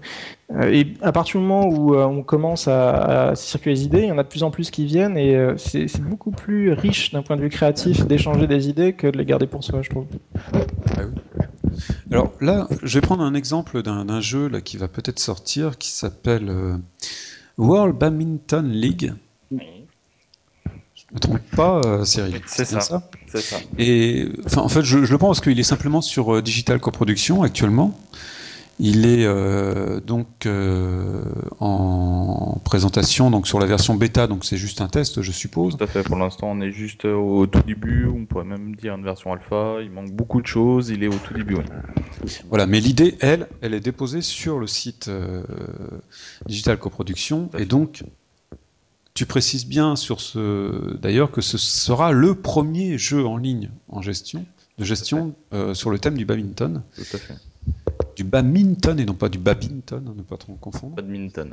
Euh, 0.52 0.70
et 0.70 0.94
à 1.02 1.10
partir 1.10 1.40
du 1.40 1.46
moment 1.46 1.66
où 1.66 1.94
euh, 1.94 2.04
on 2.04 2.22
commence 2.22 2.68
à, 2.68 3.32
circuler 3.34 3.74
les 3.74 3.84
idées, 3.84 4.02
il 4.02 4.08
y 4.08 4.12
en 4.12 4.18
a 4.18 4.22
de 4.22 4.28
plus 4.28 4.44
en 4.44 4.52
plus 4.52 4.70
qui 4.70 4.84
viennent. 4.84 5.16
Et 5.16 5.34
euh, 5.34 5.56
c'est 5.56 6.00
beaucoup 6.00 6.30
plus 6.30 6.72
riche 6.72 7.10
d'un 7.10 7.22
point 7.22 7.36
de 7.36 7.42
vue 7.42 7.50
créatif 7.50 8.06
d'échanger 8.06 8.46
des 8.46 8.68
idées 8.68 8.92
que 8.92 9.08
de 9.08 9.18
les 9.18 9.24
garder 9.24 9.48
pour 9.48 9.64
soi, 9.64 9.82
je 9.82 9.90
trouve. 9.90 10.06
Ah. 10.54 11.00
Alors 12.12 12.32
là, 12.40 12.68
je 12.84 12.98
vais 12.98 13.02
prendre 13.02 13.24
un 13.24 13.34
exemple 13.34 13.82
d'un 13.82 14.20
jeu 14.20 14.48
qui 14.60 14.76
va 14.76 14.86
peut-être 14.86 15.18
sortir 15.18 15.76
qui 15.76 15.90
s'appelle 15.90 16.78
World 17.58 17.96
Badminton 17.98 18.70
League. 18.70 19.12
Me 21.12 21.18
trompe 21.20 21.40
pas, 21.54 21.80
euh, 21.84 22.04
Cyril 22.04 22.40
C'est 22.46 22.64
ça. 22.64 23.08
C'est 23.26 23.40
ça. 23.40 23.56
Et 23.78 24.28
enfin, 24.44 24.62
en 24.62 24.68
fait, 24.68 24.82
je, 24.82 25.04
je 25.04 25.12
le 25.12 25.18
prends 25.18 25.28
parce 25.28 25.40
qu'il 25.40 25.58
est 25.58 25.64
simplement 25.64 26.00
sur 26.00 26.34
euh, 26.34 26.42
Digital 26.42 26.80
Coproduction 26.80 27.42
actuellement. 27.42 27.98
Il 28.78 29.06
est 29.06 29.24
euh, 29.24 30.00
donc 30.00 30.44
euh, 30.44 31.22
en 31.60 32.60
présentation 32.62 33.30
donc 33.30 33.46
sur 33.46 33.58
la 33.58 33.64
version 33.64 33.94
bêta, 33.94 34.26
donc 34.26 34.44
c'est 34.44 34.58
juste 34.58 34.82
un 34.82 34.88
test, 34.88 35.22
je 35.22 35.32
suppose. 35.32 35.78
Tout 35.78 35.84
à 35.84 35.86
fait. 35.86 36.02
Pour 36.02 36.16
l'instant, 36.16 36.50
on 36.50 36.60
est 36.60 36.72
juste 36.72 37.06
au 37.06 37.46
tout 37.46 37.62
début. 37.62 38.06
On 38.06 38.26
pourrait 38.26 38.44
même 38.44 38.76
dire 38.76 38.94
une 38.94 39.04
version 39.04 39.32
alpha. 39.32 39.76
Il 39.82 39.90
manque 39.90 40.10
beaucoup 40.10 40.42
de 40.42 40.46
choses. 40.46 40.90
Il 40.90 41.02
est 41.02 41.08
au 41.08 41.14
tout 41.14 41.32
début. 41.32 41.54
Oui. 41.54 41.62
Voilà, 42.50 42.66
mais 42.66 42.80
l'idée, 42.80 43.16
elle, 43.20 43.48
elle 43.62 43.72
est 43.72 43.80
déposée 43.80 44.20
sur 44.20 44.58
le 44.58 44.66
site 44.66 45.08
euh, 45.08 45.42
Digital 46.46 46.76
Coproduction, 46.78 47.48
et 47.56 47.64
donc 47.64 48.02
tu 49.16 49.24
précises 49.24 49.66
bien 49.66 49.96
sur 49.96 50.20
ce, 50.20 50.94
d'ailleurs, 50.98 51.32
que 51.32 51.40
ce 51.40 51.56
sera 51.56 52.12
le 52.12 52.34
premier 52.34 52.98
jeu 52.98 53.26
en 53.26 53.38
ligne 53.38 53.70
en 53.88 54.02
gestion, 54.02 54.44
de 54.78 54.84
gestion 54.84 55.34
euh, 55.54 55.72
sur 55.72 55.90
le 55.90 55.98
thème 55.98 56.18
du 56.18 56.26
badminton. 56.26 56.82
Tout 56.94 57.16
à 57.16 57.18
fait. 57.18 57.34
Du 58.14 58.24
badminton 58.24 59.00
et 59.00 59.06
non 59.06 59.14
pas 59.14 59.30
du 59.30 59.38
badminton, 59.38 60.04
hein, 60.06 60.14
ne 60.14 60.22
pas 60.22 60.36
trop 60.36 60.52
confondre. 60.54 60.96
Badminton. 60.96 61.50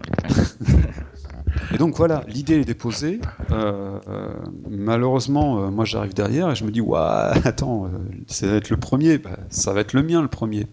Et 1.73 1.77
donc 1.77 1.95
voilà, 1.95 2.25
l'idée 2.27 2.55
est 2.55 2.65
déposée. 2.65 3.21
Euh, 3.51 3.97
euh, 4.09 4.33
malheureusement, 4.69 5.71
moi 5.71 5.85
j'arrive 5.85 6.13
derrière 6.13 6.51
et 6.51 6.55
je 6.55 6.65
me 6.65 6.71
dis, 6.71 6.81
ouah, 6.81 7.31
attends, 7.45 7.89
ça 8.27 8.47
va 8.47 8.55
être 8.55 8.69
le 8.69 8.77
premier, 8.77 9.17
Bah, 9.19 9.39
ça 9.49 9.71
va 9.71 9.79
être 9.81 9.93
le 9.93 10.03
mien 10.03 10.21
le 10.21 10.27
premier. 10.27 10.67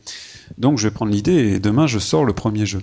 Donc 0.58 0.78
je 0.78 0.88
vais 0.88 0.94
prendre 0.94 1.12
l'idée 1.12 1.52
et 1.54 1.60
demain 1.60 1.86
je 1.86 2.00
sors 2.00 2.24
le 2.24 2.32
premier 2.32 2.66
jeu. 2.66 2.82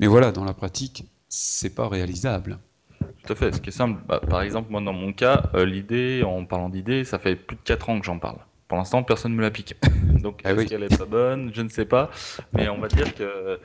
Mais 0.00 0.08
voilà, 0.08 0.32
dans 0.32 0.44
la 0.44 0.54
pratique, 0.54 1.04
c'est 1.28 1.70
pas 1.70 1.88
réalisable. 1.88 2.58
Tout 3.26 3.32
à 3.32 3.36
fait. 3.36 3.52
Ce 3.52 3.60
qui 3.60 3.70
est 3.70 3.72
simple, 3.72 4.00
bah, 4.06 4.20
par 4.28 4.42
exemple, 4.42 4.70
moi 4.70 4.80
dans 4.80 4.92
mon 4.92 5.12
cas, 5.12 5.50
euh, 5.54 5.64
l'idée, 5.64 6.22
en 6.24 6.44
parlant 6.44 6.68
d'idée, 6.68 7.04
ça 7.04 7.18
fait 7.18 7.36
plus 7.36 7.56
de 7.56 7.62
4 7.62 7.90
ans 7.90 7.98
que 7.98 8.06
j'en 8.06 8.18
parle. 8.18 8.38
Pour 8.68 8.78
l'instant, 8.78 9.02
personne 9.02 9.32
ne 9.32 9.36
me 9.36 9.42
la 9.42 9.50
pique. 9.50 9.76
Donc, 10.22 10.40
Ah 10.44 10.52
est-ce 10.52 10.58
oui. 10.60 10.66
qu'elle 10.66 10.82
est 10.82 10.96
pas 10.98 11.04
bonne? 11.06 11.50
Je 11.54 11.62
ne 11.62 11.68
sais 11.68 11.84
pas. 11.86 12.10
Mais 12.52 12.68
on 12.68 12.78
va 12.78 12.88
dire 12.88 13.14
que 13.14 13.58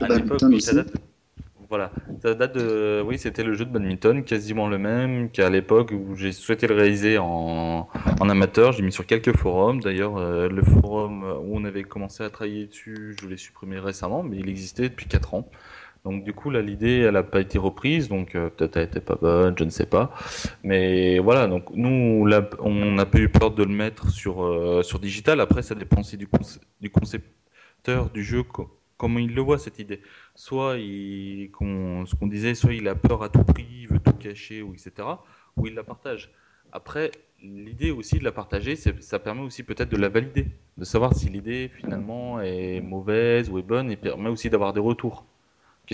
à 0.00 0.08
Badminton 0.08 0.50
l'époque, 0.50 0.60
ça 0.60 0.74
date. 0.74 0.92
Voilà, 1.68 1.90
ça 2.22 2.34
date 2.34 2.54
de. 2.54 3.02
Oui, 3.04 3.18
c'était 3.18 3.42
le 3.42 3.54
jeu 3.54 3.64
de 3.64 3.70
badminton, 3.70 4.22
quasiment 4.22 4.68
le 4.68 4.78
même 4.78 5.30
qu'à 5.30 5.50
l'époque 5.50 5.90
où 5.92 6.14
j'ai 6.14 6.30
souhaité 6.30 6.68
le 6.68 6.76
réaliser 6.76 7.18
en, 7.18 7.88
en 8.20 8.28
amateur. 8.28 8.70
J'ai 8.72 8.82
mis 8.82 8.92
sur 8.92 9.04
quelques 9.04 9.36
forums. 9.36 9.80
D'ailleurs, 9.80 10.16
euh, 10.16 10.48
le 10.48 10.62
forum 10.62 11.24
où 11.24 11.56
on 11.56 11.64
avait 11.64 11.82
commencé 11.82 12.22
à 12.22 12.30
travailler 12.30 12.66
dessus, 12.66 13.16
je 13.20 13.26
l'ai 13.26 13.36
supprimé 13.36 13.80
récemment, 13.80 14.22
mais 14.22 14.36
il 14.38 14.48
existait 14.48 14.88
depuis 14.88 15.06
4 15.06 15.34
ans. 15.34 15.48
Donc 16.06 16.24
du 16.24 16.32
coup 16.32 16.50
là 16.50 16.62
l'idée 16.62 17.00
elle 17.00 17.14
n'a 17.14 17.22
pas 17.24 17.40
été 17.40 17.58
reprise 17.58 18.08
donc 18.08 18.34
euh, 18.36 18.48
peut-être 18.48 18.76
elle 18.76 18.84
était 18.84 19.00
pas 19.00 19.16
bonne 19.16 19.54
je 19.58 19.64
ne 19.64 19.70
sais 19.70 19.86
pas. 19.86 20.12
Mais 20.62 21.18
voilà 21.18 21.46
donc 21.48 21.64
nous 21.74 22.24
on 22.60 22.92
n'a 22.98 23.06
pas 23.06 23.18
eu 23.18 23.28
peur 23.28 23.50
de 23.52 23.64
le 23.64 23.70
mettre 23.84 24.10
sur 24.10 24.42
euh, 24.44 24.82
sur 24.82 24.98
digital. 25.00 25.40
Après 25.40 25.62
ça 25.62 25.74
dépend 25.74 26.00
aussi 26.00 26.16
du, 26.16 26.26
conce- 26.28 26.60
du 26.80 26.90
concepteur 26.90 28.10
du 28.10 28.22
jeu 28.24 28.42
co- 28.44 28.70
comment 28.96 29.18
il 29.18 29.34
le 29.34 29.42
voit 29.42 29.58
cette 29.58 29.78
idée. 29.80 30.00
Soit 30.34 30.76
il, 30.78 31.50
ce 32.06 32.14
qu'on 32.14 32.26
disait 32.28 32.54
soit 32.54 32.74
il 32.74 32.86
a 32.88 32.94
peur 32.94 33.22
à 33.22 33.28
tout 33.28 33.44
prix 33.44 33.66
il 33.82 33.88
veut 33.88 33.98
tout 34.00 34.12
cacher 34.12 34.62
ou 34.62 34.74
etc 34.74 34.90
ou 35.56 35.66
il 35.66 35.74
la 35.74 35.84
partage. 35.84 36.30
Après 36.72 37.10
l'idée 37.42 37.90
aussi 37.90 38.18
de 38.18 38.24
la 38.24 38.32
partager 38.32 38.76
ça 38.76 39.18
permet 39.18 39.42
aussi 39.42 39.62
peut-être 39.62 39.90
de 39.90 39.96
la 39.96 40.08
valider 40.08 40.46
de 40.78 40.84
savoir 40.84 41.14
si 41.14 41.28
l'idée 41.28 41.68
finalement 41.80 42.40
est 42.40 42.80
mauvaise 42.80 43.50
ou 43.50 43.58
est 43.58 43.62
bonne 43.62 43.90
et 43.90 43.96
permet 43.96 44.30
aussi 44.30 44.50
d'avoir 44.50 44.72
des 44.72 44.80
retours 44.80 45.26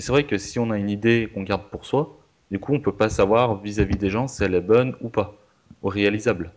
c'est 0.01 0.13
vrai 0.13 0.25
que 0.25 0.39
si 0.39 0.59
on 0.59 0.71
a 0.71 0.79
une 0.79 0.91
idée 0.91 1.29
qu'on 1.33 1.43
garde 1.43 1.65
pour 1.71 1.85
soi, 1.85 2.19
du 2.51 2.59
coup, 2.59 2.75
on 2.75 2.81
peut 2.81 2.93
pas 2.93 3.09
savoir 3.09 3.61
vis-à-vis 3.61 3.97
des 3.97 4.11
gens 4.11 4.29
si 4.29 4.43
elle 4.45 4.55
est 4.55 4.61
bonne 4.61 4.95
ou 5.01 5.09
pas, 5.09 5.35
ou 5.83 5.89
réalisable. 5.89 6.53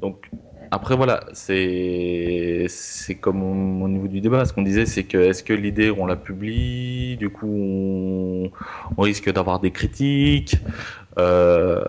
Donc, 0.00 0.30
après, 0.72 0.96
voilà, 0.96 1.24
c'est 1.32 2.66
comme 3.20 3.42
au, 3.42 3.84
au 3.84 3.88
niveau 3.88 4.06
du 4.08 4.20
débat. 4.20 4.44
Ce 4.44 4.52
qu'on 4.52 4.62
disait, 4.62 4.86
c'est 4.86 5.04
que 5.04 5.18
est-ce 5.18 5.42
que 5.42 5.52
l'idée, 5.52 5.90
on 5.90 6.06
la 6.06 6.16
publie? 6.16 7.16
Du 7.16 7.30
coup, 7.30 7.48
on, 7.48 8.50
on 8.96 9.02
risque 9.02 9.30
d'avoir 9.32 9.60
des 9.60 9.72
critiques. 9.72 10.56
Euh, 11.18 11.82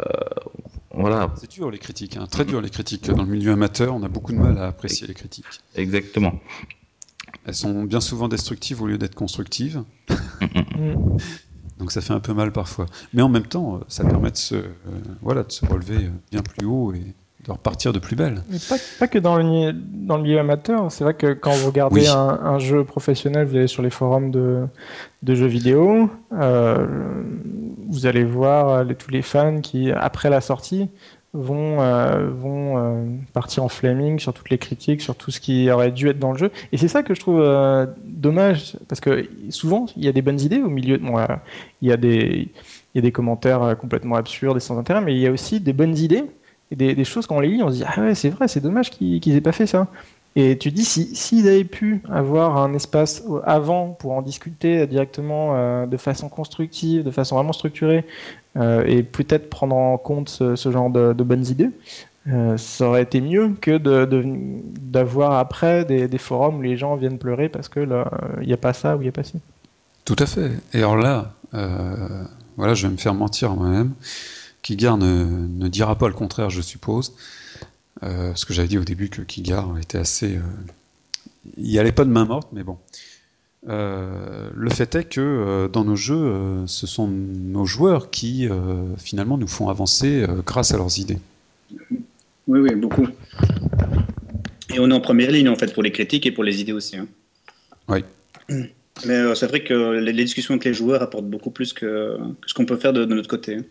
voilà, 0.94 1.32
C'est 1.36 1.50
dur 1.50 1.72
les 1.72 1.78
critiques, 1.78 2.18
hein, 2.18 2.26
très 2.30 2.44
dur 2.44 2.60
les 2.60 2.70
critiques. 2.70 3.10
Dans 3.10 3.24
le 3.24 3.30
milieu 3.30 3.52
amateur, 3.54 3.96
on 3.96 4.04
a 4.04 4.10
beaucoup 4.10 4.34
de 4.34 4.38
mal 4.38 4.58
à 4.58 4.68
apprécier 4.68 5.08
les 5.08 5.14
critiques. 5.14 5.46
exactement. 5.76 6.34
Elles 7.46 7.56
sont 7.56 7.84
bien 7.84 8.00
souvent 8.02 8.28
destructives 8.28 8.82
au 8.82 8.88
lieu 8.88 8.98
d'être 8.98 9.16
constructives. 9.16 9.84
Donc 11.80 11.92
ça 11.92 12.02
fait 12.02 12.14
un 12.14 12.20
peu 12.20 12.34
mal 12.34 12.52
parfois. 12.52 12.86
Mais 13.14 13.22
en 13.22 13.30
même 13.30 13.46
temps, 13.48 13.76
euh, 13.76 13.80
ça 13.88 14.04
permet 14.04 14.30
de 14.32 14.38
se, 14.38 14.56
euh, 14.56 14.70
voilà, 15.22 15.44
de 15.44 15.52
se 15.52 15.66
relever 15.66 16.06
euh, 16.06 16.10
bien 16.32 16.42
plus 16.42 16.66
haut 16.68 16.94
et 16.94 17.16
de 17.46 17.52
repartir 17.52 17.92
de 17.92 17.98
plus 17.98 18.16
belle. 18.16 18.44
Mais 18.52 18.58
pas, 18.70 18.76
pas 19.00 19.08
que 19.08 19.18
dans 19.18 19.36
le, 19.38 19.72
dans 19.74 20.18
le 20.18 20.24
milieu 20.24 20.38
amateur. 20.40 20.92
C'est 20.92 21.04
vrai 21.04 21.16
que 21.16 21.34
quand 21.34 21.54
vous 21.54 21.66
regardez 21.68 22.02
Oui. 22.02 22.08
un, 22.08 22.40
un 22.44 22.60
jeu 22.60 22.84
professionnel, 22.84 23.48
vous 23.48 23.56
allez 23.56 23.66
sur 23.68 23.82
les 23.82 23.90
forums 23.90 24.30
de, 24.30 24.68
de 25.24 25.34
jeux 25.34 25.48
vidéo, 25.48 26.08
euh, 26.34 27.24
vous 27.90 28.06
allez 28.06 28.24
voir 28.26 28.84
les- 28.84 28.94
tous 28.94 29.10
les 29.10 29.24
fans 29.24 29.60
qui, 29.62 29.92
après 29.92 30.30
la 30.30 30.40
sortie, 30.42 30.88
vont, 31.34 31.82
euh, 31.82 32.30
vont 32.30 32.78
euh, 32.78 33.06
partir 33.34 33.64
en 33.64 33.70
flaming 33.70 34.20
sur 34.20 34.34
toutes 34.34 34.50
les 34.50 34.58
critiques, 34.58 35.02
sur 35.02 35.16
tout 35.16 35.32
ce 35.32 35.40
qui 35.40 35.72
aurait 35.72 35.92
dû 35.92 36.10
être 36.10 36.20
dans 36.20 36.32
le 36.34 36.38
jeu. 36.38 36.52
Et 36.72 36.78
c'est 36.78 36.88
ça 36.90 37.04
que 37.04 37.14
je 37.14 37.20
trouve 37.20 37.42
euh, 37.42 37.86
dommage, 38.06 38.78
parce 38.88 39.00
que 39.02 39.30
souvent, 39.50 39.86
il 39.96 40.04
y 40.04 40.08
a 40.08 40.12
des 40.12 40.22
bonnes 40.22 40.42
idées 40.42 40.62
au 40.62 40.70
milieu. 40.70 40.98
Bon, 40.98 41.18
il 41.82 41.90
y 41.90 41.92
a 41.92 41.98
des 41.98 42.50
il 42.94 42.98
y 42.98 43.00
a 43.00 43.02
des 43.02 43.12
commentaires 43.12 43.64
euh, 43.64 43.76
complètement 43.76 44.16
absurdes 44.16 44.58
et 44.58 44.60
sans 44.60 44.78
intérêt, 44.78 45.02
mais 45.02 45.14
il 45.14 45.20
y 45.20 45.28
a 45.28 45.32
aussi 45.32 45.60
des 45.60 45.74
bonnes 45.74 45.98
idées 45.98 46.26
et 46.72 46.76
des, 46.76 46.96
des 46.96 47.04
choses 47.06 47.28
quand 47.28 47.38
on 47.38 47.40
les 47.40 47.50
lit, 47.50 47.64
on 47.64 47.70
se 47.70 47.76
dit 47.78 47.84
ah 47.86 48.02
ouais 48.02 48.16
c'est 48.16 48.30
vrai, 48.30 48.48
c'est 48.48 48.62
dommage 48.62 48.90
qu'ils 48.90 49.20
qu'ils 49.20 49.36
aient 49.36 49.42
pas 49.42 49.52
fait 49.52 49.68
ça. 49.68 49.88
Et 50.36 50.58
tu 50.58 50.72
dis 50.72 50.86
si 50.86 51.14
s'ils 51.14 51.48
avaient 51.48 51.66
pu 51.66 52.02
avoir 52.10 52.58
un 52.58 52.74
espace 52.74 53.24
avant 53.44 53.90
pour 53.90 54.14
en 54.14 54.22
discuter 54.22 54.88
directement 54.88 55.56
euh, 55.56 55.86
de 55.86 55.98
façon 55.98 56.30
constructive, 56.30 57.04
de 57.04 57.12
façon 57.12 57.36
vraiment 57.36 57.52
structurée, 57.52 58.06
euh, 58.56 58.84
et 58.86 59.04
peut-être 59.04 59.50
prendre 59.50 59.76
en 59.76 59.98
compte 59.98 60.30
ce, 60.30 60.56
genre 60.72 60.90
de, 60.90 61.24
bonnes 61.24 61.46
idées, 61.46 61.70
euh, 62.28 62.56
ça 62.56 62.88
aurait 62.88 63.04
été 63.04 63.20
mieux 63.20 63.56
que 63.60 63.78
d'avoir 63.78 65.34
après 65.34 65.84
des, 65.84 66.18
forums 66.18 66.60
où 66.60 66.62
les 66.62 66.78
gens 66.78 66.96
viennent 66.96 67.18
pleurer 67.18 67.50
parce 67.50 67.68
que 67.68 67.82
il 68.42 68.48
n'y 68.48 68.54
a 68.54 68.58
pas 68.58 68.74
ça 68.74 68.96
ou 68.96 69.02
il 69.02 69.04
n'y 69.04 69.10
a 69.10 69.14
pas 69.14 69.24
ci. 69.24 69.40
Tout 70.06 70.16
à 70.18 70.26
fait. 70.26 70.52
Et 70.74 70.78
alors 70.78 70.96
là, 70.96 71.34
voilà, 72.56 72.74
je 72.74 72.88
vais 72.88 72.94
me 72.94 72.98
faire 72.98 73.16
mentir 73.16 73.52
moi-même. 73.54 73.92
Kigar 74.62 74.96
ne, 74.96 75.26
ne 75.26 75.68
dira 75.68 75.98
pas 75.98 76.08
le 76.08 76.14
contraire, 76.14 76.50
je 76.50 76.62
suppose. 76.62 77.14
Euh, 78.04 78.30
parce 78.30 78.46
que 78.46 78.54
j'avais 78.54 78.68
dit 78.68 78.78
au 78.78 78.84
début 78.84 79.10
que 79.10 79.22
Kigar 79.22 79.78
était 79.80 79.98
assez. 79.98 80.38
euh, 80.38 80.42
il 81.58 81.64
n'y 81.64 81.80
allait 81.80 81.92
pas 81.92 82.06
de 82.06 82.10
main 82.10 82.26
morte, 82.26 82.50
mais 82.54 82.64
bon. 82.64 82.78
Euh, 83.68 84.50
le 84.56 84.70
fait 84.72 84.96
est 84.96 85.04
que 85.04 85.70
dans 85.72 85.84
nos 85.84 85.96
jeux, 85.96 86.64
ce 86.66 86.88
sont 86.88 87.08
nos 87.08 87.66
joueurs 87.66 88.10
qui 88.10 88.48
finalement 88.98 89.38
nous 89.38 89.48
font 89.48 89.70
avancer 89.70 90.26
grâce 90.46 90.72
à 90.74 90.78
leurs 90.78 90.98
idées. 91.00 91.20
Oui, 92.48 92.60
oui, 92.60 92.76
beaucoup. 92.76 93.08
Et 94.74 94.80
on 94.80 94.90
est 94.90 94.94
en 94.94 95.02
première 95.02 95.32
ligne 95.32 95.50
en 95.50 95.56
fait 95.56 95.74
pour 95.74 95.84
les 95.84 95.92
critiques 95.92 96.26
et 96.26 96.32
pour 96.32 96.44
les 96.44 96.62
idées 96.62 96.72
aussi. 96.74 96.98
hein. 96.98 97.08
Oui. 97.88 98.04
Mais 99.06 99.14
euh, 99.16 99.36
c'est 99.36 99.48
vrai 99.48 99.64
que 99.64 100.00
les, 100.00 100.14
les 100.14 100.24
discussions 100.24 100.54
avec 100.54 100.66
les 100.66 100.74
joueurs 100.74 101.02
apportent 101.02 101.30
beaucoup 101.30 101.52
plus 101.52 101.74
que, 101.74 102.18
que 102.18 102.48
ce 102.50 102.54
qu'on 102.54 102.66
peut 102.66 102.78
faire 102.78 102.94
de, 102.94 103.06
de 103.06 103.14
notre 103.16 103.30
côté. 103.30 103.58
hein. 103.58 103.64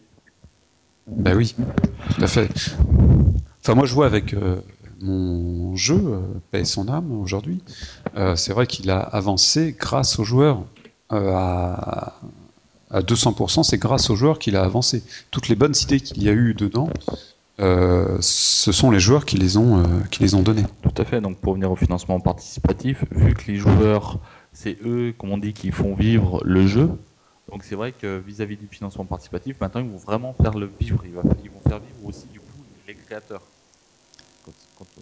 Ben 1.07 1.37
oui, 1.37 1.55
tout 2.16 2.23
à 2.23 2.27
fait. 2.27 2.49
Enfin, 3.62 3.75
moi, 3.75 3.87
je 3.87 3.94
vois 3.94 4.07
avec 4.07 4.35
euh, 4.35 4.57
mon 5.01 5.77
jeu, 5.77 6.01
euh, 6.03 6.20
Paix 6.51 6.64
son 6.64 6.88
âme, 6.88 7.12
aujourd'hui. 7.12 7.62
Euh, 8.16 8.37
c'est 8.37 8.53
vrai 8.53 8.66
qu'il 8.66 8.90
a 8.90 9.01
avancé 9.01 9.77
grâce 9.79 10.18
aux 10.18 10.25
joueurs. 10.25 10.62
À, 11.12 12.14
à 12.90 13.01
200%, 13.01 13.64
c'est 13.64 13.79
grâce 13.79 14.11
aux 14.11 14.16
joueurs 14.16 14.38
qu'il 14.38 14.57
a 14.57 14.62
avancé. 14.62 15.03
Toutes 15.33 15.49
les 15.49 15.57
bonnes 15.57 15.75
idées 15.83 16.01
qu'il 16.01 16.23
y 16.23 16.29
a 16.29 16.33
eu 16.33 16.55
dedans, 16.55 16.88
ce 17.59 18.73
sont 18.73 18.92
les 18.92 19.01
joueurs 19.01 19.25
qui 19.25 19.37
les 19.37 19.57
ont, 19.57 19.83
qui 20.12 20.23
les 20.23 20.35
ont 20.35 20.42
données. 20.42 20.64
Tout 20.83 21.03
à 21.03 21.05
fait. 21.05 21.20
Donc 21.20 21.38
pour 21.38 21.55
venir 21.55 21.70
au 21.70 21.77
financement 21.77 22.20
participatif, 22.20 23.05
vu 23.11 23.35
que 23.35 23.51
les 23.51 23.57
joueurs, 23.57 24.20
c'est 24.53 24.79
eux, 24.85 25.12
comme 25.18 25.33
on 25.33 25.38
dit, 25.38 25.53
qui 25.53 25.73
font 25.73 25.94
vivre 25.96 26.40
le 26.44 26.68
jeu. 26.68 26.88
Donc 27.51 27.64
c'est 27.64 27.75
vrai 27.75 27.92
que 27.92 28.18
vis-à-vis 28.18 28.57
du 28.57 28.68
financement 28.68 29.05
participatif, 29.05 29.61
maintenant 29.61 29.81
ils 29.81 29.90
vont 29.90 29.96
vraiment 29.96 30.35
faire 30.40 30.57
le 30.57 30.70
vivre. 30.79 31.03
Ils, 31.05 31.12
vont 31.12 31.23
faire 31.23 31.81
vivre 31.81 32.07
aussi 32.07 32.27
du 32.33 32.39
créateurs. 33.11 33.42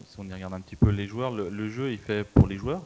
Si 0.07 0.17
on 0.17 0.25
y 0.25 0.33
regarde 0.33 0.55
un 0.55 0.63
petit 0.63 0.77
peu 0.77 0.89
les 0.89 1.07
joueurs, 1.07 1.31
le, 1.31 1.69
jeu 1.69 1.93
est 1.93 1.99
fait 1.99 2.25
pour 2.25 2.47
les 2.47 2.57
joueurs, 2.57 2.83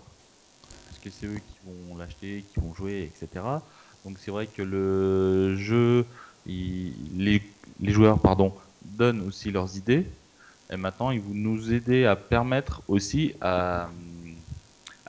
parce 0.88 0.98
que 0.98 1.10
c'est 1.10 1.26
eux 1.26 1.36
qui 1.36 1.58
vont 1.64 1.96
l'acheter, 1.96 2.44
qui 2.52 2.58
vont 2.58 2.74
jouer, 2.74 3.04
etc. 3.04 3.44
Donc 4.04 4.18
c'est 4.18 4.32
vrai 4.32 4.48
que 4.48 4.62
le 4.62 5.56
jeu, 5.56 6.04
les, 6.46 7.40
joueurs, 7.80 8.18
pardon, 8.18 8.52
donnent 8.84 9.20
aussi 9.20 9.52
leurs 9.52 9.76
idées. 9.76 10.06
Et 10.70 10.76
maintenant, 10.76 11.12
ils 11.12 11.20
vont 11.20 11.34
nous 11.34 11.72
aider 11.72 12.04
à 12.04 12.16
permettre 12.16 12.82
aussi 12.88 13.34
à, 13.40 13.90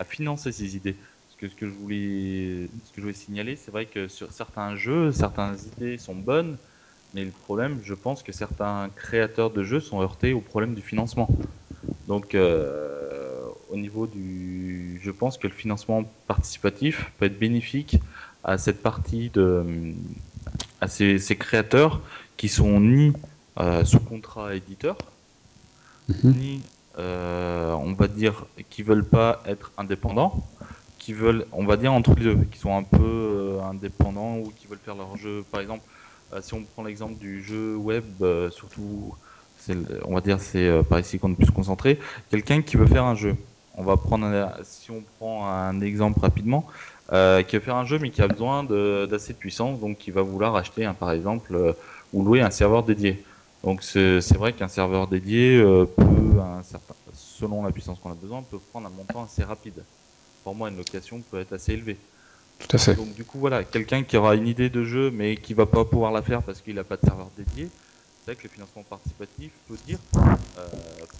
financer 0.06 0.52
ces 0.52 0.76
idées. 0.76 0.96
Parce 0.96 1.40
que 1.40 1.50
ce 1.50 1.56
que 1.56 1.68
je 1.68 3.02
voulais 3.02 3.14
signaler, 3.14 3.56
c'est 3.56 3.72
vrai 3.72 3.88
que 3.88 4.08
sur 4.08 4.32
certains 4.32 4.76
jeux, 4.76 5.12
certaines 5.12 5.58
idées 5.76 5.98
sont 5.98 6.16
bonnes, 6.16 6.58
mais 7.14 7.26
le 7.26 7.32
problème, 7.32 7.80
je 7.84 7.94
pense 7.94 8.24
que 8.24 8.32
certains 8.32 8.90
créateurs 8.96 9.52
de 9.52 9.64
jeux 9.64 9.80
sont 9.80 10.02
heurtés 10.02 10.34
au 10.34 10.42
problème 10.42 10.76
du 10.76 10.82
financement. 10.82 11.30
Donc, 12.08 12.36
euh, 12.36 13.48
au 13.70 13.78
niveau 13.78 14.08
du, 14.08 15.00
je 15.04 15.12
pense 15.12 15.38
que 15.38 15.48
le 15.48 15.54
financement 15.54 16.04
participatif 16.28 17.12
peut 17.18 17.26
être 17.26 17.40
bénéfique 17.40 17.98
à 18.44 18.58
cette 18.58 18.82
partie 18.84 19.30
de, 19.32 19.96
à 20.82 20.88
ces, 20.88 21.20
ces 21.20 21.38
créateurs 21.38 22.02
qui 22.38 22.50
sont 22.50 22.80
ni 22.80 23.14
euh, 23.60 23.86
sous 23.86 24.00
contrat 24.02 24.56
éditeur, 24.56 24.98
Mhm. 26.08 26.34
ni, 26.34 26.70
euh, 26.98 27.72
on 27.74 27.94
va 27.94 28.08
dire, 28.08 28.48
qui 28.70 28.84
veulent 28.84 29.10
pas 29.10 29.44
être 29.46 29.74
indépendants, 29.78 30.52
qui 30.98 31.14
veulent, 31.14 31.48
on 31.52 31.66
va 31.66 31.78
dire, 31.78 31.94
entre 31.94 32.16
les 32.16 32.24
deux, 32.24 32.46
qui 32.46 32.60
sont 32.60 32.76
un 32.76 32.84
peu 32.84 33.60
indépendants 33.64 34.38
ou 34.38 34.52
qui 34.52 34.68
veulent 34.68 34.80
faire 34.80 34.96
leur 34.96 35.18
jeu. 35.18 35.44
Par 35.52 35.62
exemple, 35.62 35.86
si 36.42 36.54
on 36.54 36.66
prend 36.66 36.84
l'exemple 36.84 37.18
du 37.20 37.42
jeu 37.42 37.76
web, 37.76 38.22
euh, 38.22 38.50
surtout, 38.50 39.16
on 40.06 40.14
va 40.14 40.22
dire, 40.22 40.40
c'est 40.40 40.68
euh, 40.68 40.84
par 40.84 41.00
ici 41.00 41.20
qu'on 41.20 41.32
est 41.32 41.36
plus 41.36 41.52
concentré, 41.52 42.00
quelqu'un 42.30 42.62
qui 42.62 42.76
veut 42.78 42.86
faire 42.86 43.06
un 43.06 43.16
jeu. 43.16 43.36
On 43.76 43.84
va 43.84 43.98
prendre, 43.98 44.26
un- 44.26 44.64
si 44.64 44.92
on 44.92 45.04
prend 45.04 45.48
un 45.48 45.82
exemple 45.82 46.20
rapidement, 46.20 46.68
euh, 47.12 47.42
qui 47.44 47.56
veut 47.56 47.62
faire 47.62 47.76
un 47.76 47.86
jeu 47.86 47.98
mais 48.00 48.12
qui 48.12 48.22
a 48.22 48.28
besoin 48.28 48.64
d'assez 48.64 49.34
de, 49.34 49.38
puissance, 49.38 49.80
donc 49.80 49.98
qui 49.98 50.12
va 50.12 50.22
vouloir 50.22 50.56
acheter, 50.56 50.86
un, 50.86 50.94
par 50.94 51.12
exemple, 51.12 51.56
euh, 51.56 51.74
ou 52.12 52.24
louer 52.24 52.42
un 52.42 52.52
serveur 52.52 52.84
dédié. 52.84 53.26
Donc 53.64 53.82
c'est 53.84 54.36
vrai 54.36 54.54
qu'un 54.54 54.68
serveur 54.68 55.08
dédié 55.08 55.58
euh, 55.58 55.86
peut, 55.86 56.40
un 56.40 56.62
certain, 56.64 56.96
selon 57.14 57.64
la 57.64 57.72
puissance 57.72 58.00
qu'on 58.00 58.12
a 58.12 58.16
besoin, 58.16 58.44
peut 58.44 58.60
prendre 58.60 58.88
un 58.88 58.90
montant 58.90 59.24
assez 59.24 59.44
rapide. 59.44 59.86
Pour 60.44 60.56
moi, 60.56 60.70
une 60.70 60.78
location 60.78 61.22
peut 61.24 61.40
être 61.40 61.54
assez 61.54 61.74
élevée. 61.74 62.02
Tout 62.68 62.76
à 62.76 62.80
fait. 62.80 62.96
Donc 62.96 63.14
du 63.14 63.24
coup, 63.24 63.40
voilà, 63.40 63.64
quelqu'un 63.64 64.04
qui 64.04 64.18
aura 64.18 64.36
une 64.36 64.48
idée 64.48 64.70
de 64.70 64.84
jeu 64.84 65.12
mais 65.12 65.36
qui 65.36 65.54
va 65.54 65.66
pas 65.66 65.86
pouvoir 65.86 66.12
la 66.12 66.22
faire 66.22 66.42
parce 66.44 66.62
qu'il 66.62 66.76
n'a 66.76 66.84
pas 66.84 66.98
de 66.98 67.06
serveur 67.06 67.30
dédié, 67.38 67.68
c'est 68.20 68.32
vrai 68.32 68.36
que 68.36 68.44
le 68.44 68.50
financement 68.50 68.84
participatif 68.84 69.52
peut 69.68 69.78
dire, 69.86 70.00
euh, 70.16 70.68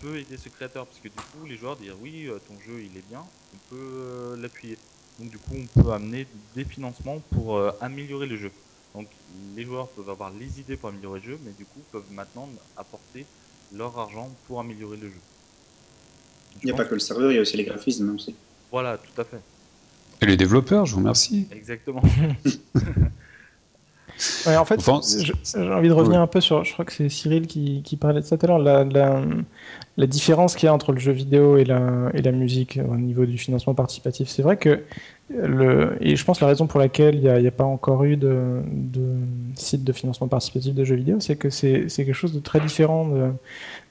peut 0.02 0.18
aider 0.18 0.38
ce 0.38 0.50
créateur 0.50 0.86
parce 0.86 1.00
que 1.00 1.10
du 1.10 1.16
coup, 1.16 1.46
les 1.46 1.58
joueurs 1.58 1.76
disent 1.76 1.94
oui, 2.02 2.28
euh, 2.28 2.40
ton 2.48 2.60
jeu 2.60 2.82
il 2.82 2.98
est 2.98 3.08
bien, 3.10 3.26
on 3.54 3.58
peut 3.70 3.76
euh, 3.76 4.38
l'appuyer. 4.38 4.78
Donc 5.20 5.30
du 5.30 5.38
coup, 5.38 5.54
on 5.56 5.82
peut 5.82 5.92
amener 5.92 6.28
des 6.56 6.64
financements 6.64 7.20
pour 7.20 7.58
euh, 7.58 7.72
améliorer 7.82 8.26
le 8.26 8.38
jeu. 8.38 8.52
Donc 8.96 9.08
les 9.56 9.64
joueurs 9.64 9.90
peuvent 9.90 10.10
avoir 10.10 10.32
les 10.32 10.60
idées 10.60 10.78
pour 10.78 10.90
améliorer 10.90 11.20
le 11.20 11.26
jeu, 11.26 11.40
mais 11.44 11.52
du 11.52 11.66
coup 11.66 11.82
peuvent 11.92 12.12
maintenant 12.12 12.48
apporter 12.78 13.26
leur 13.72 13.98
argent 13.98 14.30
pour 14.48 14.60
améliorer 14.60 14.98
le 14.98 15.10
jeu. 15.10 15.22
Il 16.62 16.68
n'y 16.68 16.72
a 16.72 16.76
pas 16.76 16.86
que 16.86 16.94
le 16.94 17.00
serveur, 17.00 17.32
il 17.32 17.36
y 17.36 17.38
a 17.40 17.42
aussi 17.42 17.58
les 17.58 17.64
graphismes 17.64 18.14
aussi. 18.14 18.36
Voilà, 18.72 18.98
tout 18.98 19.22
à 19.22 19.26
fait. 19.26 19.42
Et 20.24 20.26
les 20.26 20.38
développeurs, 20.38 20.86
je 20.86 20.94
vous 20.94 21.00
remercie. 21.00 21.48
Exactement. 21.52 22.02
Ouais, 24.46 24.56
en 24.56 24.64
fait, 24.64 24.76
Enfin, 24.76 25.02
j'ai 25.04 25.34
envie 25.58 25.90
de 25.90 25.94
revenir 25.94 26.22
un 26.22 26.28
peu 26.28 26.40
sur. 26.40 26.64
Je 26.64 26.72
crois 26.72 26.86
que 26.86 26.94
c'est 26.94 27.10
Cyril 27.10 27.48
qui, 27.48 27.82
qui 27.84 27.98
parlait 27.98 28.22
de 28.22 28.26
ça 28.26 28.38
tout 28.38 28.46
à 28.46 28.50
l'heure. 28.50 28.60
La, 28.60 28.84
la, 28.84 29.22
la 29.98 30.08
différence 30.08 30.56
qu'il 30.56 30.68
y 30.68 30.70
a 30.70 30.74
entre 30.74 30.92
le 30.92 31.00
jeu 31.00 31.12
vidéo 31.12 31.58
et 31.58 31.66
la, 31.66 32.10
et 32.14 32.22
la 32.22 32.32
musique 32.32 32.80
au 32.90 32.96
niveau 32.96 33.26
du 33.26 33.38
financement 33.38 33.74
participatif. 33.74 34.30
C'est 34.30 34.44
vrai 34.44 34.58
que 34.58 34.84
le. 35.30 35.98
Et 36.00 36.16
je 36.16 36.24
pense 36.24 36.42
la 36.42 36.48
raison 36.48 36.68
pour 36.68 36.80
laquelle 36.80 37.16
il 37.16 37.22
n'y 37.22 37.48
a, 37.48 37.52
pas 37.52 37.64
encore 37.64 38.04
eu 38.04 38.16
de, 38.16 38.62
de 38.72 39.02
site 39.60 39.84
de 39.84 39.94
financement 39.94 40.28
participatif 40.28 40.74
de 40.74 40.84
jeux 40.84 40.96
vidéo, 40.96 41.20
c'est 41.20 41.36
que 41.36 41.50
c'est 41.50 41.88
quelque 41.90 42.14
chose 42.14 42.34
de 42.34 42.40
très 42.40 42.60
différent 42.60 43.10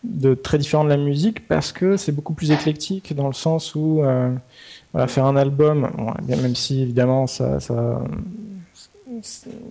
de, 0.05 0.35
très 0.35 0.59
différent 0.59 0.85
de 0.85 0.89
la 0.89 0.97
musique 0.97 1.47
parce 1.49 1.73
que 1.73 1.97
c'est 1.97 2.13
beaucoup 2.13 2.35
plus 2.35 2.51
éclectique 2.51 3.15
dans 3.15 3.27
le 3.27 3.35
sens 3.35 3.75
où. 3.75 4.03
euh, 4.03 5.07
faire 5.07 5.25
un 5.25 5.37
album, 5.37 5.91
même 6.29 6.55
si 6.55 6.83
évidemment 6.83 7.27
ça, 7.27 7.59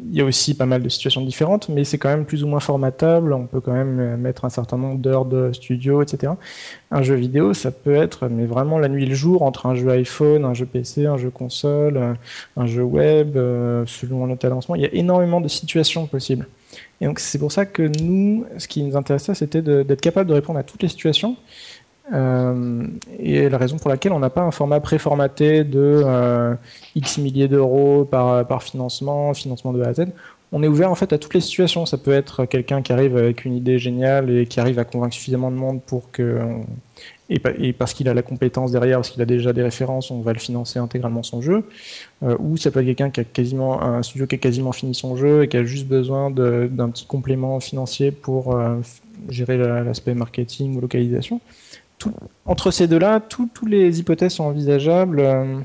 il 0.10 0.16
y 0.16 0.22
a 0.22 0.26
aussi 0.26 0.54
pas 0.54 0.66
mal 0.66 0.84
de 0.84 0.90
situations 0.90 1.22
différentes, 1.22 1.70
mais 1.70 1.84
c'est 1.84 1.98
quand 1.98 2.10
même 2.10 2.26
plus 2.26 2.44
ou 2.44 2.48
moins 2.48 2.60
formatable. 2.60 3.34
On 3.34 3.48
peut 3.48 3.60
quand 3.60 3.74
même 3.74 4.00
euh, 4.00 4.18
mettre 4.18 4.46
un 4.46 4.50
certain 4.50 4.78
nombre 4.78 5.00
d'heures 5.00 5.26
de 5.26 5.52
studio, 5.54 6.02
etc. 6.02 6.34
Un 6.92 7.02
jeu 7.02 7.16
vidéo, 7.16 7.54
ça 7.54 7.72
peut 7.72 7.96
être, 7.96 8.28
mais 8.28 8.46
vraiment 8.46 8.78
la 8.78 8.90
nuit 8.90 9.04
et 9.04 9.08
le 9.08 9.16
jour, 9.16 9.42
entre 9.44 9.66
un 9.66 9.76
jeu 9.76 9.90
iPhone, 9.90 10.46
un 10.46 10.54
jeu 10.54 10.66
PC, 10.66 11.06
un 11.06 11.18
jeu 11.18 11.30
console, 11.30 11.98
euh, 11.98 12.14
un 12.58 12.66
jeu 12.66 12.84
web, 12.84 13.36
euh, 13.38 13.86
selon 13.88 14.26
le 14.26 14.38
lancement. 14.50 14.76
Il 14.76 14.82
y 14.82 14.86
a 14.86 14.94
énormément 14.94 15.42
de 15.42 15.48
situations 15.48 16.06
possibles. 16.08 16.48
Et 17.02 17.06
donc 17.06 17.20
c'est 17.20 17.40
pour 17.40 17.52
ça 17.52 17.66
que 17.66 17.84
nous, 18.02 18.46
ce 18.58 18.68
qui 18.68 18.84
nous 18.84 18.96
intéressait, 18.96 19.34
c'était 19.34 19.62
d'être 19.62 20.02
capable 20.02 20.30
de 20.30 20.34
répondre 20.34 20.60
à 20.60 20.64
toutes 20.64 20.84
les 20.84 20.90
situations. 20.90 21.36
Euh, 22.14 22.88
et 23.20 23.48
la 23.48 23.58
raison 23.58 23.78
pour 23.78 23.90
laquelle 23.90 24.12
on 24.12 24.20
n'a 24.20 24.30
pas 24.30 24.42
un 24.42 24.52
format 24.52 24.80
préformaté 24.80 25.64
de 25.64 26.02
euh, 26.06 26.56
X 26.96 27.18
milliers 27.20 27.48
d'euros 27.48 28.06
par, 28.06 28.46
par 28.48 28.64
financement, 28.64 29.34
financement 29.34 29.72
de 29.72 29.82
A 29.84 29.90
à 29.90 29.94
Z. 29.94 30.08
On 30.52 30.64
est 30.64 30.68
ouvert 30.68 30.92
en 30.92 30.96
fait 30.96 31.14
à 31.14 31.18
toutes 31.18 31.34
les 31.34 31.40
situations. 31.42 31.86
Ça 31.86 31.98
peut 31.98 32.12
être 32.12 32.46
quelqu'un 32.46 32.82
qui 32.82 32.92
arrive 32.92 33.16
avec 33.16 33.46
une 33.46 33.56
idée 33.56 33.80
géniale 33.80 34.30
et 34.30 34.46
qui 34.48 34.60
arrive 34.60 34.80
à 34.80 34.84
convaincre 34.84 35.14
suffisamment 35.16 35.52
de 35.52 35.56
monde 35.56 35.82
pour 35.84 36.12
que 36.12 36.40
et, 37.30 37.40
pa- 37.40 37.52
et 37.58 37.74
parce 37.74 37.94
qu'il 37.94 38.10
a 38.10 38.14
la 38.14 38.22
compétence 38.24 38.72
derrière, 38.72 38.98
parce 38.98 39.10
qu'il 39.12 39.22
a 39.22 39.26
déjà 39.26 39.54
des 39.54 39.62
références, 39.64 40.12
on 40.12 40.22
va 40.22 40.34
le 40.34 40.40
financer 40.40 40.80
intégralement 40.80 41.24
son 41.24 41.42
jeu. 41.42 41.64
Euh, 42.24 42.36
ou 42.40 42.58
ça 42.58 42.72
peut 42.72 42.80
être 42.80 42.86
quelqu'un 42.86 43.10
qui 43.10 43.22
a 43.22 43.24
quasiment 43.24 43.82
un 43.82 44.04
studio 44.04 44.28
qui 44.28 44.36
a 44.36 44.38
quasiment 44.38 44.72
fini 44.74 44.94
son 44.96 45.16
jeu 45.16 45.44
et 45.44 45.48
qui 45.48 45.58
a 45.58 45.64
juste 45.64 45.88
besoin 45.88 46.32
d'un 46.32 46.90
petit 46.90 47.06
complément 47.06 47.60
financier 47.60 48.12
pour 48.12 48.56
euh, 48.56 48.78
gérer 49.30 49.58
la- 49.58 49.84
l'aspect 49.84 50.16
marketing 50.16 50.76
ou 50.78 50.82
localisation. 50.82 51.42
Tout- 52.02 52.14
entre 52.46 52.72
ces 52.72 52.88
deux-là, 52.88 53.20
tout- 53.20 53.48
toutes 53.54 53.70
les 53.70 54.00
hypothèses 54.00 54.34
sont 54.34 54.46
envisageables. 54.46 55.20
euh, 55.20 55.60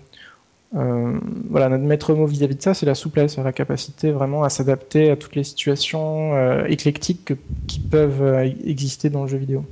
euh, 0.74 1.18
voilà, 1.48 1.70
notre 1.70 1.84
maître 1.84 2.12
mot 2.14 2.26
vis-à-vis 2.26 2.56
de 2.56 2.62
ça, 2.62 2.74
c'est 2.74 2.84
la 2.84 2.94
souplesse, 2.94 3.38
la 3.38 3.52
capacité 3.52 4.10
vraiment 4.10 4.42
à 4.44 4.50
s'adapter 4.50 5.10
à 5.10 5.16
toutes 5.16 5.34
les 5.34 5.44
situations 5.44 6.34
euh, 6.34 6.64
éclectiques 6.66 7.24
que- 7.24 7.34
qui 7.66 7.80
peuvent 7.80 8.22
euh, 8.22 8.50
exister 8.64 9.08
dans 9.08 9.22
le 9.22 9.28
jeu 9.28 9.38
vidéo. 9.38 9.64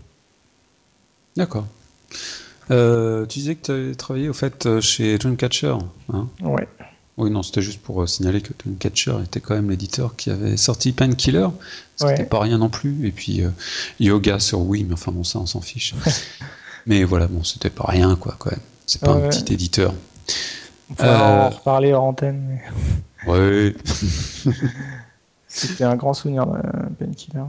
D'accord. 1.37 1.67
Tu 2.71 3.27
disais 3.29 3.57
que 3.57 3.63
tu 3.67 3.71
avais 3.73 3.95
travaillé 3.95 4.31
au 4.31 4.33
fait 4.33 4.81
chez 4.81 5.19
Dreamcatcher. 5.19 5.75
Hein? 6.13 6.29
Ouais. 6.43 6.67
Oui, 7.17 7.31
non, 7.31 7.43
c'était 7.43 7.63
juste 7.63 7.81
pour 7.81 8.03
euh, 8.03 8.07
signaler 8.07 8.41
que 8.41 8.53
Dreamcatcher 8.59 9.17
était 9.25 9.41
quand 9.41 9.55
même 9.55 9.71
l'éditeur 9.71 10.17
qui 10.17 10.31
avait 10.31 10.57
sorti 10.57 10.93
Painkiller. 10.93 11.49
Ce 11.97 12.05
Ouais. 12.05 12.11
n'était 12.13 12.25
pas 12.25 12.41
rien 12.41 12.59
non 12.59 12.69
plus. 12.69 13.07
Et 13.07 13.13
puis 13.13 13.43
euh, 13.43 13.51
Yoga 14.01 14.41
sur 14.41 14.61
Wii, 14.61 14.85
mais 14.85 14.95
enfin 14.95 15.13
bon, 15.13 15.23
ça, 15.25 15.39
on 15.39 15.47
s'en 15.47 15.61
fiche. 15.61 15.95
mais 16.87 17.05
voilà, 17.05 17.29
bon, 17.29 17.45
c'était 17.45 17.71
pas 17.71 17.85
rien, 17.87 18.17
quoi, 18.17 18.35
quand 18.39 18.51
même. 18.51 18.61
C'est 18.87 19.01
pas 19.01 19.15
Ouais. 19.15 19.25
un 19.27 19.29
petit 19.29 19.53
éditeur. 19.53 19.95
On 20.91 20.95
pourra 20.95 21.09
Euh, 21.09 21.47
en 21.47 21.51
reparler 21.51 21.93
hors 21.93 22.05
antenne. 22.05 22.43
mais 22.49 23.31
Ouais. 23.31 23.75
C'était 25.49 25.85
un 25.85 25.95
grand 25.97 26.15
souvenir 26.15 26.47
de 26.47 26.59
Painkiller. 26.99 27.45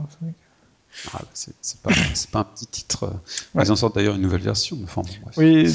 Ah, 1.12 1.18
bah, 1.20 1.28
c'est 1.34 2.30
pas, 2.30 2.40
un 2.40 2.44
petit 2.44 2.66
titre. 2.66 3.10
Ouais. 3.54 3.64
Ils 3.64 3.72
en 3.72 3.76
sortent 3.76 3.94
d'ailleurs 3.94 4.14
une 4.16 4.22
nouvelle 4.22 4.40
version. 4.40 4.78
Enfin, 4.84 5.02
bon. 5.02 5.30
Oui, 5.36 5.66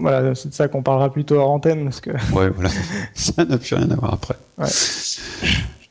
voilà, 0.00 0.34
c'est 0.34 0.48
de 0.48 0.54
ça 0.54 0.68
qu'on 0.68 0.82
parlera 0.82 1.12
plutôt 1.12 1.36
hors 1.36 1.50
antenne 1.50 1.84
parce 1.84 2.00
que 2.00 2.10
Ouais, 2.32 2.50
voilà. 2.50 2.70
ça 3.14 3.44
n'a 3.44 3.58
plus 3.58 3.74
rien 3.74 3.90
à 3.90 3.96
voir 3.96 4.14
après. 4.14 4.36
Ouais. 4.58 4.68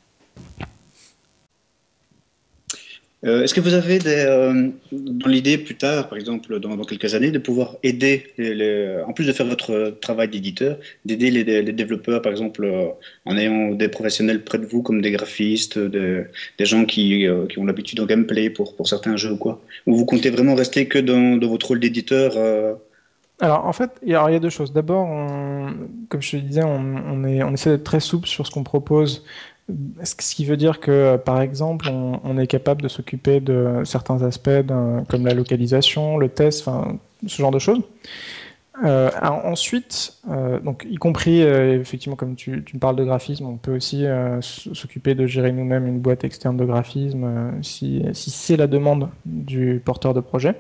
Euh, 3.26 3.42
Est-ce 3.42 3.56
que 3.56 3.60
vous 3.60 3.74
avez 3.74 4.00
euh, 4.06 4.70
dans 4.92 5.28
l'idée 5.28 5.58
plus 5.58 5.76
tard, 5.76 6.10
par 6.10 6.18
exemple 6.18 6.60
dans, 6.60 6.78
quelques 6.84 7.16
années, 7.16 7.32
de 7.32 7.40
pouvoir 7.40 7.76
aider, 7.82 8.28
en 9.08 9.14
plus 9.14 9.26
de 9.26 9.32
faire 9.32 9.48
votre 9.48 9.98
travail 10.00 10.28
d'éditeur, 10.28 10.78
d'aider 11.06 11.32
les, 11.32 11.74
développeurs, 11.74 12.22
par 12.22 12.32
exemple, 12.32 12.64
euh, 12.64 12.88
en 13.26 13.36
ayant 13.38 13.72
des 13.72 13.88
professionnels 13.88 14.44
près 14.44 14.60
de 14.60 14.66
vous, 14.66 14.84
comme 14.84 15.02
des 15.02 15.12
graphistes, 15.12 15.80
des, 15.80 16.26
gens 16.60 16.86
qui, 16.86 17.28
ont 17.58 17.66
l'habitude 17.66 18.00
au 18.00 18.06
gameplay 18.06 18.50
pour, 18.52 18.76
certains 18.88 19.18
jeux 19.18 19.32
ou 19.32 19.38
quoi? 19.38 19.60
Ou 19.88 19.96
vous 19.96 20.06
comptez 20.06 20.30
vraiment 20.30 20.54
rester 20.54 20.88
que 20.88 21.00
dans, 21.00 21.40
votre 21.48 21.70
rôle 21.70 21.80
d'éditeur 21.80 22.34
Alors, 23.40 23.66
en 23.66 23.74
fait, 23.74 23.90
il 24.04 24.10
y 24.10 24.16
a, 24.16 24.40
deux 24.40 24.50
choses. 24.50 24.72
D'abord, 24.72 25.08
comme 26.10 26.22
je 26.22 26.32
te 26.32 26.38
disais, 26.38 26.64
on, 26.64 27.24
on 27.26 27.54
essaie 27.54 27.72
d'être 27.72 27.84
très 27.84 28.00
souple 28.00 28.28
sur 28.28 28.46
ce 28.46 28.52
qu'on 28.52 28.64
propose. 28.64 29.24
Ce 30.04 30.36
qui 30.36 30.46
veut 30.46 30.58
dire 30.58 30.80
que, 30.80 31.18
par 31.18 31.42
exemple, 31.42 31.90
on, 31.90 32.38
est 32.38 32.46
capable 32.46 32.84
de 32.84 32.88
s'occuper 32.88 33.40
de 33.40 33.82
certains 33.84 34.22
aspects 34.22 34.62
comme 35.10 35.26
la 35.26 35.34
localisation, 35.34 36.18
le 36.18 36.30
test, 36.30 36.70
ce 37.26 37.42
genre 37.42 37.52
de 37.52 37.58
choses? 37.58 37.82
Euh, 38.84 39.10
ensuite, 39.22 40.18
euh, 40.30 40.60
donc, 40.60 40.86
y 40.90 40.96
compris, 40.96 41.44
euh, 41.44 41.80
effectivement, 41.80 42.18
comme 42.18 42.36
tu, 42.36 42.64
tu 42.66 42.76
me 42.76 42.80
parles 42.80 42.98
de 42.98 43.06
graphisme, 43.06 43.46
on 43.46 43.56
peut 43.56 43.76
aussi 43.76 44.06
euh, 44.06 44.42
s'occuper 44.42 45.16
de 45.16 45.26
gérer 45.28 45.54
nous-mêmes 45.54 45.88
une 45.88 46.00
boîte 46.00 46.26
externe 46.26 46.58
de 46.58 46.66
graphisme 46.66 47.24
euh, 47.24 47.52
si, 47.62 48.04
si 48.14 48.32
c'est 48.32 48.58
la 48.58 48.68
demande 48.68 49.10
du 49.26 49.82
porteur 49.84 50.14
de 50.14 50.20
projet. 50.20 50.56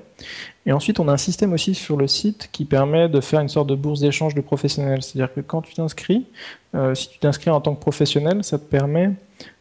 Et 0.65 0.71
ensuite, 0.71 0.99
on 0.99 1.09
a 1.09 1.11
un 1.11 1.17
système 1.17 1.51
aussi 1.51 1.75
sur 1.75 1.97
le 1.97 2.07
site 2.07 2.49
qui 2.53 2.63
permet 2.63 3.09
de 3.09 3.19
faire 3.19 3.41
une 3.41 3.49
sorte 3.49 3.67
de 3.67 3.75
bourse 3.75 3.99
d'échange 3.99 4.33
de 4.33 4.41
professionnels. 4.41 5.03
C'est-à-dire 5.03 5.33
que 5.33 5.41
quand 5.41 5.61
tu 5.61 5.73
t'inscris, 5.73 6.25
euh, 6.73 6.95
si 6.95 7.09
tu 7.09 7.19
t'inscris 7.19 7.49
en 7.49 7.59
tant 7.59 7.75
que 7.75 7.81
professionnel, 7.81 8.43
ça 8.43 8.57
te 8.57 8.63
permet 8.63 9.11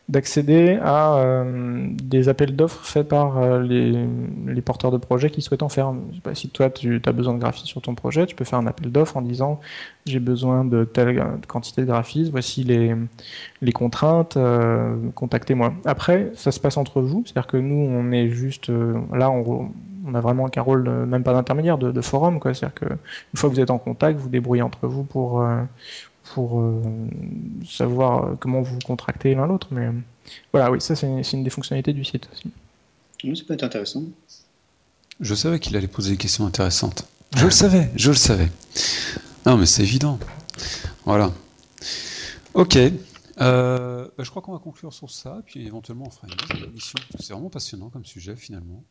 d'accéder 0.09 0.79
à 0.83 1.17
euh, 1.17 1.89
des 2.03 2.29
appels 2.29 2.55
d'offres 2.55 2.85
faits 2.85 3.09
par 3.09 3.39
euh, 3.39 3.63
les, 3.63 4.07
les, 4.47 4.61
porteurs 4.61 4.91
de 4.91 4.99
projets 4.99 5.31
qui 5.31 5.41
souhaitent 5.41 5.63
en 5.63 5.71
faire. 5.71 5.95
si 6.35 6.51
toi 6.51 6.69
tu 6.69 7.01
as 7.07 7.13
besoin 7.13 7.33
de 7.33 7.39
graphistes 7.39 7.67
sur 7.67 7.81
ton 7.81 7.95
projet, 7.95 8.27
tu 8.27 8.35
peux 8.35 8.45
faire 8.45 8.59
un 8.59 8.67
appel 8.67 8.93
d'offres 8.93 9.17
en 9.17 9.23
disant 9.23 9.61
j'ai 10.05 10.21
besoin 10.21 10.67
de 10.67 10.85
telle 10.85 11.25
quantité 11.49 11.81
de 11.81 11.87
graphistes, 11.87 12.31
voici 12.31 12.65
les, 12.65 12.95
les 13.63 13.73
contraintes, 13.73 14.37
euh, 14.37 14.95
contactez-moi. 15.15 15.73
Après, 15.87 16.33
ça 16.35 16.53
se 16.53 16.61
passe 16.61 16.77
entre 16.77 17.01
vous, 17.01 17.23
c'est-à-dire 17.25 17.47
que 17.47 17.57
nous 17.57 17.89
on 17.91 18.13
est 18.13 18.29
juste 18.29 18.71
là, 19.15 19.31
on, 19.31 19.71
on 20.07 20.15
a 20.15 20.21
vraiment 20.21 20.49
qu'un 20.49 20.61
rôle, 20.61 20.87
même 21.07 21.23
pas 21.23 21.33
d'intermédiaire, 21.33 21.79
de, 21.79 21.91
de, 21.91 22.01
forum. 22.03 22.41
C'est-à-dire 22.43 22.75
qu'une 22.75 22.99
fois 23.37 23.49
que 23.49 23.55
vous 23.55 23.61
êtes 23.61 23.71
en 23.71 23.79
contact, 23.79 24.19
vous 24.19 24.29
débrouillez 24.29 24.61
entre 24.61 24.87
vous 24.87 25.03
pour, 25.03 25.43
pour 26.33 26.61
euh, 26.61 26.83
savoir 27.69 28.37
comment 28.41 28.63
vous 28.63 28.79
contractez 28.85 29.35
l'un 29.35 29.47
l'autre. 29.47 29.69
Mais 29.71 29.91
voilà, 30.53 30.71
oui, 30.71 30.81
ça 30.81 30.97
c'est 30.97 31.07
une, 31.07 31.45
des 31.45 31.51
fonctionnalités 31.51 31.93
du 31.93 32.05
site 32.05 32.29
aussi. 32.33 32.51
Oui, 33.25 33.37
ça 33.37 33.45
peut 33.47 33.55
être 33.55 33.65
intéressant. 33.65 34.03
Je 35.21 35.35
savais 35.35 35.61
qu'il 35.61 35.77
allait 35.77 35.89
poser 35.89 36.13
des 36.13 36.17
questions 36.17 36.47
intéressantes. 36.47 37.07
Je 37.37 37.45
le 37.45 37.51
savais, 37.51 37.91
je 37.97 38.11
le 38.11 38.17
savais. 38.17 38.49
Non, 39.45 39.57
mais 39.57 39.67
c'est 39.67 39.83
évident. 39.83 40.21
Voilà. 41.05 41.33
Ok. 42.55 42.79
Euh, 43.41 44.09
bah, 44.17 44.23
je 44.23 44.31
crois 44.31 44.41
qu'on 44.41 44.53
va 44.53 44.61
conclure 44.61 44.93
sur 44.93 45.11
ça, 45.11 45.43
puis 45.45 45.67
éventuellement 45.67 46.05
on 46.07 46.11
fera 46.11 46.29
une 46.29 46.35
autre 46.35 46.65
émission. 46.65 46.99
C'est 47.19 47.33
vraiment 47.33 47.51
passionnant 47.51 47.91
comme 47.91 48.05
sujet 48.05 48.37
finalement. 48.37 48.85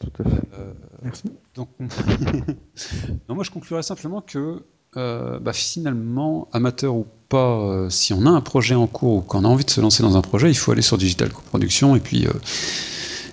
Tout 0.00 0.12
à 0.18 0.28
fait. 0.28 0.40
Euh, 0.58 0.74
Merci. 1.02 1.32
Donc, 1.54 1.70
non, 1.80 3.34
moi 3.34 3.44
je 3.44 3.50
conclurai 3.50 3.82
simplement 3.82 4.20
que 4.20 4.66
euh, 4.96 5.38
bah, 5.40 5.52
finalement, 5.52 6.48
amateur 6.52 6.94
ou 6.94 7.06
pas, 7.28 7.58
euh, 7.58 7.90
si 7.90 8.12
on 8.12 8.26
a 8.26 8.30
un 8.30 8.40
projet 8.40 8.74
en 8.74 8.86
cours 8.86 9.16
ou 9.16 9.20
qu'on 9.20 9.44
a 9.44 9.48
envie 9.48 9.64
de 9.64 9.70
se 9.70 9.80
lancer 9.80 10.02
dans 10.02 10.16
un 10.16 10.22
projet, 10.22 10.50
il 10.50 10.56
faut 10.56 10.72
aller 10.72 10.82
sur 10.82 10.98
Digital 10.98 11.30
Coproduction 11.30 11.96
et 11.96 12.00
puis 12.00 12.26
euh, 12.26 12.32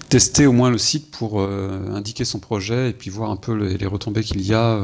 tester 0.09 0.47
au 0.47 0.51
moins 0.51 0.69
le 0.69 0.77
site 0.77 1.11
pour 1.11 1.41
indiquer 1.41 2.25
son 2.25 2.39
projet 2.39 2.89
et 2.89 2.93
puis 2.93 3.09
voir 3.09 3.31
un 3.31 3.37
peu 3.37 3.53
les, 3.53 3.85
retombées 3.85 4.23
qu'il 4.23 4.41
y 4.41 4.53
a, 4.53 4.77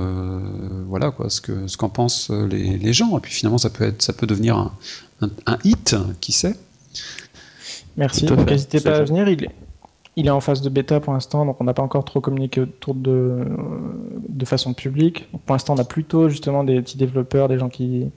voilà 0.87 1.11
quoi, 1.11 1.29
ce 1.29 1.41
que 1.41 1.67
ce 1.67 1.75
qu'en 1.75 1.89
pensent 1.89 2.29
les, 2.29 2.77
les, 2.77 2.93
gens. 2.93 3.17
Et 3.17 3.19
puis 3.19 3.33
finalement, 3.33 3.57
ça 3.57 3.69
peut 3.69 3.83
être, 3.83 4.01
ça 4.01 4.13
peut 4.13 4.25
devenir 4.25 4.55
un, 4.55 4.71
un, 5.19 5.29
un 5.45 5.57
hit, 5.65 5.97
qui 6.21 6.31
sait? 6.31 6.55
Merci. 7.97 8.25
N'hésitez 8.25 8.79
pas 8.79 8.99
à 8.99 9.03
venir. 9.03 9.27
Il 9.27 9.43
est, 9.43 9.49
il 10.17 10.25
est 10.25 10.31
en 10.31 10.41
phase 10.41 10.61
de 10.61 10.69
bêta 10.69 10.99
pour 10.99 11.13
l'instant, 11.13 11.45
donc 11.45 11.61
on 11.61 11.63
n'a 11.63 11.75
pas 11.75 11.83
encore 11.83 12.03
trop 12.03 12.21
communiqué 12.21 12.61
autour 12.61 12.95
de, 12.95 13.45
de 14.27 14.45
façon 14.45 14.73
publique. 14.73 15.29
pour 15.45 15.53
l'instant, 15.53 15.75
on 15.75 15.77
a 15.77 15.83
plutôt 15.83 16.27
justement 16.27 16.63
des 16.63 16.81
petits 16.81 16.97
développeurs, 16.97 17.47
des 17.47 17.59
gens 17.59 17.69
qui, 17.69 18.09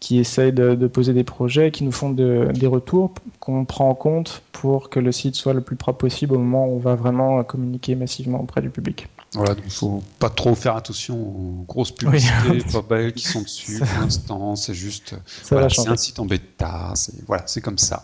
qui 0.00 0.18
essayent 0.18 0.54
de, 0.54 0.86
poser 0.86 1.12
des 1.12 1.24
projets, 1.24 1.70
qui 1.70 1.84
nous 1.84 1.92
font 1.92 2.08
des 2.08 2.66
retours 2.66 3.12
qu'on 3.38 3.66
prend 3.66 3.90
en 3.90 3.94
compte 3.94 4.42
pour 4.52 4.88
que 4.88 4.98
le 4.98 5.12
site 5.12 5.34
soit 5.34 5.52
le 5.52 5.60
plus 5.60 5.76
propre 5.76 5.98
possible 5.98 6.34
au 6.34 6.38
moment 6.38 6.66
où 6.66 6.76
on 6.76 6.78
va 6.78 6.94
vraiment 6.94 7.44
communiquer 7.44 7.96
massivement 7.96 8.40
auprès 8.40 8.62
du 8.62 8.70
public. 8.70 9.08
Voilà, 9.34 9.54
donc 9.54 9.64
il 9.66 9.72
faut 9.72 10.02
pas 10.18 10.30
trop 10.30 10.54
faire 10.54 10.76
attention 10.76 11.16
aux 11.16 11.64
grosses 11.68 11.92
publicités 11.92 12.62
oui. 12.90 13.12
qui 13.12 13.28
sont 13.28 13.42
dessus 13.42 13.78
pour 13.78 14.00
l'instant. 14.00 14.56
C'est 14.56 14.74
juste, 14.74 15.16
voilà, 15.50 15.68
c'est 15.68 15.86
un 15.86 15.96
site 15.98 16.18
en 16.18 16.24
bêta. 16.24 16.94
Voilà, 17.26 17.42
c'est 17.46 17.60
comme 17.60 17.78
ça. 17.78 18.00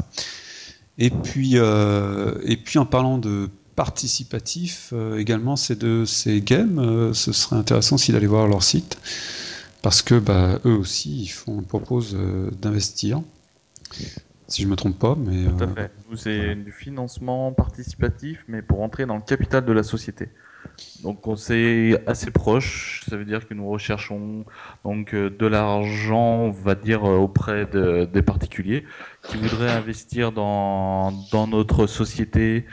Et 0.99 1.11
puis, 1.11 1.53
euh, 1.55 2.34
et 2.42 2.57
puis 2.57 2.78
en 2.78 2.86
parlant 2.86 3.18
de 3.18 3.49
participatif, 3.76 4.90
euh, 4.92 5.18
également 5.18 5.55
c'est 5.55 5.78
de 5.78 6.05
ces 6.05 6.40
games, 6.40 6.80
euh, 6.80 7.12
ce 7.12 7.32
serait 7.32 7.57
intéressant 7.57 7.96
s'il 7.96 8.16
allait 8.16 8.26
voir 8.26 8.49
leur 8.49 8.64
site, 8.64 8.99
parce 9.80 10.03
que 10.03 10.18
bah, 10.18 10.59
eux 10.64 10.74
aussi 10.74 11.22
ils, 11.22 11.28
font, 11.28 11.62
proposent 11.62 12.18
d'investir. 12.61 13.22
Si 14.49 14.62
je 14.62 14.66
me 14.66 14.76
trompe 14.76 14.99
pas, 14.99 15.14
mais. 15.16 15.44
Tout 15.44 15.64
à 15.64 15.68
fait. 15.68 15.90
C'est 16.16 16.55
du 16.57 16.72
financement 16.72 17.53
participatif, 17.53 18.44
mais 18.49 18.62
pour 18.62 18.82
entrer 18.82 19.07
dans 19.07 19.16
le 19.16 19.22
capital 19.22 19.64
de 19.64 19.72
la 19.72 19.82
société. 19.82 20.30
Donc 21.03 21.27
on 21.27 21.37
c'est 21.37 22.03
assez 22.07 22.31
proche, 22.31 23.03
ça 23.09 23.17
veut 23.17 23.25
dire 23.25 23.47
que 23.47 23.55
nous 23.55 23.69
recherchons 23.69 24.45
donc 24.85 25.15
euh, 25.15 25.31
de 25.31 25.47
l'argent, 25.47 26.39
on 26.39 26.51
va 26.51 26.75
dire 26.75 27.05
euh, 27.05 27.17
auprès 27.17 27.67
de, 27.67 28.05
des 28.05 28.23
particuliers 28.23 28.85
qui 29.23 29.37
voudraient 29.37 29.71
investir 29.71 30.33
dans, 30.33 31.13
notre 31.49 31.87
société 31.87 32.67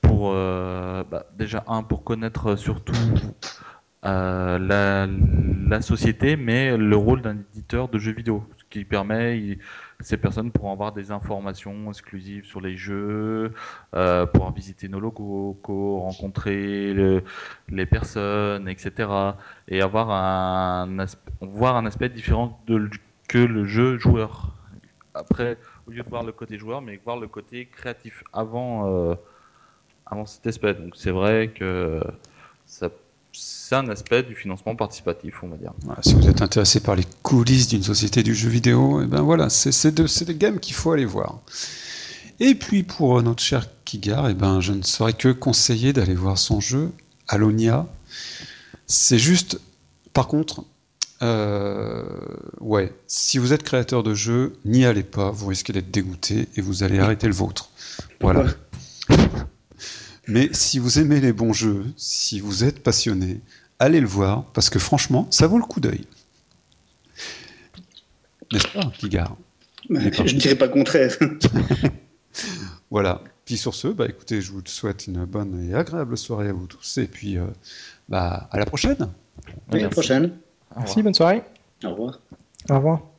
pour 0.00 0.32
euh, 0.32 1.04
bah, 1.10 1.26
déjà 1.36 1.64
un 1.68 1.82
pour 1.82 2.04
connaître 2.04 2.56
surtout 2.56 2.92
la, 4.02 5.08
société, 5.80 6.36
mais 6.36 6.76
le 6.76 6.96
rôle 6.96 7.22
d'un 7.22 7.36
éditeur 7.52 7.88
de 7.88 7.98
jeux 7.98 8.12
vidéo, 8.12 8.44
qui 8.70 8.84
permet 8.84 9.58
ces 10.00 10.16
personnes 10.16 10.52
pourront 10.52 10.72
avoir 10.72 10.92
des 10.92 11.10
informations 11.10 11.90
exclusives 11.90 12.44
sur 12.44 12.60
les 12.60 12.76
jeux, 12.76 13.52
euh, 13.94 14.26
pouvoir 14.26 14.52
visiter 14.52 14.88
nos 14.88 15.00
logos, 15.00 15.58
rencontrer 15.64 16.94
les 17.68 17.86
personnes, 17.86 18.68
etc. 18.68 19.10
Et 19.68 19.82
avoir 19.82 20.10
un, 20.10 21.06
voir 21.40 21.76
un 21.76 21.86
aspect 21.86 22.08
différent 22.08 22.60
de, 22.66 22.88
que 23.28 23.38
le 23.38 23.64
jeu 23.64 23.98
joueur. 23.98 24.54
Après, 25.14 25.58
au 25.86 25.90
lieu 25.90 26.02
de 26.02 26.08
voir 26.08 26.22
le 26.22 26.32
côté 26.32 26.58
joueur, 26.58 26.80
mais 26.80 27.00
voir 27.04 27.18
le 27.18 27.26
côté 27.26 27.66
créatif 27.66 28.22
avant, 28.32 28.86
euh, 28.86 29.14
avant 30.06 30.26
cet 30.26 30.46
aspect. 30.46 30.74
Donc 30.74 30.94
c'est 30.94 31.10
vrai 31.10 31.48
que 31.48 32.00
ça 32.66 32.90
c'est 33.32 33.74
un 33.74 33.88
aspect 33.88 34.22
du 34.22 34.34
financement 34.34 34.74
participatif, 34.74 35.42
on 35.42 35.48
va 35.48 35.56
dire. 35.56 35.72
si 36.02 36.14
vous 36.14 36.26
êtes 36.28 36.42
intéressé 36.42 36.80
par 36.80 36.96
les 36.96 37.04
coulisses 37.22 37.68
d'une 37.68 37.82
société 37.82 38.22
du 38.22 38.34
jeu 38.34 38.48
vidéo, 38.48 39.00
et 39.00 39.04
eh 39.04 39.06
ben 39.06 39.20
voilà, 39.20 39.50
c'est 39.50 40.24
des 40.24 40.34
games 40.34 40.58
qu'il 40.58 40.74
faut 40.74 40.92
aller 40.92 41.04
voir. 41.04 41.40
Et 42.40 42.54
puis 42.54 42.82
pour 42.82 43.22
notre 43.22 43.42
cher 43.42 43.66
Kigar, 43.84 44.28
et 44.28 44.32
eh 44.32 44.34
ben 44.34 44.60
je 44.60 44.72
ne 44.72 44.82
saurais 44.82 45.12
que 45.12 45.28
conseiller 45.28 45.92
d'aller 45.92 46.14
voir 46.14 46.38
son 46.38 46.60
jeu, 46.60 46.92
Alonia. 47.26 47.86
C'est 48.86 49.18
juste, 49.18 49.60
par 50.14 50.28
contre, 50.28 50.64
euh, 51.20 52.04
ouais, 52.60 52.92
si 53.06 53.38
vous 53.38 53.52
êtes 53.52 53.64
créateur 53.64 54.02
de 54.02 54.14
jeu, 54.14 54.56
n'y 54.64 54.84
allez 54.84 55.02
pas, 55.02 55.30
vous 55.30 55.48
risquez 55.48 55.72
d'être 55.72 55.90
dégoûté 55.90 56.48
et 56.56 56.60
vous 56.60 56.82
allez 56.82 56.98
arrêter 57.00 57.26
le 57.26 57.34
vôtre. 57.34 57.70
Voilà. 58.20 58.46
Mais 60.28 60.50
si 60.52 60.78
vous 60.78 60.98
aimez 60.98 61.20
les 61.20 61.32
bons 61.32 61.54
jeux, 61.54 61.86
si 61.96 62.38
vous 62.38 62.62
êtes 62.62 62.82
passionné, 62.82 63.40
allez 63.78 64.00
le 64.00 64.06
voir, 64.06 64.44
parce 64.52 64.68
que 64.68 64.78
franchement, 64.78 65.26
ça 65.30 65.46
vaut 65.46 65.58
le 65.58 65.64
coup 65.64 65.80
d'œil. 65.80 66.04
N'est-ce 68.52 68.68
pas, 68.68 68.92
Pigard 68.98 69.36
Je 69.88 69.94
ne 69.94 70.38
dirais 70.38 70.54
pas 70.54 70.66
le 70.66 70.72
contraire. 70.72 71.16
voilà. 72.90 73.22
Puis 73.46 73.56
sur 73.56 73.74
ce, 73.74 73.88
bah, 73.88 74.06
écoutez, 74.06 74.42
je 74.42 74.52
vous 74.52 74.60
souhaite 74.66 75.06
une 75.06 75.24
bonne 75.24 75.70
et 75.70 75.74
agréable 75.74 76.18
soirée 76.18 76.48
à 76.48 76.52
vous 76.52 76.66
tous. 76.66 76.98
Et 76.98 77.06
puis, 77.06 77.38
euh, 77.38 77.46
bah, 78.10 78.48
à 78.52 78.58
la 78.58 78.66
prochaine. 78.66 79.08
à 79.72 79.76
la 79.78 79.88
prochaine. 79.88 80.32
Merci, 80.76 81.02
bonne 81.02 81.14
soirée. 81.14 81.42
Au 81.84 81.90
revoir. 81.90 82.20
Au 82.68 82.76
revoir. 82.76 83.17